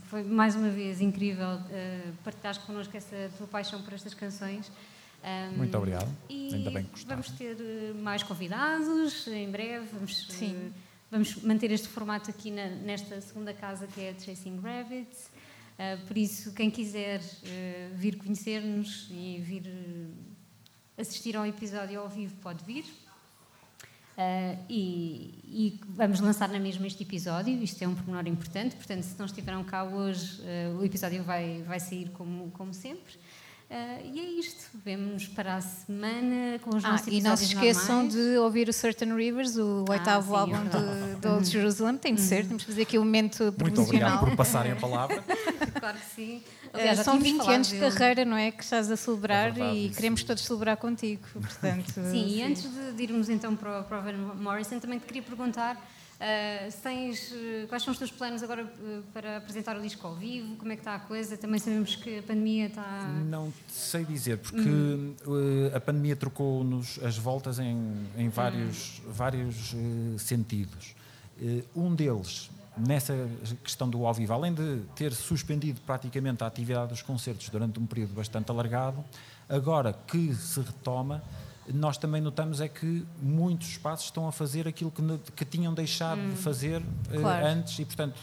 foi 0.09 0.23
mais 0.23 0.55
uma 0.57 0.69
vez 0.69 0.99
incrível 0.99 1.55
uh, 1.55 2.11
partilhares 2.23 2.57
connosco 2.59 2.95
essa 2.97 3.31
tua 3.37 3.47
paixão 3.47 3.81
por 3.81 3.93
estas 3.93 4.13
canções. 4.13 4.69
Um, 5.23 5.57
Muito 5.57 5.77
obrigado. 5.77 6.09
E 6.29 6.53
Ainda 6.53 6.69
bem 6.71 6.83
que 6.83 6.91
gostaram. 6.91 7.21
vamos 7.21 7.37
ter 7.37 7.55
mais 8.01 8.23
convidados 8.23 9.25
em 9.27 9.49
breve. 9.49 9.85
Vamos, 9.91 10.27
Sim. 10.29 10.71
vamos 11.11 11.35
manter 11.43 11.71
este 11.71 11.89
formato 11.89 12.29
aqui 12.29 12.49
na- 12.51 12.69
nesta 12.69 13.19
segunda 13.19 13.53
casa 13.53 13.85
que 13.87 13.99
é 13.99 14.11
a 14.11 14.13
Chasing 14.19 14.59
Rabbits. 14.61 15.28
Uh, 15.79 16.05
por 16.05 16.17
isso, 16.17 16.51
quem 16.51 16.69
quiser 16.69 17.21
uh, 17.21 17.95
vir 17.95 18.17
conhecer-nos 18.17 19.07
e 19.09 19.39
vir 19.39 19.63
uh, 19.65 20.11
assistir 20.99 21.37
ao 21.37 21.45
episódio 21.45 22.01
ao 22.01 22.09
vivo, 22.09 22.35
pode 22.41 22.65
vir. 22.65 22.83
Uh, 24.19 24.59
e, 24.67 25.39
e 25.45 25.79
vamos 25.87 26.19
lançar 26.19 26.49
na 26.49 26.59
mesma 26.59 26.85
este 26.85 27.03
episódio. 27.03 27.63
Isto 27.63 27.81
é 27.81 27.87
um 27.87 27.95
pormenor 27.95 28.27
importante, 28.27 28.75
portanto, 28.75 29.03
se 29.03 29.17
não 29.17 29.25
estiveram 29.25 29.63
cá 29.63 29.85
hoje, 29.85 30.41
uh, 30.41 30.77
o 30.77 30.83
episódio 30.83 31.23
vai, 31.23 31.63
vai 31.63 31.79
sair 31.79 32.09
como, 32.09 32.51
como 32.51 32.73
sempre. 32.73 33.13
Uh, 33.69 34.01
e 34.03 34.19
é 34.19 34.23
isto. 34.39 34.65
Vemo-nos 34.83 35.27
para 35.27 35.55
a 35.57 35.61
semana 35.61 36.57
com 36.63 36.75
os 36.75 36.83
Ah, 36.83 36.93
nossos 36.93 37.07
e 37.07 37.21
não 37.21 37.37
se 37.37 37.43
esqueçam 37.43 38.03
normais. 38.03 38.13
de 38.15 38.37
ouvir 38.39 38.67
o 38.67 38.73
Certain 38.73 39.15
Rivers, 39.15 39.57
o 39.57 39.85
oitavo 39.87 40.29
sim, 40.31 40.33
é 40.33 40.39
álbum 40.39 40.63
de, 40.63 41.19
de 41.21 41.27
Old 41.27 41.45
Jerusalem. 41.47 41.97
Tem 41.99 42.15
de 42.15 42.21
ser, 42.21 42.47
temos 42.47 42.63
de 42.63 42.65
fazer 42.67 42.81
aqui 42.81 42.97
um 42.97 43.03
momento 43.03 43.53
Muito 43.61 43.81
obrigado 43.81 44.19
por 44.21 44.35
passarem 44.35 44.71
a 44.71 44.75
palavra. 44.75 45.23
Claro 45.79 45.97
que 45.97 46.05
sim. 46.15 46.41
Eh, 46.73 46.77
Aliás, 46.79 46.97
já 46.97 47.03
São 47.03 47.13
tínhamos 47.19 47.31
20 47.31 47.37
falado 47.37 47.55
anos 47.55 47.67
de 47.69 47.79
dele. 47.79 47.91
carreira, 47.95 48.25
não 48.25 48.35
é? 48.37 48.51
Que 48.51 48.63
estás 48.63 48.91
a 48.91 48.97
celebrar 48.97 49.47
É 49.47 49.51
verdade, 49.51 49.77
e 49.77 49.89
queremos 49.91 50.23
todos 50.23 50.43
celebrar 50.43 50.75
contigo. 50.77 51.21
Portanto, 51.33 51.91
Sim, 51.93 52.27
e 52.27 52.43
antes 52.43 52.63
de, 52.63 52.91
de 52.93 53.03
irmos 53.03 53.29
então 53.29 53.55
para, 53.55 53.79
o- 53.79 53.83
para 53.85 53.99
o 53.99 54.01
Van 54.01 54.33
Morrison, 54.35 54.77
também 54.79 54.99
te 54.99 55.05
queria 55.05 55.21
perguntar 55.21 55.77
se 56.69 56.77
tens, 56.81 57.31
eh, 57.33 57.65
quais 57.69 57.81
são 57.81 57.93
os 57.93 57.97
teus 57.97 58.11
planos 58.11 58.43
agora 58.43 58.63
eh, 58.63 58.99
para 59.13 59.37
apresentar 59.37 59.77
o 59.77 59.81
disco 59.81 60.05
ao 60.05 60.15
vivo, 60.15 60.57
como 60.57 60.69
é 60.71 60.75
que 60.75 60.81
está 60.81 60.95
a 60.95 60.99
coisa? 60.99 61.37
Também 61.37 61.59
sabemos 61.59 61.95
que 61.95 62.19
a 62.19 62.23
pandemia 62.23 62.65
está... 62.67 63.07
Não 63.25 63.53
sei 63.69 64.03
dizer, 64.03 64.37
porque 64.37 64.59
Uhum. 64.59 65.15
eh, 65.71 65.75
a 65.77 65.79
pandemia 65.79 66.15
trocou-nos 66.17 66.99
as 67.03 67.17
voltas 67.17 67.57
em, 67.59 67.77
em 68.17 68.27
vários, 68.27 68.99
Uhum. 68.99 69.11
vários 69.13 69.73
eh, 69.73 70.17
sentidos. 70.17 70.93
Um 71.73 71.95
deles, 71.95 72.49
nessa 72.75 73.13
questão 73.63 73.89
do 73.89 74.05
ao 74.05 74.13
vivo, 74.13 74.33
além 74.33 74.53
de 74.53 74.81
ter 74.93 75.13
suspendido 75.13 75.79
praticamente 75.85 76.43
a 76.43 76.47
atividade 76.47 76.89
dos 76.89 77.01
concertos 77.01 77.47
durante 77.47 77.79
um 77.79 77.85
período 77.85 78.13
bastante 78.13 78.51
alargado, 78.51 79.01
agora 79.47 79.93
que 80.05 80.35
se 80.35 80.59
retoma, 80.59 81.23
nós 81.73 81.97
também 81.97 82.21
notamos 82.21 82.61
é 82.61 82.67
que 82.67 83.05
muitos 83.21 83.69
espaços 83.69 84.05
estão 84.05 84.27
a 84.27 84.31
fazer 84.31 84.67
aquilo 84.67 84.91
que, 84.91 85.01
que 85.35 85.45
tinham 85.45 85.73
deixado 85.73 86.21
de 86.29 86.35
fazer 86.37 86.81
eh, 87.11 87.17
Hum. 87.17 87.21
Claro. 87.21 87.45
antes 87.45 87.79
e, 87.79 87.85
portanto, 87.85 88.19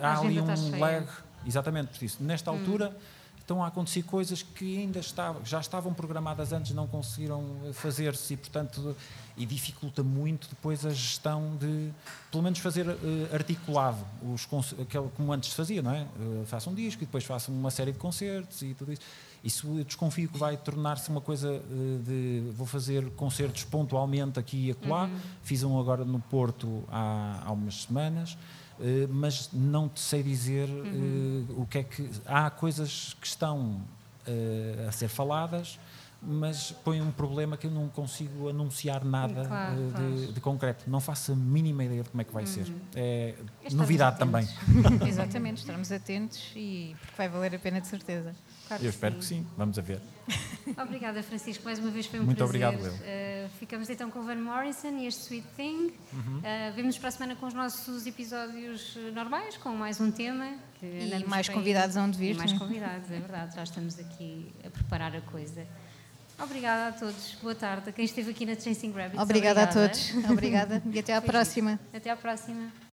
A 0.00 0.14
há 0.14 0.18
ali 0.20 0.40
um 0.40 0.78
lag 0.78 1.06
Exatamente, 1.46 1.96
por 1.98 2.04
isso. 2.04 2.22
Nesta 2.22 2.50
altura 2.50 2.96
estão 3.40 3.62
a 3.64 3.68
acontecer 3.68 4.02
coisas 4.02 4.42
que 4.42 4.78
ainda 4.78 4.98
estavam, 4.98 5.42
já 5.44 5.58
estavam 5.58 5.94
programadas 5.94 6.52
antes, 6.52 6.72
não 6.74 6.86
conseguiram 6.86 7.42
eh, 7.64 7.72
fazer-se 7.72 8.34
e, 8.34 8.36
portanto, 8.36 8.94
e 9.38 9.46
dificulta 9.46 10.02
muito 10.02 10.48
depois 10.50 10.84
a 10.84 10.90
gestão 10.90 11.56
de, 11.56 11.90
pelo 12.30 12.42
menos, 12.42 12.58
fazer 12.58 12.86
eh, 12.86 12.96
articulado, 13.34 14.04
os, 14.22 14.46
aquele, 14.78 15.08
como 15.16 15.32
antes 15.32 15.50
se 15.50 15.56
fazia, 15.56 15.80
não 15.80 15.92
é? 15.92 16.02
Eh, 16.02 16.44
faça 16.44 16.68
um 16.68 16.74
disco 16.74 17.02
e 17.02 17.06
depois 17.06 17.24
faça 17.24 17.50
uma 17.50 17.70
série 17.70 17.92
de 17.92 17.98
concertos 17.98 18.60
e 18.60 18.74
tudo 18.74 18.92
isso. 18.92 19.02
Isso 19.42 19.78
eu 19.78 19.84
desconfio 19.84 20.28
que 20.28 20.38
vai 20.38 20.56
tornar-se 20.56 21.08
uma 21.10 21.20
coisa 21.20 21.48
eh, 21.48 21.98
de 22.04 22.50
vou 22.56 22.66
fazer 22.66 23.08
concertos 23.10 23.64
pontualmente 23.64 24.38
aqui 24.38 24.66
e 24.66 24.70
acolá. 24.72 25.08
Fiz 25.42 25.62
um 25.62 25.78
agora 25.78 26.04
no 26.04 26.18
Porto 26.18 26.84
há, 26.90 27.42
há 27.46 27.52
umas 27.52 27.82
semanas. 27.82 28.36
Uh, 28.78 29.08
mas 29.10 29.50
não 29.52 29.88
te 29.88 29.98
sei 29.98 30.22
dizer 30.22 30.68
uh, 30.68 31.60
o 31.60 31.66
que 31.66 31.78
é 31.78 31.82
que. 31.82 32.08
Há 32.24 32.48
coisas 32.48 33.16
que 33.20 33.26
estão 33.26 33.80
uh, 34.26 34.88
a 34.88 34.92
ser 34.92 35.08
faladas, 35.08 35.80
mas 36.22 36.70
põe 36.84 37.00
um 37.00 37.10
problema 37.10 37.56
que 37.56 37.66
eu 37.66 37.72
não 37.72 37.88
consigo 37.88 38.48
anunciar 38.48 39.04
nada 39.04 39.44
Claro, 39.46 39.90
claro. 39.90 40.14
de, 40.14 40.32
de 40.32 40.40
concreto. 40.40 40.88
Não 40.88 41.00
faço 41.00 41.32
a 41.32 41.34
mínima 41.34 41.82
ideia 41.84 42.04
de 42.04 42.08
como 42.10 42.20
é 42.20 42.24
que 42.24 42.32
vai 42.32 42.46
ser. 42.46 42.72
É 42.94 43.34
Estarmos 43.56 43.74
novidade 43.74 44.18
também. 44.18 44.44
atentos. 44.44 45.08
exatamente, 45.08 45.58
estarmos 45.58 45.90
atentos 45.90 46.52
e 46.54 46.94
porque 47.00 47.14
vai 47.16 47.28
valer 47.28 47.56
a 47.56 47.58
pena 47.58 47.80
de 47.80 47.88
certeza. 47.88 48.32
Claro 48.68 48.84
Eu 48.84 48.90
espero 48.90 49.14
que 49.16 49.24
sim. 49.24 49.46
Vamos 49.56 49.78
a 49.78 49.82
ver. 49.82 50.00
Obrigada, 50.82 51.22
Francisco. 51.22 51.64
Mais 51.64 51.78
uma 51.78 51.90
vez 51.90 52.04
foi 52.06 52.20
um 52.20 52.24
Muito 52.24 52.36
prazer. 52.36 52.62
obrigado, 52.66 52.86
eu. 52.86 52.92
Uh, 52.92 53.48
ficamos 53.58 53.88
então 53.88 54.10
com 54.10 54.18
o 54.18 54.22
Van 54.22 54.36
Morrison 54.36 54.90
e 54.98 55.06
este 55.06 55.22
Sweet 55.22 55.46
Thing. 55.56 55.92
Uhum. 56.12 56.38
Uh, 56.38 56.74
Vemo-nos 56.76 56.98
para 56.98 57.08
a 57.08 57.12
semana 57.12 57.36
com 57.36 57.46
os 57.46 57.54
nossos 57.54 58.06
episódios 58.06 58.94
uh, 58.96 59.10
normais, 59.14 59.56
com 59.56 59.70
mais 59.70 59.98
um 60.00 60.10
tema. 60.10 60.52
que 60.78 60.84
E 60.86 61.24
mais 61.26 61.46
bem- 61.48 61.56
convidados 61.56 61.96
hão 61.96 62.10
de 62.10 62.18
vir, 62.18 62.34
E 62.34 62.38
mais 62.38 62.50
sim. 62.50 62.58
convidados, 62.60 63.10
é 63.10 63.18
verdade. 63.18 63.54
Já 63.56 63.62
estamos 63.62 63.98
aqui 63.98 64.52
a 64.64 64.68
preparar 64.70 65.16
a 65.16 65.20
coisa. 65.22 65.66
Obrigada 66.38 66.88
a 66.88 66.92
todos. 66.98 67.36
Boa 67.42 67.54
tarde. 67.54 67.88
A 67.88 67.92
quem 67.92 68.04
esteve 68.04 68.30
aqui 68.30 68.44
na 68.46 68.54
Chasing 68.54 68.92
Rabbits. 68.92 69.18
Obrigada 69.22 69.62
a 69.62 69.66
todos. 69.66 70.12
Obrigada 70.30 70.82
e 70.92 70.98
até 70.98 71.14
à 71.14 71.22
próxima. 71.22 71.80
Até 71.92 72.10
à 72.10 72.16
próxima. 72.16 72.87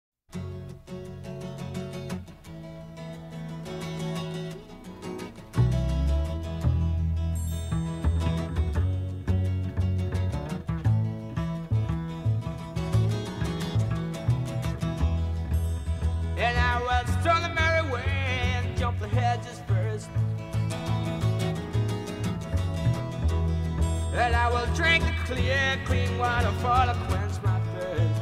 I 24.42 24.50
will 24.50 24.66
drink 24.74 25.04
the 25.04 25.34
clear, 25.34 25.78
clean 25.84 26.18
water 26.18 26.50
for 26.58 26.84
to 26.84 26.96
quench 27.06 27.40
my 27.44 27.60
thirst. 27.74 28.20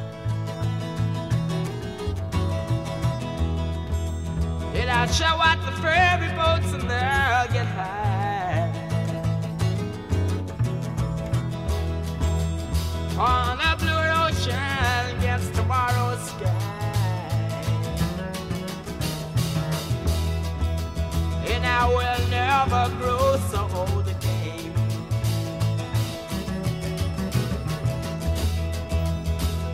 And 4.75 4.87
I'll 4.87 5.07
show 5.07 5.25
out 5.25 5.65
the 5.65 5.71
ferry 5.81 6.29
boats 6.37 6.73
and 6.73 6.83
they'll 6.83 7.51
get 7.51 7.65
high. 7.65 8.69
On 13.17 13.59
a 13.59 13.75
blue 13.77 14.05
ocean 14.21 15.17
against 15.17 15.55
tomorrow's 15.55 16.21
sky. 16.29 16.81
And 21.47 21.65
I 21.65 21.87
will 21.87 22.27
never 22.29 22.95
grow 22.99 23.37
so 23.49 23.67
old 23.73 24.10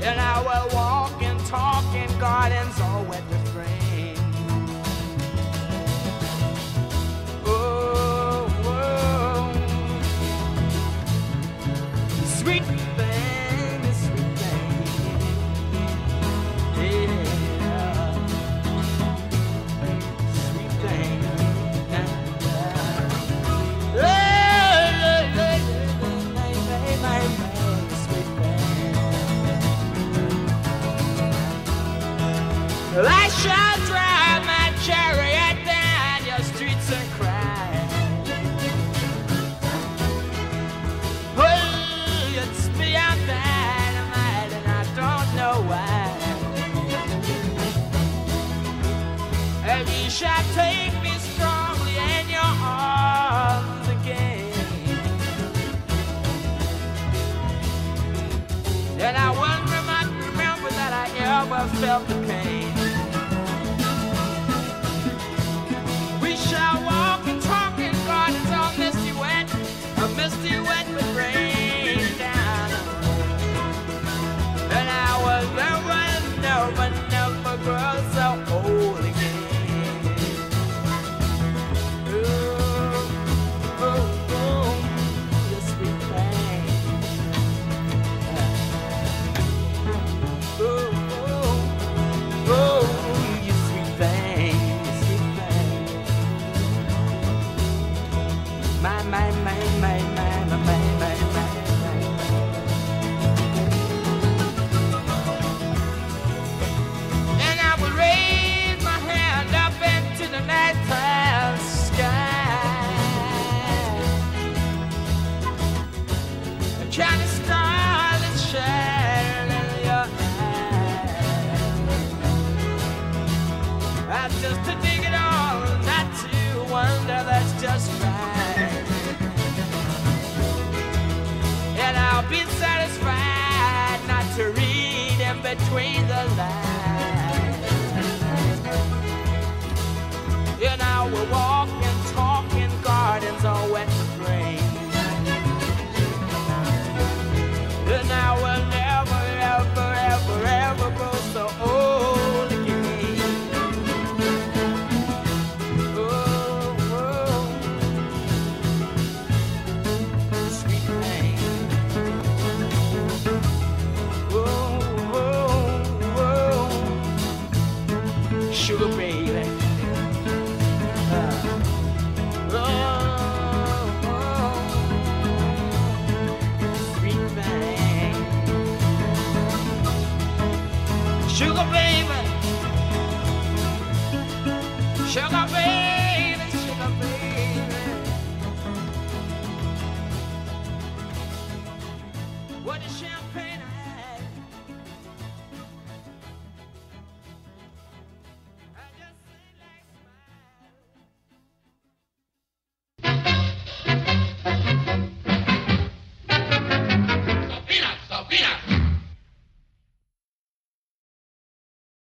And 0.07 0.21
I 0.21 0.39
will 0.39 0.73
walk 0.73 1.21
and 1.21 1.37
talk 1.47 1.83
in 1.93 2.07
gardens 2.17 2.79
all 2.79 3.03
with 3.03 3.21
rain. 3.53 3.86